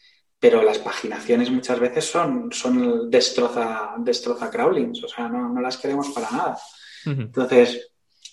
pero 0.41 0.62
las 0.62 0.78
paginaciones 0.78 1.51
muchas 1.51 1.78
veces 1.78 2.07
son, 2.07 2.51
son 2.51 3.11
destroza, 3.11 3.93
destroza 3.99 4.51
crawlings, 4.51 5.05
o 5.05 5.09
sea, 5.09 5.28
no, 5.28 5.61
las 5.61 5.76
queremos 5.76 6.09
para 6.09 6.30
nada. 6.30 6.59
Entonces, 7.05 7.93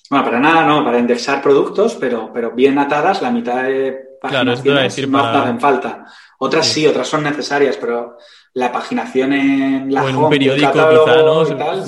bueno, 0.10 0.24
para 0.24 0.39
nada 0.39 0.66
no, 0.66 0.86
para 0.86 0.99
indexar 0.99 1.41
productos, 1.41 1.95
pero, 1.99 2.32
pero 2.34 2.51
bien 2.51 2.80
atadas, 2.80 3.22
la 3.22 3.30
mitad 3.30 3.64
de 3.64 4.18
paginaciones 4.22 5.08
no 5.10 5.20
hacen 5.20 5.60
falta. 5.60 6.05
Otras 6.39 6.68
sí. 6.68 6.88
otras 6.88 7.08
son 7.08 7.24
necesarias, 7.24 7.78
pero 7.78 8.18
la 8.53 8.72
paginación 8.72 9.34
en 9.34 9.93
la 9.93 10.03
o 10.03 10.10
en 10.10 10.16
un 10.16 10.30
periódico 10.30 10.72
quizá, 10.72 11.24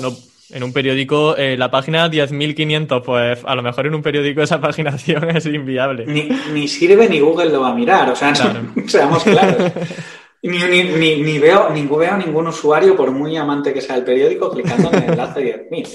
¿no? 0.00 0.29
En 0.52 0.62
un 0.62 0.72
periódico, 0.72 1.36
eh, 1.36 1.56
la 1.56 1.70
página 1.70 2.10
10.500, 2.10 3.02
pues 3.02 3.40
a 3.44 3.54
lo 3.54 3.62
mejor 3.62 3.86
en 3.86 3.94
un 3.94 4.02
periódico 4.02 4.42
esa 4.42 4.60
paginación 4.62 5.30
es 5.30 5.46
inviable. 5.46 6.06
Ni, 6.06 6.68
sirve 6.68 7.08
ni 7.08 7.20
Google 7.20 7.50
lo 7.50 7.60
va 7.60 7.70
a 7.70 7.74
mirar, 7.74 8.10
o 8.10 8.16
sea, 8.16 8.34
seamos 8.86 9.22
claros. 9.22 9.72
Ni, 10.42 10.58
ni, 10.58 11.38
veo, 11.38 11.70
ni 11.70 11.86
veo 11.86 12.16
ningún 12.16 12.46
usuario, 12.46 12.96
por 12.96 13.10
muy 13.10 13.36
amante 13.36 13.74
que 13.74 13.80
sea 13.80 13.96
el 13.96 14.04
periódico, 14.04 14.50
clicando 14.50 14.90
en 14.92 15.02
el 15.02 15.10
enlace 15.10 15.68
10.000. 15.70 15.88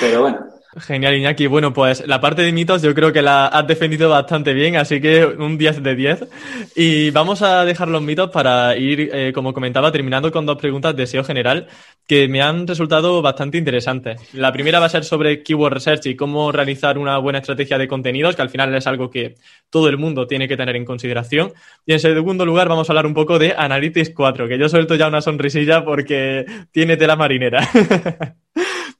Pero 0.00 0.20
bueno. 0.22 0.55
Genial, 0.78 1.16
Iñaki. 1.16 1.46
Bueno, 1.46 1.72
pues 1.72 2.06
la 2.06 2.20
parte 2.20 2.42
de 2.42 2.52
mitos 2.52 2.82
yo 2.82 2.94
creo 2.94 3.10
que 3.10 3.22
la 3.22 3.46
has 3.46 3.66
defendido 3.66 4.10
bastante 4.10 4.52
bien, 4.52 4.76
así 4.76 5.00
que 5.00 5.24
un 5.24 5.56
10 5.56 5.82
de 5.82 5.94
10. 5.94 6.28
Y 6.76 7.10
vamos 7.10 7.40
a 7.40 7.64
dejar 7.64 7.88
los 7.88 8.02
mitos 8.02 8.30
para 8.30 8.76
ir, 8.76 9.08
eh, 9.12 9.32
como 9.32 9.54
comentaba, 9.54 9.90
terminando 9.90 10.30
con 10.30 10.44
dos 10.44 10.58
preguntas 10.58 10.94
de 10.94 11.06
SEO 11.06 11.24
general 11.24 11.66
que 12.06 12.28
me 12.28 12.42
han 12.42 12.66
resultado 12.66 13.22
bastante 13.22 13.56
interesantes. 13.56 14.20
La 14.34 14.52
primera 14.52 14.78
va 14.78 14.86
a 14.86 14.90
ser 14.90 15.04
sobre 15.04 15.42
Keyword 15.42 15.72
Research 15.74 16.06
y 16.06 16.16
cómo 16.16 16.52
realizar 16.52 16.98
una 16.98 17.16
buena 17.18 17.38
estrategia 17.38 17.78
de 17.78 17.88
contenidos, 17.88 18.36
que 18.36 18.42
al 18.42 18.50
final 18.50 18.74
es 18.74 18.86
algo 18.86 19.10
que 19.10 19.36
todo 19.70 19.88
el 19.88 19.96
mundo 19.96 20.26
tiene 20.26 20.46
que 20.46 20.58
tener 20.58 20.76
en 20.76 20.84
consideración. 20.84 21.54
Y 21.86 21.94
en 21.94 22.00
segundo 22.00 22.44
lugar 22.44 22.68
vamos 22.68 22.88
a 22.88 22.92
hablar 22.92 23.06
un 23.06 23.14
poco 23.14 23.38
de 23.38 23.54
Analytics 23.56 24.10
4, 24.14 24.46
que 24.46 24.58
yo 24.58 24.68
suelto 24.68 24.94
ya 24.94 25.08
una 25.08 25.22
sonrisilla 25.22 25.84
porque 25.84 26.44
tiene 26.70 26.98
tela 26.98 27.16
marinera. 27.16 27.66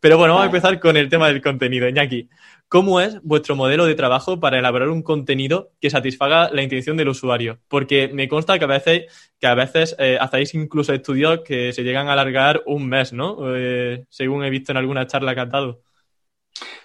Pero 0.00 0.18
bueno, 0.18 0.34
vamos 0.34 0.44
a 0.44 0.56
empezar 0.56 0.80
con 0.80 0.96
el 0.96 1.08
tema 1.08 1.28
del 1.28 1.42
contenido. 1.42 1.88
Iñaki, 1.88 2.28
¿cómo 2.68 3.00
es 3.00 3.20
vuestro 3.22 3.56
modelo 3.56 3.86
de 3.86 3.94
trabajo 3.94 4.38
para 4.40 4.58
elaborar 4.58 4.88
un 4.88 5.02
contenido 5.02 5.72
que 5.80 5.90
satisfaga 5.90 6.50
la 6.52 6.62
intención 6.62 6.96
del 6.96 7.08
usuario? 7.08 7.58
Porque 7.68 8.08
me 8.12 8.28
consta 8.28 8.58
que 8.58 8.64
a 8.64 8.68
veces, 8.68 9.32
que 9.40 9.46
a 9.46 9.54
veces 9.54 9.96
eh, 9.98 10.18
hacéis 10.20 10.54
incluso 10.54 10.92
estudios 10.92 11.40
que 11.40 11.72
se 11.72 11.82
llegan 11.82 12.08
a 12.08 12.12
alargar 12.12 12.62
un 12.66 12.88
mes, 12.88 13.12
¿no? 13.12 13.38
Eh, 13.56 14.04
según 14.08 14.44
he 14.44 14.50
visto 14.50 14.72
en 14.72 14.78
alguna 14.78 15.06
charla 15.06 15.34
que 15.34 15.40
has 15.40 15.50
dado. 15.50 15.82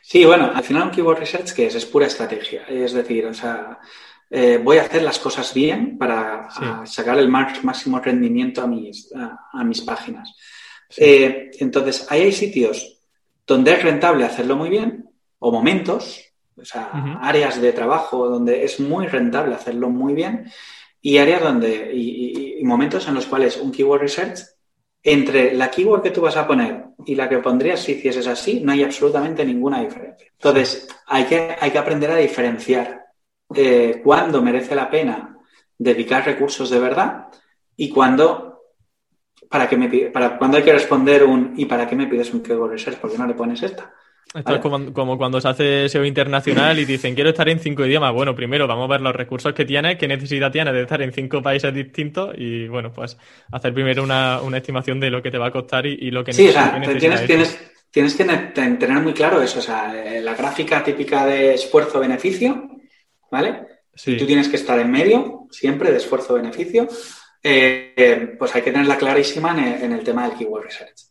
Sí, 0.01 0.25
bueno, 0.25 0.51
al 0.53 0.63
final 0.63 0.83
un 0.83 0.91
keyword 0.91 1.19
research 1.19 1.53
que 1.53 1.67
es, 1.67 1.75
es 1.75 1.85
pura 1.85 2.07
estrategia. 2.07 2.63
Es 2.67 2.93
decir, 2.93 3.25
o 3.25 3.33
sea, 3.33 3.79
eh, 4.33 4.61
voy 4.63 4.77
a 4.77 4.83
hacer 4.83 5.03
las 5.03 5.19
cosas 5.19 5.53
bien 5.53 5.97
para 5.97 6.47
sacar 6.85 7.19
el 7.19 7.27
máximo 7.27 7.99
rendimiento 7.99 8.61
a 8.61 8.67
mis, 8.67 9.11
a, 9.13 9.63
mis 9.65 9.81
páginas. 9.81 10.33
Eh, 10.95 11.51
entonces, 11.59 12.07
ahí 12.09 12.21
hay 12.21 12.31
sitios 12.31 13.00
donde 13.51 13.73
es 13.73 13.83
rentable 13.83 14.23
hacerlo 14.23 14.55
muy 14.55 14.69
bien, 14.69 15.09
o 15.39 15.51
momentos, 15.51 16.21
o 16.55 16.63
sea, 16.63 16.91
áreas 17.21 17.61
de 17.61 17.73
trabajo 17.73 18.29
donde 18.29 18.63
es 18.63 18.79
muy 18.79 19.07
rentable 19.07 19.55
hacerlo 19.55 19.89
muy 19.89 20.13
bien, 20.13 20.49
y 21.01 21.17
áreas 21.17 21.43
donde, 21.43 21.91
y, 21.93 22.63
momentos 22.63 23.07
en 23.07 23.15
los 23.15 23.25
cuales 23.25 23.57
un 23.57 23.71
keyword 23.71 24.01
research, 24.01 24.39
entre 25.03 25.53
la 25.53 25.69
keyword 25.69 26.03
que 26.03 26.11
tú 26.11 26.21
vas 26.21 26.37
a 26.37 26.47
poner 26.47 26.85
y 27.05 27.15
la 27.15 27.27
que 27.27 27.39
pondrías 27.39 27.81
si 27.81 27.93
hicieses 27.93 28.27
así, 28.27 28.61
no 28.61 28.71
hay 28.71 28.83
absolutamente 28.83 29.43
ninguna 29.43 29.81
diferencia. 29.81 30.27
Entonces, 30.31 30.87
hay 31.07 31.25
que, 31.25 31.55
hay 31.59 31.71
que 31.71 31.77
aprender 31.77 32.11
a 32.11 32.17
diferenciar 32.17 33.05
eh, 33.55 33.99
cuándo 34.03 34.41
merece 34.41 34.75
la 34.75 34.89
pena 34.89 35.37
dedicar 35.77 36.23
recursos 36.23 36.69
de 36.69 36.79
verdad 36.79 37.27
y 37.75 37.89
cuándo 37.89 38.50
para 39.51 39.67
que 39.67 39.75
me 39.75 39.89
para 40.11 40.37
cuando 40.37 40.57
hay 40.57 40.63
que 40.63 40.71
responder 40.71 41.25
un 41.25 41.53
¿y 41.57 41.65
para 41.65 41.85
qué 41.85 41.93
me 41.93 42.07
pides 42.07 42.33
un 42.33 42.41
keyword 42.41 42.71
research? 42.71 42.97
¿Por 42.97 43.11
qué 43.11 43.17
no 43.17 43.27
le 43.27 43.33
pones 43.33 43.61
esta? 43.61 43.93
Esto 44.33 44.55
es 44.55 44.61
como, 44.61 45.17
cuando 45.17 45.41
se 45.41 45.49
hace 45.49 45.89
SEO 45.89 46.05
internacional 46.05 46.79
y 46.79 46.85
dicen 46.85 47.13
quiero 47.15 47.31
estar 47.31 47.49
en 47.49 47.59
cinco 47.59 47.85
idiomas. 47.85 48.13
Bueno, 48.13 48.33
primero 48.33 48.65
vamos 48.65 48.85
a 48.85 48.93
ver 48.93 49.01
los 49.01 49.13
recursos 49.13 49.53
que 49.53 49.65
tiene, 49.65 49.97
qué 49.97 50.07
necesidad 50.07 50.53
tiene 50.53 50.71
de 50.71 50.83
estar 50.83 51.01
en 51.01 51.11
cinco 51.11 51.41
países 51.41 51.73
distintos 51.73 52.33
y 52.37 52.69
bueno, 52.69 52.93
pues 52.93 53.17
hacer 53.51 53.73
primero 53.73 54.03
una, 54.03 54.39
estimación 54.55 55.01
de 55.01 55.09
lo 55.09 55.21
que 55.21 55.31
te 55.31 55.37
va 55.37 55.47
a 55.47 55.51
costar 55.51 55.85
y, 55.85 56.09
lo 56.11 56.23
que 56.23 56.31
Sí, 56.31 56.47
o 56.47 56.53
sea, 56.53 56.81
tienes, 56.97 57.25
tienes, 57.27 57.59
tienes, 57.91 58.15
que 58.15 58.23
tener 58.23 58.99
muy 59.01 59.11
claro 59.11 59.41
eso. 59.41 59.59
O 59.59 59.61
sea, 59.61 59.93
eh, 59.93 60.21
la 60.21 60.33
gráfica 60.33 60.81
típica 60.81 61.25
de 61.25 61.55
esfuerzo-beneficio, 61.55 62.69
¿vale? 63.29 63.67
Sí. 63.93 64.15
tú 64.15 64.25
tienes 64.25 64.47
que 64.47 64.55
estar 64.55 64.79
en 64.79 64.89
medio 64.89 65.47
siempre 65.51 65.91
de 65.91 65.97
esfuerzo-beneficio. 65.97 66.87
Eh, 67.43 68.35
pues 68.37 68.55
hay 68.55 68.61
que 68.61 68.71
tenerla 68.71 68.97
clarísima 68.97 69.51
en 69.51 69.91
el, 69.91 70.03
tema 70.03 70.27
del 70.27 70.37
keyword 70.37 70.63
research. 70.63 71.07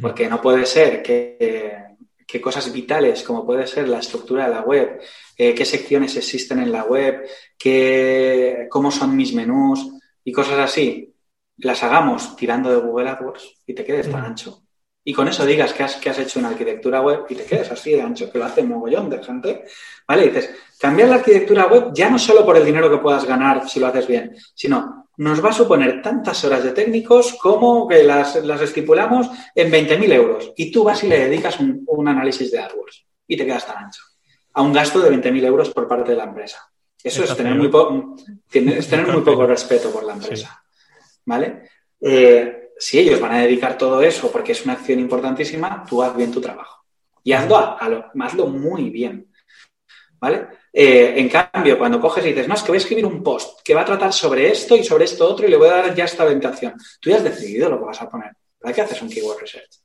Porque 0.00 0.26
no 0.26 0.40
puede 0.40 0.64
ser 0.64 1.02
que 1.02 1.92
cosas 2.40 2.72
vitales, 2.72 3.22
como 3.22 3.44
puede 3.44 3.66
ser 3.66 3.88
la 3.88 3.98
estructura 3.98 4.44
de 4.44 4.54
la 4.54 4.62
web, 4.62 5.00
eh, 5.36 5.54
qué 5.54 5.64
secciones 5.64 6.16
existen 6.16 6.60
en 6.60 6.72
la 6.72 6.84
web, 6.84 7.28
qué, 7.58 8.66
cómo 8.70 8.90
son 8.90 9.16
mis 9.16 9.34
menús 9.34 9.88
y 10.24 10.32
cosas 10.32 10.58
así, 10.58 11.14
las 11.58 11.82
hagamos 11.82 12.36
tirando 12.36 12.70
de 12.70 12.76
Google 12.76 13.10
AdWords 13.10 13.62
y 13.66 13.74
te 13.74 13.84
quedes 13.84 14.10
tan 14.10 14.24
ancho. 14.24 14.62
Y 15.04 15.12
con 15.12 15.26
eso 15.26 15.44
digas 15.44 15.72
que 15.72 15.82
has, 15.82 15.96
que 15.96 16.10
has 16.10 16.18
hecho 16.18 16.38
una 16.38 16.50
arquitectura 16.50 17.00
web 17.00 17.24
y 17.28 17.34
te 17.34 17.44
quedes 17.44 17.70
así 17.72 17.90
de 17.92 18.02
ancho, 18.02 18.30
que 18.30 18.38
lo 18.38 18.44
hace 18.44 18.60
un 18.62 18.68
mogollón 18.68 19.10
de 19.10 19.22
gente. 19.22 19.64
¿Vale? 20.06 20.26
Y 20.26 20.28
dices, 20.28 20.54
cambiar 20.78 21.08
la 21.08 21.16
arquitectura 21.16 21.66
web 21.66 21.90
ya 21.92 22.08
no 22.08 22.18
solo 22.18 22.44
por 22.46 22.56
el 22.56 22.64
dinero 22.64 22.88
que 22.88 22.98
puedas 22.98 23.24
ganar 23.24 23.68
si 23.68 23.80
lo 23.80 23.88
haces 23.88 24.06
bien, 24.06 24.36
sino 24.54 25.01
nos 25.18 25.44
va 25.44 25.50
a 25.50 25.54
suponer 25.54 26.00
tantas 26.00 26.44
horas 26.44 26.64
de 26.64 26.72
técnicos 26.72 27.34
como 27.34 27.86
que 27.86 28.02
las, 28.02 28.36
estipulamos 28.36 29.28
en 29.54 29.70
20.000 29.70 30.12
euros. 30.12 30.52
Y 30.56 30.70
tú 30.70 30.84
vas 30.84 31.02
y 31.04 31.08
le 31.08 31.28
dedicas 31.28 31.58
un, 31.60 32.08
análisis 32.08 32.50
de 32.50 32.58
AdWords 32.58 33.06
y 33.26 33.36
te 33.36 33.44
quedas 33.44 33.66
tan 33.66 33.84
ancho. 33.84 34.02
A 34.54 34.62
un 34.62 34.72
gasto 34.72 35.00
de 35.00 35.10
20.000 35.10 35.44
euros 35.44 35.70
por 35.70 35.86
parte 35.86 36.12
de 36.12 36.16
la 36.16 36.24
empresa. 36.24 36.58
Eso 37.02 37.24
es 37.24 37.36
tener, 37.36 37.54
muy 37.54 37.70
tener 38.48 39.06
muy 39.08 39.22
poco 39.22 39.46
respeto 39.46 39.90
por 39.90 40.04
la 40.04 40.14
empresa. 40.14 40.62
¿Vale? 41.24 41.68
Eh, 42.00 42.70
si 42.78 42.98
ellos 42.98 43.20
van 43.20 43.32
a 43.32 43.40
dedicar 43.40 43.76
todo 43.76 44.02
eso 44.02 44.30
porque 44.30 44.52
es 44.52 44.64
una 44.64 44.74
acción 44.74 44.98
importantísima, 44.98 45.84
tú 45.88 46.02
haz 46.02 46.16
bien 46.16 46.32
tu 46.32 46.40
trabajo. 46.40 46.84
Y 47.24 47.32
hazlo, 47.32 47.76
hazlo 47.78 48.46
muy 48.46 48.90
bien. 48.90 49.30
¿Vale? 50.18 50.48
Eh, 50.72 51.14
en 51.16 51.28
cambio, 51.28 51.76
cuando 51.78 52.00
coges 52.00 52.24
y 52.24 52.28
dices, 52.28 52.48
no, 52.48 52.54
es 52.54 52.62
que 52.62 52.68
voy 52.68 52.76
a 52.76 52.80
escribir 52.80 53.04
un 53.04 53.22
post 53.22 53.60
que 53.62 53.74
va 53.74 53.82
a 53.82 53.84
tratar 53.84 54.12
sobre 54.12 54.50
esto 54.50 54.74
y 54.74 54.82
sobre 54.82 55.04
esto 55.04 55.28
otro 55.28 55.46
y 55.46 55.50
le 55.50 55.58
voy 55.58 55.68
a 55.68 55.76
dar 55.76 55.94
ya 55.94 56.04
esta 56.04 56.24
orientación. 56.24 56.74
Tú 56.98 57.10
ya 57.10 57.16
has 57.16 57.24
decidido 57.24 57.68
lo 57.68 57.78
que 57.78 57.84
vas 57.84 58.00
a 58.00 58.08
poner. 58.08 58.32
¿Para 58.58 58.74
qué 58.74 58.80
haces 58.80 59.02
un 59.02 59.10
keyword 59.10 59.40
research? 59.40 59.80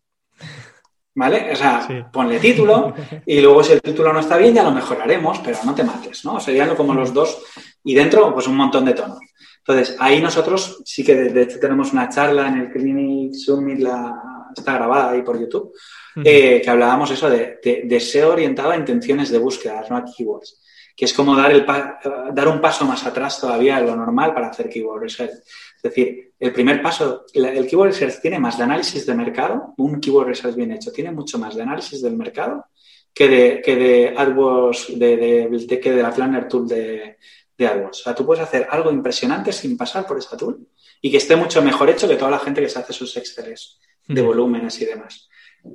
¿Vale? 1.16 1.52
O 1.52 1.56
sea, 1.56 2.10
ponle 2.14 2.40
título 2.40 2.94
y 3.26 3.42
luego 3.42 3.64
si 3.64 3.74
el 3.74 3.82
título 3.82 4.14
no 4.14 4.20
está 4.20 4.38
bien 4.38 4.54
ya 4.54 4.64
lo 4.64 4.72
mejoraremos, 4.72 5.40
pero 5.40 5.58
no 5.66 5.74
te 5.74 5.84
mates, 5.84 6.24
¿no? 6.24 6.40
Serían 6.40 6.76
como 6.76 6.94
los 6.94 7.12
dos 7.12 7.44
y 7.84 7.96
dentro 7.96 8.32
pues 8.34 8.48
un 8.48 8.56
montón 8.56 8.86
de 8.86 8.94
tonos. 8.94 9.20
Entonces, 9.58 9.98
ahí 10.00 10.22
nosotros 10.22 10.82
sí 10.86 11.04
que 11.04 11.16
de, 11.16 11.42
hecho 11.42 11.60
tenemos 11.60 11.92
una 11.92 12.08
charla 12.08 12.48
en 12.48 12.60
el 12.60 12.72
Clinic 12.72 13.34
Summit, 13.34 13.80
la, 13.80 14.14
está 14.56 14.74
grabada 14.74 15.12
ahí 15.12 15.24
por 15.24 15.40
YouTube, 15.40 15.74
eh, 16.24 16.62
que 16.64 16.70
hablábamos 16.70 17.10
eso 17.12 17.30
de, 17.30 17.60
de, 17.64 17.82
deseo 17.86 18.32
orientado 18.32 18.70
a 18.70 18.78
intenciones 18.78 19.32
de 19.32 19.40
búsqueda, 19.40 19.84
no 19.90 19.98
a 19.98 20.06
keywords 20.06 20.62
que 20.98 21.06
es 21.06 21.14
como 21.14 21.36
dar, 21.36 21.52
el 21.52 21.64
dar 21.64 22.48
un 22.48 22.60
paso 22.60 22.84
más 22.84 23.06
atrás 23.06 23.40
todavía 23.40 23.80
de 23.80 23.86
lo 23.86 23.96
normal 23.96 24.34
para 24.34 24.48
hacer 24.48 24.68
keyword 24.68 25.04
research. 25.04 25.30
Es 25.76 25.84
decir, 25.84 26.34
el 26.40 26.52
primer 26.52 26.82
paso, 26.82 27.26
el 27.36 27.68
keyword 27.68 27.90
research 27.90 28.20
tiene 28.20 28.40
más 28.40 28.58
de 28.58 28.64
análisis 28.64 29.06
de 29.06 29.14
mercado, 29.14 29.76
un 29.78 30.02
keyword 30.02 30.30
research 30.30 30.56
bien 30.56 30.72
hecho 30.72 30.92
tiene 30.92 31.12
mucho 31.12 31.38
más 31.38 31.56
de 31.56 31.62
análisis 31.62 32.02
del 32.02 32.18
mercado 32.18 32.66
que 33.14 33.28
de, 33.28 33.62
que 33.64 33.76
de 33.76 34.16
AdWords, 34.18 34.98
de, 34.98 35.18
de, 35.18 35.80
que 35.80 35.92
de 35.92 36.02
la 36.02 36.12
Planner 36.12 36.48
Tool 36.48 36.68
de, 36.68 37.18
de 37.56 37.68
AdWords. 37.68 38.00
O 38.00 38.04
sea, 38.04 38.16
tú 38.16 38.26
puedes 38.26 38.44
hacer 38.44 38.68
algo 38.72 38.92
impresionante 38.92 39.52
sin 39.52 39.78
pasar 39.78 40.08
por 40.08 40.18
esa 40.18 40.36
tool 40.36 40.68
y 41.00 41.12
que 41.12 41.18
esté 41.18 41.36
mucho 41.36 41.62
mejor 41.62 41.92
hecho 41.92 42.08
que 42.08 42.16
toda 42.16 42.32
la 42.32 42.40
gente 42.40 42.60
que 42.60 42.70
se 42.70 42.80
hace 42.80 42.94
sus 42.94 43.16
Exceles 43.18 43.80
de 44.08 44.22
volúmenes 44.24 44.82
y 44.82 44.86
demás. 44.86 45.30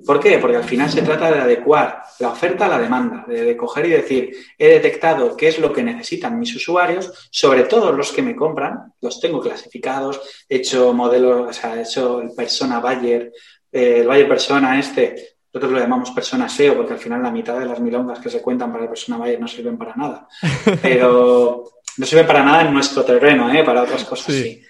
¿Por 0.04 0.20
qué? 0.20 0.38
Porque 0.38 0.56
al 0.56 0.64
final 0.64 0.90
se 0.90 1.02
trata 1.02 1.30
de 1.30 1.40
adecuar 1.40 2.02
la 2.18 2.30
oferta 2.30 2.66
a 2.66 2.68
la 2.68 2.78
demanda, 2.78 3.24
de, 3.26 3.56
coger 3.56 3.86
y 3.86 3.90
decir, 3.90 4.36
he 4.58 4.68
detectado 4.68 5.36
qué 5.36 5.48
es 5.48 5.58
lo 5.58 5.72
que 5.72 5.82
necesitan 5.82 6.38
mis 6.38 6.54
usuarios, 6.54 7.28
sobre 7.30 7.64
todo 7.64 7.92
los 7.92 8.12
que 8.12 8.22
me 8.22 8.36
compran, 8.36 8.92
los 9.00 9.20
tengo 9.20 9.40
clasificados, 9.40 10.20
he 10.48 10.56
hecho 10.56 10.92
modelos, 10.92 11.48
o 11.48 11.52
sea, 11.52 11.76
he 11.76 11.82
hecho 11.82 12.20
el 12.20 12.32
persona 12.32 12.80
Bayer, 12.80 13.32
eh, 13.70 13.98
el 14.00 14.06
Bayer 14.06 14.28
persona 14.28 14.78
este, 14.78 15.36
nosotros 15.52 15.72
lo 15.72 15.80
llamamos 15.80 16.10
persona 16.10 16.48
SEO 16.48 16.76
porque 16.76 16.94
al 16.94 16.98
final 16.98 17.22
la 17.22 17.30
mitad 17.30 17.58
de 17.58 17.66
las 17.66 17.80
milongas 17.80 18.18
que 18.18 18.30
se 18.30 18.40
cuentan 18.40 18.72
para 18.72 18.84
el 18.84 18.90
persona 18.90 19.18
Bayer 19.18 19.40
no 19.40 19.48
sirven 19.48 19.78
para 19.78 19.94
nada, 19.94 20.28
pero 20.82 21.64
no 21.98 22.06
sirven 22.06 22.26
para 22.26 22.42
nada 22.42 22.62
en 22.62 22.72
nuestro 22.72 23.04
terreno, 23.04 23.52
¿eh? 23.52 23.62
para 23.62 23.82
otras 23.82 24.04
cosas 24.04 24.34
sí. 24.34 24.62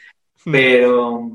Pero, 0.44 1.30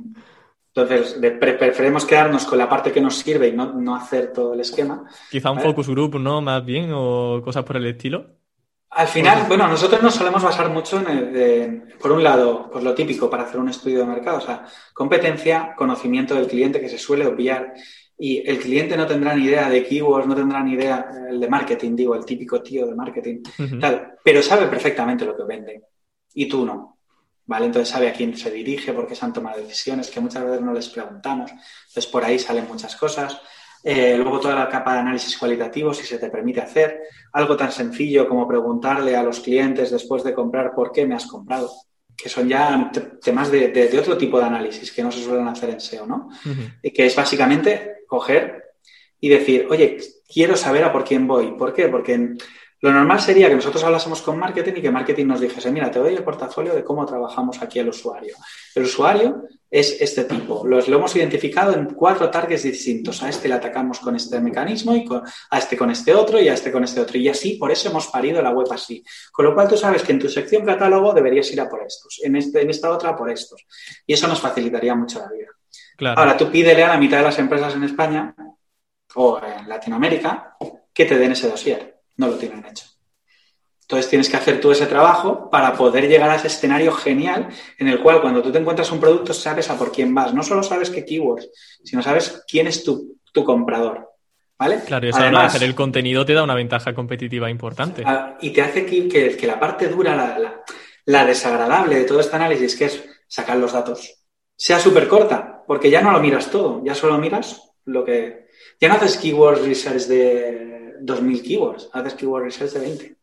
entonces, 0.77 1.19
preferimos 1.39 2.05
quedarnos 2.05 2.45
con 2.45 2.57
la 2.57 2.69
parte 2.69 2.91
que 2.91 3.01
nos 3.01 3.15
sirve 3.15 3.47
y 3.47 3.51
no, 3.53 3.95
hacer 3.95 4.31
todo 4.31 4.53
el 4.53 4.59
esquema. 4.59 5.09
Quizá 5.31 5.49
un 5.49 5.59
focus 5.59 5.89
group, 5.89 6.19
¿no? 6.19 6.39
Más 6.41 6.63
bien, 6.63 6.91
o 6.93 7.41
cosas 7.43 7.63
por 7.63 7.77
el 7.77 7.87
estilo. 7.87 8.37
Al 8.91 9.07
final, 9.07 9.45
bueno, 9.47 9.67
nosotros 9.67 10.01
nos 10.01 10.15
solemos 10.15 10.41
basar 10.43 10.69
mucho 10.69 11.03
en, 11.07 11.93
por 11.99 12.11
un 12.11 12.23
lado, 12.23 12.69
pues 12.71 12.83
lo 12.83 12.93
típico 12.93 13.29
para 13.29 13.43
hacer 13.43 13.59
un 13.59 13.69
estudio 13.69 13.99
de 13.99 14.05
mercado, 14.05 14.37
o 14.37 14.41
sea, 14.41 14.65
competencia, 14.93 15.73
conocimiento 15.75 16.35
del 16.35 16.47
cliente 16.47 16.79
que 16.79 16.89
se 16.89 16.97
suele 16.97 17.27
obviar 17.27 17.73
y 18.17 18.47
el 18.49 18.57
cliente 18.57 18.95
no 18.95 19.05
tendrá 19.05 19.35
ni 19.35 19.45
idea 19.45 19.69
de 19.69 19.83
keywords, 19.83 20.27
no 20.27 20.35
tendrá 20.35 20.63
ni 20.63 20.73
idea 20.73 21.09
el 21.29 21.39
de 21.39 21.49
marketing, 21.49 21.95
digo, 21.95 22.15
el 22.15 22.25
típico 22.25 22.61
tío 22.61 22.87
de 22.87 22.95
marketing, 22.95 23.41
tal, 23.79 24.15
pero 24.23 24.41
sabe 24.41 24.67
perfectamente 24.67 25.25
lo 25.25 25.35
que 25.35 25.43
vende 25.43 25.81
y 26.33 26.47
tú 26.47 26.65
no. 26.65 26.96
¿Vale? 27.47 27.65
Entonces 27.65 27.89
sabe 27.89 28.09
a 28.09 28.13
quién 28.13 28.37
se 28.37 28.51
dirige, 28.51 28.93
por 28.93 29.07
qué 29.07 29.15
se 29.15 29.25
han 29.25 29.33
tomado 29.33 29.59
decisiones, 29.61 30.09
que 30.09 30.19
muchas 30.19 30.43
veces 30.43 30.61
no 30.61 30.73
les 30.73 30.89
preguntamos. 30.89 31.49
Entonces 31.49 32.05
por 32.07 32.23
ahí 32.23 32.37
salen 32.37 32.67
muchas 32.67 32.95
cosas. 32.95 33.41
Eh, 33.83 34.17
luego 34.17 34.39
toda 34.39 34.55
la 34.55 34.69
capa 34.69 34.93
de 34.93 34.99
análisis 34.99 35.37
cualitativo, 35.37 35.93
si 35.93 36.05
se 36.05 36.19
te 36.19 36.29
permite 36.29 36.61
hacer. 36.61 36.99
Algo 37.31 37.55
tan 37.55 37.71
sencillo 37.71 38.27
como 38.27 38.47
preguntarle 38.47 39.15
a 39.15 39.23
los 39.23 39.39
clientes 39.39 39.91
después 39.91 40.23
de 40.23 40.33
comprar 40.33 40.73
por 40.75 40.91
qué 40.91 41.05
me 41.05 41.15
has 41.15 41.25
comprado, 41.25 41.71
que 42.15 42.27
son 42.27 42.49
ya 42.49 42.91
temas 43.23 43.49
de, 43.49 43.97
otro 43.99 44.17
tipo 44.17 44.39
de 44.39 44.45
análisis 44.45 44.91
que 44.91 45.03
no 45.03 45.11
se 45.11 45.23
suelen 45.23 45.47
hacer 45.47 45.69
en 45.69 45.79
SEO, 45.79 46.05
¿no? 46.05 46.29
Y 46.81 46.91
que 46.91 47.05
es 47.05 47.15
básicamente 47.15 47.99
coger 48.07 48.63
y 49.19 49.29
decir, 49.29 49.67
oye, 49.69 49.97
quiero 50.27 50.57
saber 50.57 50.83
a 50.83 50.91
por 50.91 51.05
quién 51.05 51.25
voy. 51.25 51.51
¿Por 51.57 51.73
qué? 51.73 51.87
Porque 51.87 52.35
lo 52.79 52.91
normal 52.91 53.19
sería 53.19 53.49
que 53.49 53.55
nosotros 53.55 53.83
hablásemos 53.83 54.21
con 54.21 54.37
marketing 54.37 54.73
y 54.77 54.81
que 54.81 54.91
marketing 54.91 55.25
nos 55.25 55.39
dijese, 55.39 55.71
mira, 55.71 55.89
te 55.89 55.97
doy 55.97 56.13
el 56.13 56.23
portafolio 56.23 56.75
de 56.75 56.83
cómo 56.83 57.05
trabajamos 57.05 57.59
aquí 57.61 57.79
el 57.79 57.89
usuario. 57.89 58.35
El 58.75 58.83
usuario 58.83 59.45
es 59.69 59.99
este 59.99 60.25
tipo. 60.25 60.65
Los, 60.65 60.87
lo 60.87 60.97
hemos 60.97 61.15
identificado 61.15 61.73
en 61.73 61.85
cuatro 61.87 62.29
targets 62.29 62.63
distintos. 62.63 63.23
A 63.23 63.29
este 63.29 63.47
le 63.47 63.55
atacamos 63.55 63.99
con 63.99 64.15
este 64.15 64.39
mecanismo 64.39 64.95
y 64.95 65.07
a 65.49 65.57
este 65.57 65.75
con 65.75 65.89
este 65.89 66.13
otro 66.13 66.39
y 66.39 66.49
a 66.49 66.53
este 66.53 66.71
con 66.71 66.83
este 66.83 67.01
otro. 67.01 67.17
Y 67.17 67.27
así, 67.27 67.55
por 67.55 67.71
eso 67.71 67.89
hemos 67.89 68.07
parido 68.07 68.43
la 68.43 68.51
web 68.51 68.67
así. 68.71 69.03
Con 69.31 69.45
lo 69.45 69.55
cual 69.55 69.67
tú 69.67 69.75
sabes 69.75 70.03
que 70.03 70.11
en 70.11 70.19
tu 70.19 70.29
sección 70.29 70.63
catálogo 70.63 71.13
deberías 71.13 71.51
ir 71.51 71.59
a 71.59 71.67
por 71.67 71.81
estos, 71.81 72.19
en, 72.23 72.35
este, 72.35 72.61
en 72.61 72.69
esta 72.69 72.91
otra 72.91 73.15
por 73.15 73.31
estos. 73.31 73.65
Y 74.05 74.13
eso 74.13 74.27
nos 74.27 74.39
facilitaría 74.39 74.93
mucho 74.93 75.19
la 75.19 75.29
vida. 75.29 76.13
Ahora, 76.15 76.37
tú 76.37 76.51
pídele 76.51 76.83
a 76.83 76.89
la 76.89 76.97
mitad 76.97 77.17
de 77.17 77.23
las 77.23 77.39
empresas 77.39 77.73
en 77.73 77.83
España 77.83 78.35
o 79.15 79.39
en 79.39 79.67
Latinoamérica 79.67 80.55
que 80.93 81.05
te 81.05 81.17
den 81.17 81.31
ese 81.31 81.49
dossier 81.49 81.96
no 82.17 82.27
lo 82.27 82.35
tienen 82.35 82.65
hecho. 82.65 82.85
Entonces 83.81 84.09
tienes 84.09 84.27
que 84.27 84.35
hacer 84.35 84.59
todo 84.59 84.73
ese 84.73 84.85
trabajo 84.85 85.49
para 85.49 85.73
poder 85.73 86.09
llegar 86.09 86.29
a 86.29 86.35
ese 86.35 86.47
escenario 86.47 86.91
genial 86.91 87.47
en 87.77 87.87
el 87.87 88.01
cual 88.01 88.19
cuando 88.19 88.41
tú 88.41 88.51
te 88.51 88.57
encuentras 88.57 88.91
un 88.91 88.99
producto 88.99 89.33
sabes 89.33 89.69
a 89.69 89.77
por 89.77 89.93
quién 89.93 90.13
vas. 90.13 90.33
No 90.33 90.43
solo 90.43 90.61
sabes 90.61 90.89
qué 90.89 91.05
keywords, 91.05 91.49
sino 91.85 92.03
sabes 92.03 92.43
quién 92.47 92.67
es 92.67 92.83
tu, 92.83 93.15
comprador. 93.45 94.09
¿Vale? 94.59 94.79
Claro, 94.85 95.07
y 95.07 95.11
además 95.13 95.55
hacer 95.55 95.67
el 95.67 95.75
contenido 95.75 96.25
te 96.25 96.33
da 96.33 96.43
una 96.43 96.55
ventaja 96.55 96.95
competitiva 96.95 97.49
importante. 97.51 98.01
Ah, 98.03 98.35
y 98.41 98.49
te 98.49 98.63
hace 98.63 98.85
que, 98.85 99.07
que, 99.37 99.47
la 99.47 99.59
parte 99.59 99.87
dura, 99.87 100.15
la, 100.15 100.63
la 101.05 101.25
desagradable 101.25 101.99
de 101.99 102.05
todo 102.05 102.19
este 102.19 102.35
análisis, 102.35 102.75
que 102.75 102.85
es 102.85 103.05
sacar 103.27 103.57
los 103.57 103.73
datos, 103.73 104.23
sea 104.55 104.79
súper 104.79 105.07
corta, 105.07 105.63
porque 105.67 105.91
ya 105.91 106.01
no 106.01 106.11
lo 106.11 106.19
miras 106.19 106.49
todo, 106.49 106.83
ya 106.83 106.95
solo 106.95 107.17
miras 107.19 107.61
lo 107.85 108.03
que... 108.03 108.46
Ya 108.79 108.87
no 108.87 108.95
haces 108.95 109.17
keyword 109.17 109.63
research 109.65 110.03
de 110.03 110.95
2.000 111.01 111.41
keywords, 111.41 111.89
haces 111.93 112.13
keyword 112.13 112.43
research 112.43 112.71
de 112.71 112.79
20, 112.79 113.17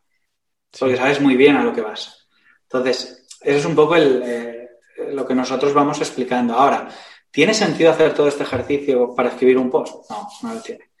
porque 0.79 0.97
sabes 0.97 1.21
muy 1.21 1.35
bien 1.35 1.55
a 1.55 1.63
lo 1.63 1.73
que 1.73 1.81
vas. 1.81 2.27
Entonces, 2.63 3.25
eso 3.41 3.57
es 3.57 3.65
un 3.65 3.75
poco 3.75 3.95
el, 3.95 4.21
eh, 4.23 4.69
lo 5.11 5.25
que 5.25 5.35
nosotros 5.35 5.73
vamos 5.73 5.99
explicando. 5.99 6.53
Ahora, 6.53 6.89
¿tiene 7.31 7.53
sentido 7.53 7.91
hacer 7.91 8.13
todo 8.13 8.27
este 8.27 8.43
ejercicio 8.43 9.13
para 9.15 9.29
escribir 9.29 9.57
un 9.57 9.69
post? 9.69 10.09
No, 10.09 10.27
no 10.43 10.53
lo 10.53 10.61
tiene. 10.61 10.91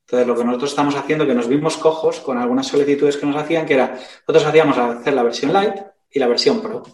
Entonces, 0.00 0.26
lo 0.26 0.36
que 0.36 0.44
nosotros 0.44 0.70
estamos 0.70 0.94
haciendo, 0.94 1.26
que 1.26 1.34
nos 1.34 1.48
vimos 1.48 1.76
cojos 1.76 2.20
con 2.20 2.38
algunas 2.38 2.68
solicitudes 2.68 3.16
que 3.16 3.26
nos 3.26 3.36
hacían, 3.36 3.66
que 3.66 3.74
era, 3.74 3.94
nosotros 3.94 4.46
hacíamos 4.46 4.78
hacer 4.78 5.14
la 5.14 5.22
versión 5.22 5.52
light 5.52 5.74
y 6.10 6.18
la 6.18 6.28
versión 6.28 6.60
pro, 6.60 6.84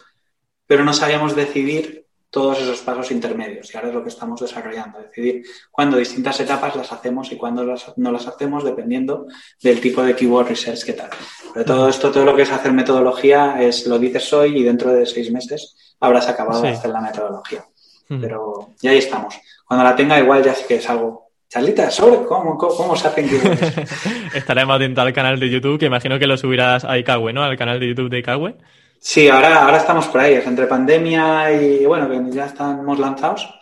pero 0.67 0.85
no 0.85 0.95
sabíamos 0.95 1.37
decidir 1.37 2.02
todos 2.33 2.63
esos 2.63 2.81
pasos 2.81 3.11
intermedios 3.11 3.73
y 3.73 3.77
ahora 3.77 3.91
es 3.91 3.95
lo 3.95 4.03
que 4.03 4.09
estamos 4.09 4.41
desarrollando, 4.41 4.99
decidir 4.99 5.45
cuándo 5.71 5.99
distintas 5.99 6.41
etapas 6.41 6.75
las 6.75 6.91
hacemos 6.91 7.31
y 7.31 7.37
cuándo 7.37 7.63
no 7.97 8.11
las 8.11 8.27
hacemos 8.27 8.65
dependiendo 8.65 9.27
del 9.63 9.83
tipo 9.83 10.03
de 10.03 10.17
keyword 10.17 10.49
research 10.49 10.83
que 10.83 10.95
tal. 10.95 11.11
Pero 11.53 11.67
todo 11.67 11.89
esto, 11.91 12.11
todo 12.11 12.25
lo 12.25 12.35
que 12.35 12.43
es 12.43 12.51
hacer 12.51 12.73
metodología 12.73 13.63
es 13.63 13.87
lo 13.87 13.99
dices 13.99 14.33
hoy 14.33 14.59
y 14.59 14.63
dentro 14.63 14.91
de 14.91 15.05
seis 15.05 15.31
meses 15.31 15.77
habrás 16.01 16.27
acabado 16.27 16.63
de 16.63 16.71
hacer 16.71 16.91
la 16.91 17.03
metodología. 17.03 17.67
Pero 18.09 18.71
ya 18.81 18.91
ahí 18.91 18.99
estamos. 18.99 19.39
Cuando 19.67 19.85
la 19.85 19.95
tenga 19.95 20.19
igual 20.19 20.43
ya 20.43 20.55
sí 20.55 20.65
que 20.67 20.77
es 20.77 20.89
algo 20.89 21.33
Charlita, 21.51 21.91
sobre 21.91 22.25
cómo, 22.25 22.57
cómo, 22.57 22.97
se 22.97 23.09
hacen 23.09 23.29
Estaremos 24.35 24.75
atentos 24.75 25.05
al 25.05 25.13
canal 25.13 25.39
de 25.39 25.51
YouTube, 25.51 25.79
que 25.79 25.85
imagino 25.85 26.19
que 26.19 26.27
lo 26.27 26.39
subirás 26.39 26.83
a 26.87 26.97
Icagüe, 26.97 27.35
¿no? 27.35 27.43
Al 27.43 27.59
canal 27.59 27.79
de 27.79 27.89
YouTube 27.89 28.09
de 28.09 28.21
Icagüe. 28.21 28.57
Sí, 29.05 29.29
ahora, 29.29 29.65
ahora 29.65 29.79
estamos 29.79 30.07
por 30.07 30.21
ahí, 30.21 30.35
es 30.35 30.47
entre 30.47 30.69
pandemia 30.69 31.51
y 31.61 31.85
bueno, 31.85 32.09
que 32.09 32.37
ya 32.37 32.47
estamos 32.47 33.01
lanzados. 33.01 33.53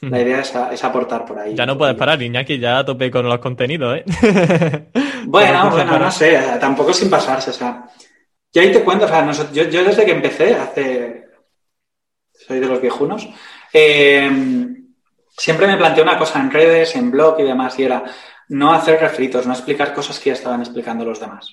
La 0.00 0.20
idea 0.20 0.40
es, 0.40 0.84
aportar 0.84 1.24
por 1.24 1.38
ahí. 1.38 1.54
Ya 1.54 1.64
no 1.64 1.78
puedes 1.78 1.94
parar, 1.94 2.20
Iñaki, 2.20 2.58
ya 2.58 2.78
a 2.78 2.84
tope 2.84 3.08
con 3.08 3.28
los 3.28 3.38
contenidos, 3.38 3.98
¿eh? 3.98 4.04
bueno, 5.26 5.70
bueno, 5.70 5.96
no 5.96 6.10
sé, 6.10 6.40
tampoco 6.58 6.92
sin 6.92 7.08
pasarse, 7.08 7.50
o 7.50 7.52
sea. 7.52 7.84
Yo 8.52 8.62
ahí 8.62 8.72
te 8.72 8.82
cuento, 8.82 9.04
o 9.04 9.08
sea, 9.08 9.30
yo, 9.52 9.68
yo, 9.68 9.84
desde 9.84 10.04
que 10.04 10.10
empecé, 10.10 10.56
hace. 10.56 11.28
Soy 12.32 12.58
de 12.58 12.66
los 12.66 12.80
viejunos. 12.80 13.28
Eh, 13.72 14.28
siempre 15.28 15.68
me 15.68 15.76
planteé 15.76 16.02
una 16.02 16.18
cosa 16.18 16.40
en 16.40 16.50
redes, 16.50 16.96
en 16.96 17.12
blog 17.12 17.38
y 17.38 17.44
demás, 17.44 17.78
y 17.78 17.84
era 17.84 18.02
no 18.48 18.72
hacer 18.72 18.98
refritos, 18.98 19.46
no 19.46 19.52
explicar 19.52 19.94
cosas 19.94 20.18
que 20.18 20.30
ya 20.30 20.34
estaban 20.34 20.60
explicando 20.62 21.04
los 21.04 21.20
demás. 21.20 21.46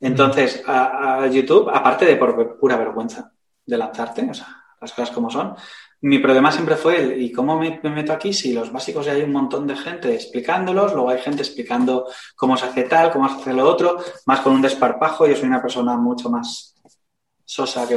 Entonces, 0.00 0.62
a, 0.66 1.26
YouTube, 1.26 1.70
aparte 1.72 2.04
de 2.04 2.16
por 2.16 2.58
pura 2.58 2.76
vergüenza 2.76 3.32
de 3.64 3.78
lanzarte, 3.78 4.28
o 4.30 4.34
sea, 4.34 4.46
las 4.80 4.92
cosas 4.92 5.10
como 5.10 5.30
son, 5.30 5.54
mi 6.02 6.18
problema 6.18 6.52
siempre 6.52 6.76
fue 6.76 7.00
el, 7.00 7.22
¿y 7.22 7.32
cómo 7.32 7.58
me, 7.58 7.80
meto 7.82 8.12
aquí 8.12 8.32
si 8.32 8.52
los 8.52 8.70
básicos 8.70 9.06
ya 9.06 9.12
hay 9.12 9.22
un 9.22 9.32
montón 9.32 9.66
de 9.66 9.76
gente 9.76 10.14
explicándolos, 10.14 10.92
luego 10.92 11.10
hay 11.10 11.18
gente 11.18 11.42
explicando 11.42 12.06
cómo 12.36 12.56
se 12.56 12.66
hace 12.66 12.82
tal, 12.84 13.10
cómo 13.10 13.28
se 13.28 13.36
hace 13.36 13.54
lo 13.54 13.68
otro, 13.68 13.96
más 14.26 14.40
con 14.40 14.52
un 14.52 14.62
desparpajo, 14.62 15.26
yo 15.26 15.34
soy 15.34 15.48
una 15.48 15.62
persona 15.62 15.96
mucho 15.96 16.28
más 16.28 16.75
sosa 17.48 17.86
que, 17.86 17.96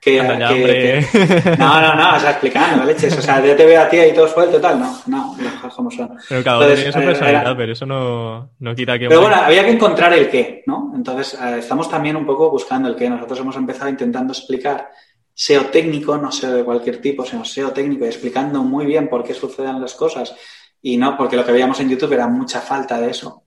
que, 0.00 0.20
no, 0.20 1.80
no, 1.80 1.94
no, 1.94 2.16
o 2.16 2.18
sea, 2.18 2.30
explicando 2.32 2.84
leches, 2.84 3.16
o 3.16 3.22
sea, 3.22 3.44
yo 3.46 3.54
te 3.54 3.64
veo 3.64 3.80
a 3.80 3.88
ti 3.88 3.96
ahí 3.96 4.12
todo 4.12 4.26
suelto 4.26 4.60
tal, 4.60 4.80
no, 4.80 5.00
no, 5.06 5.36
como 5.74 5.88
son. 5.88 6.18
Pero 6.28 6.42
cada 6.42 6.58
uno 6.58 6.74
tiene 6.74 6.90
su 6.90 6.98
personalidad, 6.98 7.56
pero 7.56 7.72
eso 7.72 7.86
no, 7.86 8.50
no 8.58 8.74
quita 8.74 8.98
que... 8.98 9.06
Pero 9.06 9.20
bueno, 9.20 9.36
había 9.36 9.64
que 9.64 9.70
encontrar 9.70 10.12
el 10.14 10.28
qué, 10.28 10.64
¿no? 10.66 10.92
Entonces, 10.96 11.38
eh, 11.40 11.58
estamos 11.60 11.88
también 11.88 12.16
un 12.16 12.26
poco 12.26 12.50
buscando 12.50 12.88
el 12.88 12.96
qué. 12.96 13.08
Nosotros 13.08 13.38
hemos 13.38 13.54
empezado 13.54 13.88
intentando 13.88 14.32
explicar 14.32 14.90
SEO 15.32 15.66
técnico, 15.66 16.18
no 16.18 16.32
SEO 16.32 16.52
de 16.52 16.64
cualquier 16.64 17.00
tipo, 17.00 17.24
sino 17.24 17.44
SEO 17.44 17.70
técnico, 17.70 18.04
y 18.04 18.08
explicando 18.08 18.64
muy 18.64 18.84
bien 18.84 19.08
por 19.08 19.22
qué 19.22 19.32
suceden 19.32 19.80
las 19.80 19.94
cosas, 19.94 20.34
y 20.82 20.96
no, 20.96 21.16
porque 21.16 21.36
lo 21.36 21.44
que 21.44 21.52
veíamos 21.52 21.78
en 21.78 21.88
YouTube 21.88 22.14
era 22.14 22.26
mucha 22.26 22.60
falta 22.60 23.00
de 23.00 23.10
eso, 23.10 23.44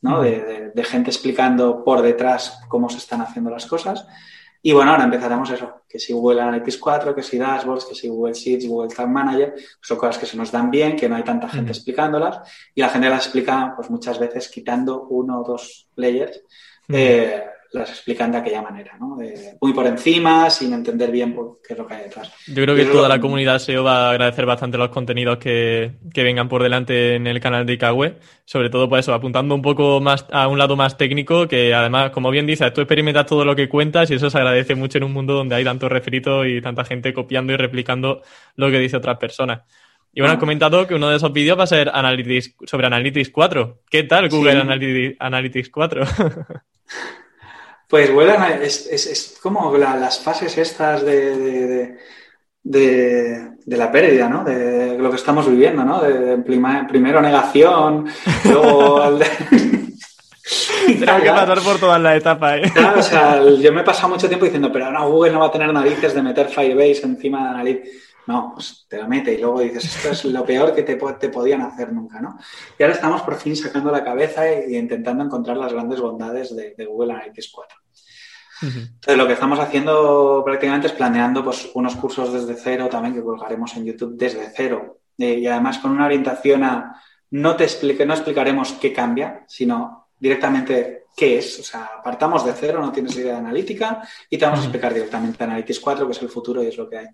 ¿no? 0.00 0.22
de, 0.22 0.70
de 0.74 0.84
gente 0.84 1.10
explicando 1.10 1.84
por 1.84 2.00
detrás 2.00 2.60
cómo 2.68 2.88
se 2.88 2.96
están 2.96 3.20
haciendo 3.20 3.50
las 3.50 3.66
cosas. 3.66 4.06
Y 4.62 4.72
bueno, 4.72 4.90
ahora 4.90 5.04
empezaremos 5.04 5.50
eso, 5.50 5.82
que 5.88 5.98
si 5.98 6.12
Google 6.12 6.40
Analytics 6.40 6.78
4, 6.78 7.14
que 7.14 7.22
si 7.22 7.38
Dashboards, 7.38 7.84
que 7.84 7.94
si 7.94 8.08
Google 8.08 8.34
Sheets, 8.34 8.66
Google 8.66 8.94
Tag 8.94 9.08
Manager, 9.08 9.54
son 9.80 9.96
cosas 9.96 10.18
que 10.18 10.26
se 10.26 10.36
nos 10.36 10.50
dan 10.50 10.70
bien, 10.70 10.96
que 10.96 11.08
no 11.08 11.16
hay 11.16 11.22
tanta 11.22 11.48
gente 11.48 11.72
explicándolas 11.72 12.40
y 12.74 12.80
la 12.80 12.88
gente 12.88 13.08
las 13.08 13.24
explica 13.24 13.72
pues 13.76 13.90
muchas 13.90 14.18
veces 14.18 14.48
quitando 14.48 15.06
uno 15.08 15.40
o 15.40 15.44
dos 15.44 15.88
layers 15.96 16.42
las 17.78 17.90
explican 17.90 18.32
de 18.32 18.38
aquella 18.38 18.62
manera, 18.62 18.96
¿no? 18.98 19.16
muy 19.60 19.72
por 19.72 19.86
encima, 19.86 20.50
sin 20.50 20.72
entender 20.72 21.10
bien 21.10 21.36
qué 21.66 21.74
es 21.74 21.78
lo 21.78 21.86
que 21.86 21.94
hay 21.94 22.02
detrás. 22.04 22.32
Yo 22.46 22.62
creo 22.62 22.74
que 22.74 22.84
toda 22.86 23.08
la 23.08 23.20
comunidad 23.20 23.58
SEO 23.58 23.84
va 23.84 24.08
a 24.08 24.10
agradecer 24.10 24.46
bastante 24.46 24.78
los 24.78 24.88
contenidos 24.88 25.38
que, 25.38 25.92
vengan 26.14 26.48
por 26.48 26.62
delante 26.62 27.14
en 27.14 27.26
el 27.26 27.40
canal 27.40 27.66
de 27.66 27.74
Icagüe, 27.74 28.16
sobre 28.44 28.70
todo 28.70 28.88
por 28.88 28.98
eso, 28.98 29.14
apuntando 29.14 29.54
un 29.54 29.62
poco 29.62 30.00
más 30.00 30.26
a 30.32 30.48
un 30.48 30.58
lado 30.58 30.76
más 30.76 30.96
técnico, 30.96 31.46
que 31.46 31.74
además, 31.74 32.10
como 32.10 32.30
bien 32.30 32.46
dices, 32.46 32.72
tú 32.72 32.80
experimentas 32.80 33.26
todo 33.26 33.44
lo 33.44 33.54
que 33.54 33.68
cuentas 33.68 34.10
y 34.10 34.14
eso 34.14 34.30
se 34.30 34.38
agradece 34.38 34.74
mucho 34.74 34.98
en 34.98 35.04
un 35.04 35.12
mundo 35.12 35.34
donde 35.34 35.54
hay 35.54 35.64
tanto 35.64 35.88
refrito 35.88 36.44
y 36.44 36.60
tanta 36.60 36.84
gente 36.84 37.12
copiando 37.14 37.52
y 37.52 37.56
replicando 37.56 38.22
lo 38.56 38.70
que 38.70 38.78
dice 38.78 38.96
otras 38.96 39.18
personas. 39.18 39.62
Y 40.16 40.20
bueno, 40.20 40.32
has 40.32 40.40
comentado 40.40 40.86
que 40.86 40.94
uno 40.94 41.10
de 41.10 41.16
esos 41.16 41.30
vídeos 41.30 41.58
va 41.58 41.64
a 41.64 41.66
ser 41.66 41.90
Analytics, 41.92 42.56
sobre 42.64 42.86
Analytics 42.86 43.28
4. 43.28 43.82
¿Qué 43.90 44.04
tal 44.04 44.30
Google 44.30 45.14
Analytics 45.18 45.68
4? 45.68 46.04
Pues 47.88 48.12
vuelan, 48.12 48.62
es, 48.62 48.86
es, 48.86 49.38
como 49.40 49.76
las 49.76 50.18
fases 50.18 50.58
estas 50.58 51.04
de, 51.04 51.96
de, 52.64 53.50
de, 53.64 53.76
la 53.76 53.92
pérdida, 53.92 54.28
¿no? 54.28 54.42
De 54.42 54.98
lo 54.98 55.08
que 55.10 55.16
estamos 55.16 55.48
viviendo, 55.48 55.84
¿no? 55.84 56.00
De, 56.00 56.38
primero 56.38 57.20
negación, 57.20 58.06
luego... 58.44 59.18
Tenemos 60.86 61.22
que 61.22 61.30
pasar 61.30 61.60
por 61.60 61.78
todas 61.78 62.00
las 62.00 62.16
etapas, 62.16 62.58
¿eh? 62.58 62.72
Claro, 62.72 63.00
o 63.00 63.02
sea, 63.02 63.42
yo 63.42 63.72
me 63.72 63.80
he 63.80 63.84
pasado 63.84 64.10
mucho 64.10 64.28
tiempo 64.28 64.44
diciendo, 64.44 64.70
pero 64.72 64.90
no, 64.90 65.10
Google 65.10 65.32
no 65.32 65.40
va 65.40 65.46
a 65.46 65.50
tener 65.52 65.72
narices 65.72 66.14
de 66.14 66.22
meter 66.22 66.48
Firebase 66.48 67.02
encima 67.04 67.42
de 67.42 67.48
Analytics. 67.50 67.88
No, 68.26 68.52
pues 68.54 68.86
te 68.88 68.98
la 68.98 69.06
mete 69.06 69.34
y 69.34 69.38
luego 69.38 69.60
dices, 69.60 69.84
esto 69.84 70.10
es 70.10 70.24
lo 70.24 70.44
peor 70.44 70.74
que 70.74 70.82
te, 70.82 70.96
te 70.96 71.28
podían 71.28 71.62
hacer 71.62 71.92
nunca, 71.92 72.20
¿no? 72.20 72.38
Y 72.78 72.82
ahora 72.82 72.94
estamos 72.94 73.22
por 73.22 73.36
fin 73.36 73.54
sacando 73.54 73.90
la 73.90 74.02
cabeza 74.02 74.48
e, 74.48 74.76
intentando 74.76 75.24
encontrar 75.24 75.56
las 75.56 75.72
grandes 75.72 76.00
bondades 76.00 76.54
de, 76.56 76.74
Google 76.86 77.12
Analytics 77.12 77.50
4. 77.52 77.78
Entonces, 78.62 79.16
lo 79.16 79.26
que 79.26 79.34
estamos 79.34 79.58
haciendo 79.58 80.42
prácticamente 80.44 80.86
es 80.86 80.92
planeando 80.94 81.44
pues, 81.44 81.70
unos 81.74 81.94
cursos 81.96 82.32
desde 82.32 82.54
cero 82.60 82.88
también 82.90 83.14
que 83.14 83.22
colgaremos 83.22 83.76
en 83.76 83.84
YouTube 83.84 84.16
desde 84.16 84.50
cero. 84.54 85.00
Eh, 85.18 85.38
y 85.38 85.46
además 85.46 85.78
con 85.78 85.92
una 85.92 86.06
orientación 86.06 86.64
a 86.64 87.00
no 87.30 87.56
te 87.56 87.64
explique, 87.64 88.06
no 88.06 88.14
explicaremos 88.14 88.72
qué 88.72 88.92
cambia, 88.92 89.44
sino 89.46 90.08
directamente 90.18 91.06
qué 91.16 91.38
es. 91.38 91.58
O 91.60 91.62
sea, 91.62 91.90
partamos 92.02 92.44
de 92.44 92.52
cero, 92.52 92.80
no 92.80 92.92
tienes 92.92 93.16
idea 93.16 93.32
de 93.32 93.38
analítica 93.38 94.06
y 94.30 94.38
te 94.38 94.44
vamos 94.44 94.60
a 94.60 94.62
explicar 94.64 94.94
directamente 94.94 95.42
Analytics 95.42 95.80
4, 95.80 96.06
que 96.06 96.12
es 96.12 96.22
el 96.22 96.28
futuro 96.28 96.62
y 96.62 96.66
es 96.66 96.76
lo 96.76 96.88
que 96.88 96.98
hay. 96.98 97.06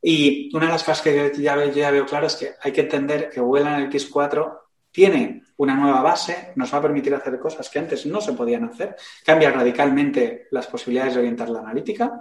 Y 0.00 0.54
una 0.54 0.66
de 0.66 0.72
las 0.72 0.84
cosas 0.84 1.02
que 1.02 1.32
ya, 1.38 1.56
veo, 1.56 2.06
claro 2.06 2.26
es 2.26 2.36
que 2.36 2.54
hay 2.60 2.72
que 2.72 2.82
entender 2.82 3.30
que 3.30 3.40
Google 3.40 3.66
Analytics 3.66 4.06
4 4.06 4.62
tiene 4.90 5.42
una 5.56 5.74
nueva 5.74 6.02
base, 6.02 6.52
nos 6.56 6.72
va 6.72 6.78
a 6.78 6.82
permitir 6.82 7.14
hacer 7.14 7.38
cosas 7.38 7.68
que 7.68 7.78
antes 7.78 8.06
no 8.06 8.20
se 8.20 8.32
podían 8.32 8.64
hacer, 8.64 8.96
cambia 9.24 9.50
radicalmente 9.50 10.46
las 10.50 10.66
posibilidades 10.66 11.14
de 11.14 11.20
orientar 11.20 11.48
la 11.50 11.60
analítica, 11.60 12.20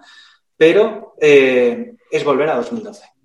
pero 0.56 1.16
eh, 1.22 1.96
es 2.12 2.24
volver 2.24 2.50
a 2.50 2.56
2012 2.56 3.18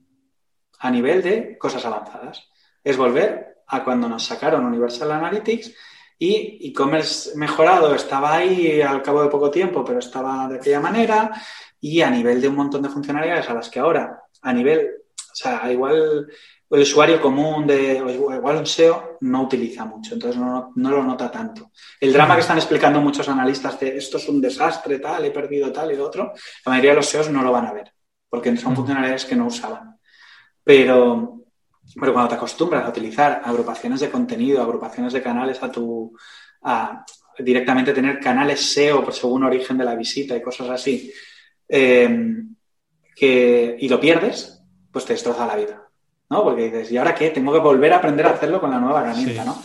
a 0.83 0.91
nivel 0.91 1.23
de 1.23 1.57
cosas 1.59 1.85
avanzadas. 1.85 2.49
Es 2.83 2.97
volver 2.97 3.63
a 3.69 3.85
cuando 3.85 4.09
nos 4.09 4.25
sacaron 4.25 4.67
Universal 4.67 5.13
Analytics 5.13 5.73
y 6.19 6.59
e-commerce 6.69 7.37
mejorado 7.37 7.95
estaba 7.95 8.35
ahí 8.35 8.83
al 8.83 9.03
cabo 9.03 9.23
de 9.23 9.29
poco 9.29 9.51
tiempo, 9.51 9.85
pero 9.85 10.01
estaba 10.01 10.49
de 10.49 10.57
aquella 10.57 10.81
manera 10.81 11.31
y 11.81 12.01
a 12.03 12.11
nivel 12.11 12.41
de 12.41 12.49
un 12.49 12.57
montón 12.57 12.83
de 12.83 12.89
funcionalidades 12.89 13.49
a 13.49 13.55
las 13.55 13.71
que 13.71 13.79
ahora 13.79 14.22
a 14.43 14.53
nivel, 14.53 14.91
o 15.17 15.35
sea, 15.35 15.71
igual 15.73 16.29
el 16.71 16.81
usuario 16.81 17.21
común 17.21 17.67
de, 17.67 17.97
igual 17.97 18.57
un 18.57 18.67
SEO 18.67 19.19
no 19.21 19.43
utiliza 19.43 19.85
mucho, 19.85 20.15
entonces 20.15 20.41
no, 20.41 20.73
lo 20.75 21.05
nota 21.05 21.31
tanto. 21.31 21.71
El 22.01 22.13
drama 22.13 22.35
que 22.35 22.41
están 22.41 22.57
explicando 22.57 23.01
muchos 23.01 23.29
analistas 23.29 23.79
de 23.79 23.97
esto 23.97 24.17
es 24.17 24.29
un 24.29 24.41
desastre, 24.41 24.99
tal, 24.99 25.25
he 25.25 25.31
perdido 25.31 25.71
tal 25.71 25.93
y 25.93 25.97
lo 25.97 26.07
otro, 26.07 26.33
la 26.65 26.71
mayoría 26.71 26.93
de 26.93 26.97
los 26.97 27.07
SEOs 27.07 27.31
no 27.31 27.43
lo 27.43 27.53
van 27.53 27.67
a 27.67 27.73
ver, 27.73 27.93
porque 28.29 28.57
son 28.57 28.75
funcionalidades 28.75 29.27
que 29.27 29.37
no 29.37 29.47
usaban. 29.47 29.99
Pero, 30.65 31.43
pero 32.01 32.13
cuando 32.13 32.31
te 32.31 32.37
acostumbras 32.37 32.87
a 32.87 32.89
utilizar 32.89 33.43
agrupaciones 33.45 34.01
de 34.01 34.11
contenido, 34.11 34.63
agrupaciones 34.63 35.13
de 35.13 35.23
canales 35.23 35.63
a 35.63 35.71
tu, 35.71 36.17
a 36.63 37.05
directamente 37.39 37.93
tener 37.93 38.19
canales 38.19 38.61
SEO 38.73 39.11
según 39.13 39.45
origen 39.45 39.77
de 39.77 39.85
la 39.85 39.95
visita 39.95 40.35
y 40.35 40.43
cosas 40.43 40.71
así, 40.71 41.13
eh, 41.69 42.09
que, 43.15 43.77
y 43.79 43.89
lo 43.89 44.01
pierdes, 44.01 44.63
pues 44.91 45.05
te 45.05 45.13
destroza 45.13 45.47
la 45.47 45.57
vida, 45.57 45.89
¿no? 46.31 46.43
Porque 46.45 46.65
dices, 46.65 46.93
¿y 46.93 46.99
ahora 46.99 47.15
qué? 47.15 47.31
Tengo 47.31 47.53
que 47.53 47.59
volver 47.59 47.93
a 47.93 47.97
aprender 47.97 48.27
a 48.27 48.31
hacerlo 48.31 48.61
con 48.61 48.71
la 48.71 48.79
nueva 48.79 49.01
herramienta, 49.01 49.45
¿no? 49.45 49.63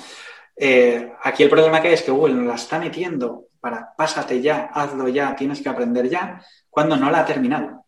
Eh, 0.55 1.13
aquí 1.23 1.43
el 1.43 1.49
problema 1.49 1.81
que 1.81 1.89
hay 1.89 1.93
es 1.93 2.01
que 2.01 2.11
Google 2.11 2.33
nos 2.33 2.47
la 2.47 2.55
está 2.55 2.79
metiendo 2.79 3.45
para 3.59 3.93
pásate 3.95 4.41
ya, 4.41 4.69
hazlo 4.73 5.07
ya, 5.07 5.35
tienes 5.35 5.61
que 5.61 5.69
aprender 5.69 6.09
ya, 6.09 6.41
cuando 6.69 6.95
no 6.95 7.09
la 7.09 7.19
ha 7.19 7.25
terminado. 7.25 7.85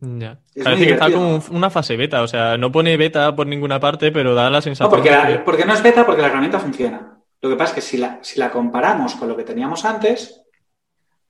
Ya. 0.00 0.38
Parece 0.62 0.86
que 0.86 0.92
está 0.92 1.10
como 1.10 1.42
una 1.50 1.70
fase 1.70 1.96
beta, 1.96 2.22
o 2.22 2.28
sea, 2.28 2.56
no 2.56 2.70
pone 2.70 2.96
beta 2.96 3.34
por 3.34 3.46
ninguna 3.46 3.80
parte, 3.80 4.12
pero 4.12 4.34
da 4.34 4.48
la 4.48 4.60
sensación. 4.60 4.90
No, 4.90 4.96
porque, 4.96 5.40
porque 5.44 5.64
no 5.64 5.74
es 5.74 5.82
beta, 5.82 6.06
porque 6.06 6.22
la 6.22 6.28
herramienta 6.28 6.60
funciona. 6.60 7.18
Lo 7.40 7.50
que 7.50 7.56
pasa 7.56 7.70
es 7.70 7.74
que 7.76 7.80
si 7.80 7.96
la, 7.96 8.18
si 8.22 8.38
la 8.38 8.50
comparamos 8.50 9.14
con 9.16 9.28
lo 9.28 9.36
que 9.36 9.44
teníamos 9.44 9.84
antes, 9.84 10.42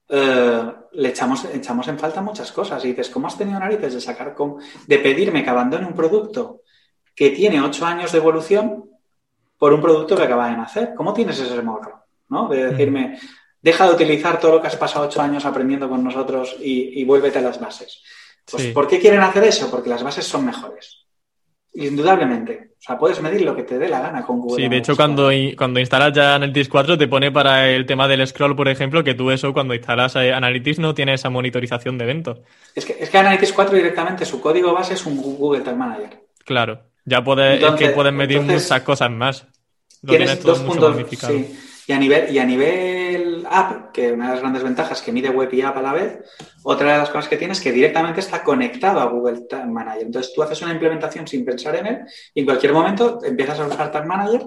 eh, 0.08 0.72
le 0.92 1.08
echamos, 1.08 1.44
echamos 1.52 1.86
en 1.88 1.98
falta 1.98 2.20
muchas 2.20 2.50
cosas. 2.52 2.84
Y 2.84 2.88
dices, 2.88 3.10
¿cómo 3.10 3.26
has 3.26 3.36
tenido 3.36 3.58
narices 3.58 3.94
de 3.94 4.00
sacar 4.00 4.34
de 4.86 4.98
pedirme 4.98 5.44
que 5.44 5.50
abandone 5.50 5.86
un 5.86 5.94
producto 5.94 6.62
que 7.14 7.30
tiene 7.30 7.60
ocho 7.60 7.84
años 7.84 8.12
de 8.12 8.18
evolución 8.18 8.84
por 9.58 9.72
un 9.72 9.80
producto 9.80 10.16
que 10.16 10.22
acaba 10.22 10.48
de 10.48 10.56
nacer? 10.56 10.94
¿Cómo 10.94 11.12
tienes 11.12 11.38
ese 11.38 11.62
morro? 11.62 12.04
¿No? 12.28 12.48
De 12.48 12.70
decirme, 12.70 13.18
deja 13.60 13.86
de 13.86 13.94
utilizar 13.94 14.40
todo 14.40 14.52
lo 14.52 14.60
que 14.60 14.68
has 14.68 14.76
pasado 14.76 15.06
ocho 15.06 15.20
años 15.20 15.44
aprendiendo 15.44 15.88
con 15.88 16.02
nosotros 16.02 16.56
y, 16.60 17.04
vuélvete 17.04 17.38
a 17.38 17.42
las 17.42 17.60
bases. 17.60 18.02
Pues, 18.50 18.68
¿Por 18.68 18.88
qué 18.88 18.98
quieren 18.98 19.20
hacer 19.20 19.44
eso? 19.44 19.70
Porque 19.70 19.90
las 19.90 20.02
bases 20.02 20.26
son 20.26 20.44
mejores. 20.44 20.97
Indudablemente. 21.86 22.70
O 22.78 22.80
sea, 22.80 22.98
puedes 22.98 23.20
medir 23.20 23.42
lo 23.42 23.54
que 23.54 23.62
te 23.62 23.78
dé 23.78 23.88
la 23.88 24.00
gana 24.00 24.22
con 24.24 24.40
Google. 24.40 24.62
Sí, 24.62 24.68
de 24.68 24.76
hecho, 24.76 24.96
cuando, 24.96 25.30
cuando 25.56 25.80
instalas 25.80 26.12
ya 26.12 26.34
Analytics 26.34 26.68
4, 26.68 26.98
te 26.98 27.08
pone 27.08 27.30
para 27.30 27.68
el 27.68 27.86
tema 27.86 28.08
del 28.08 28.26
scroll, 28.26 28.56
por 28.56 28.68
ejemplo, 28.68 29.02
que 29.04 29.14
tú 29.14 29.30
eso, 29.30 29.52
cuando 29.52 29.74
instalas 29.74 30.16
eh, 30.16 30.32
Analytics, 30.32 30.78
no 30.78 30.94
tienes 30.94 31.20
esa 31.20 31.30
monitorización 31.30 31.98
de 31.98 32.04
eventos. 32.04 32.38
Es 32.74 32.84
que, 32.84 32.96
es 32.98 33.10
que 33.10 33.18
Analytics 33.18 33.52
4 33.52 33.76
directamente, 33.76 34.24
su 34.24 34.40
código 34.40 34.72
base 34.72 34.94
es 34.94 35.06
un 35.06 35.20
Google 35.20 35.62
Tag 35.62 35.76
Manager. 35.76 36.20
Claro. 36.44 36.82
Ya 37.04 37.22
puedes, 37.22 37.64
que 37.74 37.90
puedes 37.90 38.12
medir 38.12 38.40
muchas 38.40 38.82
cosas 38.82 39.10
más. 39.10 39.46
Lo 40.02 40.10
tienes, 40.10 40.42
dos 40.42 40.60
puntos. 40.60 40.96
Sí. 41.18 41.58
Y 41.88 41.94
a 41.94 41.98
nivel, 41.98 42.30
y 42.30 42.38
a 42.38 42.44
nivel 42.44 43.46
app, 43.50 43.92
que 43.92 44.12
una 44.12 44.26
de 44.26 44.32
las 44.32 44.40
grandes 44.40 44.62
ventajas 44.62 45.00
que 45.00 45.10
mide 45.10 45.30
web 45.30 45.48
y 45.54 45.62
app 45.62 45.78
a 45.78 45.80
la 45.80 45.94
vez, 45.94 46.18
otra 46.62 46.92
de 46.92 46.98
las 46.98 47.08
cosas 47.08 47.30
que 47.30 47.38
tienes 47.38 47.56
es 47.56 47.64
que 47.64 47.72
directamente 47.72 48.20
está 48.20 48.44
conectado 48.44 49.00
a 49.00 49.06
Google 49.06 49.46
Tag 49.48 49.66
Manager. 49.66 50.02
Entonces 50.02 50.34
tú 50.34 50.42
haces 50.42 50.60
una 50.60 50.72
implementación 50.72 51.26
sin 51.26 51.46
pensar 51.46 51.76
en 51.76 51.86
él 51.86 51.98
y 52.34 52.40
en 52.40 52.44
cualquier 52.44 52.74
momento 52.74 53.20
empiezas 53.24 53.58
a 53.58 53.66
usar 53.66 53.90
Tag 53.90 54.06
Manager 54.06 54.42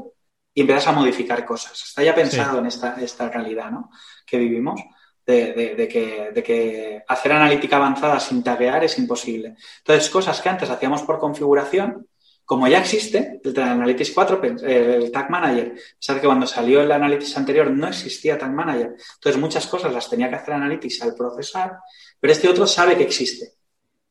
y 0.54 0.62
empiezas 0.62 0.86
a 0.86 0.92
modificar 0.92 1.44
cosas. 1.44 1.84
Está 1.84 2.04
ya 2.04 2.14
pensado 2.14 2.60
en 2.60 2.68
esta, 2.68 3.02
esta 3.02 3.28
realidad 3.28 3.72
¿no? 3.72 3.90
que 4.24 4.38
vivimos. 4.38 4.80
De, 5.26 5.54
de, 5.54 5.88
que, 5.88 6.32
de, 6.34 6.44
que, 6.44 7.04
hacer 7.08 7.32
analítica 7.32 7.78
avanzada 7.78 8.20
sin 8.20 8.44
taguear 8.44 8.84
es 8.84 8.98
imposible. 8.98 9.56
Entonces, 9.78 10.10
cosas 10.10 10.42
que 10.42 10.50
antes 10.50 10.70
hacíamos 10.70 11.04
por 11.04 11.20
configuración, 11.20 12.06
como 12.52 12.68
ya 12.68 12.80
existe 12.80 13.40
el 13.42 13.58
Analytics 13.58 14.12
4, 14.12 14.42
el 14.44 15.10
Tag 15.10 15.30
Manager, 15.32 15.74
sabe 15.98 16.20
que 16.20 16.28
cuando 16.28 16.46
salió 16.46 16.82
el 16.82 16.92
Analytics 16.92 17.38
anterior 17.38 17.72
no 17.72 17.88
existía 17.88 18.38
Tag 18.38 18.52
Manager, 18.52 18.98
entonces 19.16 19.40
muchas 19.40 19.66
cosas 19.68 19.94
las 19.94 20.10
tenía 20.10 20.28
que 20.28 20.36
hacer 20.36 20.56
Analytics 20.56 21.02
al 21.04 21.16
procesar, 21.16 21.78
pero 22.20 22.34
este 22.34 22.50
otro 22.50 22.68
sabe 22.68 22.98
que 22.98 23.04
existe. 23.04 23.54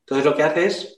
Entonces 0.06 0.24
lo 0.24 0.34
que 0.34 0.42
hace 0.42 0.64
es 0.64 0.96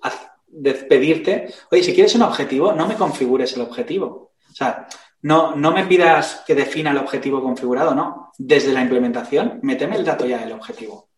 pedirte, 0.89 1.53
oye, 1.73 1.83
si 1.83 1.93
quieres 1.93 2.15
un 2.15 2.23
objetivo, 2.23 2.75
no 2.75 2.87
me 2.87 2.95
configures 2.95 3.57
el 3.57 3.63
objetivo. 3.63 4.35
O 4.49 4.55
sea, 4.55 4.87
no, 5.23 5.57
no 5.57 5.73
me 5.73 5.85
pidas 5.87 6.45
que 6.47 6.55
defina 6.55 6.93
el 6.93 6.99
objetivo 6.99 7.43
configurado, 7.43 7.93
no. 7.93 8.31
Desde 8.39 8.73
la 8.73 8.83
implementación, 8.83 9.59
méteme 9.63 9.97
el 9.97 10.05
dato 10.05 10.27
ya 10.27 10.39
del 10.39 10.53
objetivo. 10.53 11.09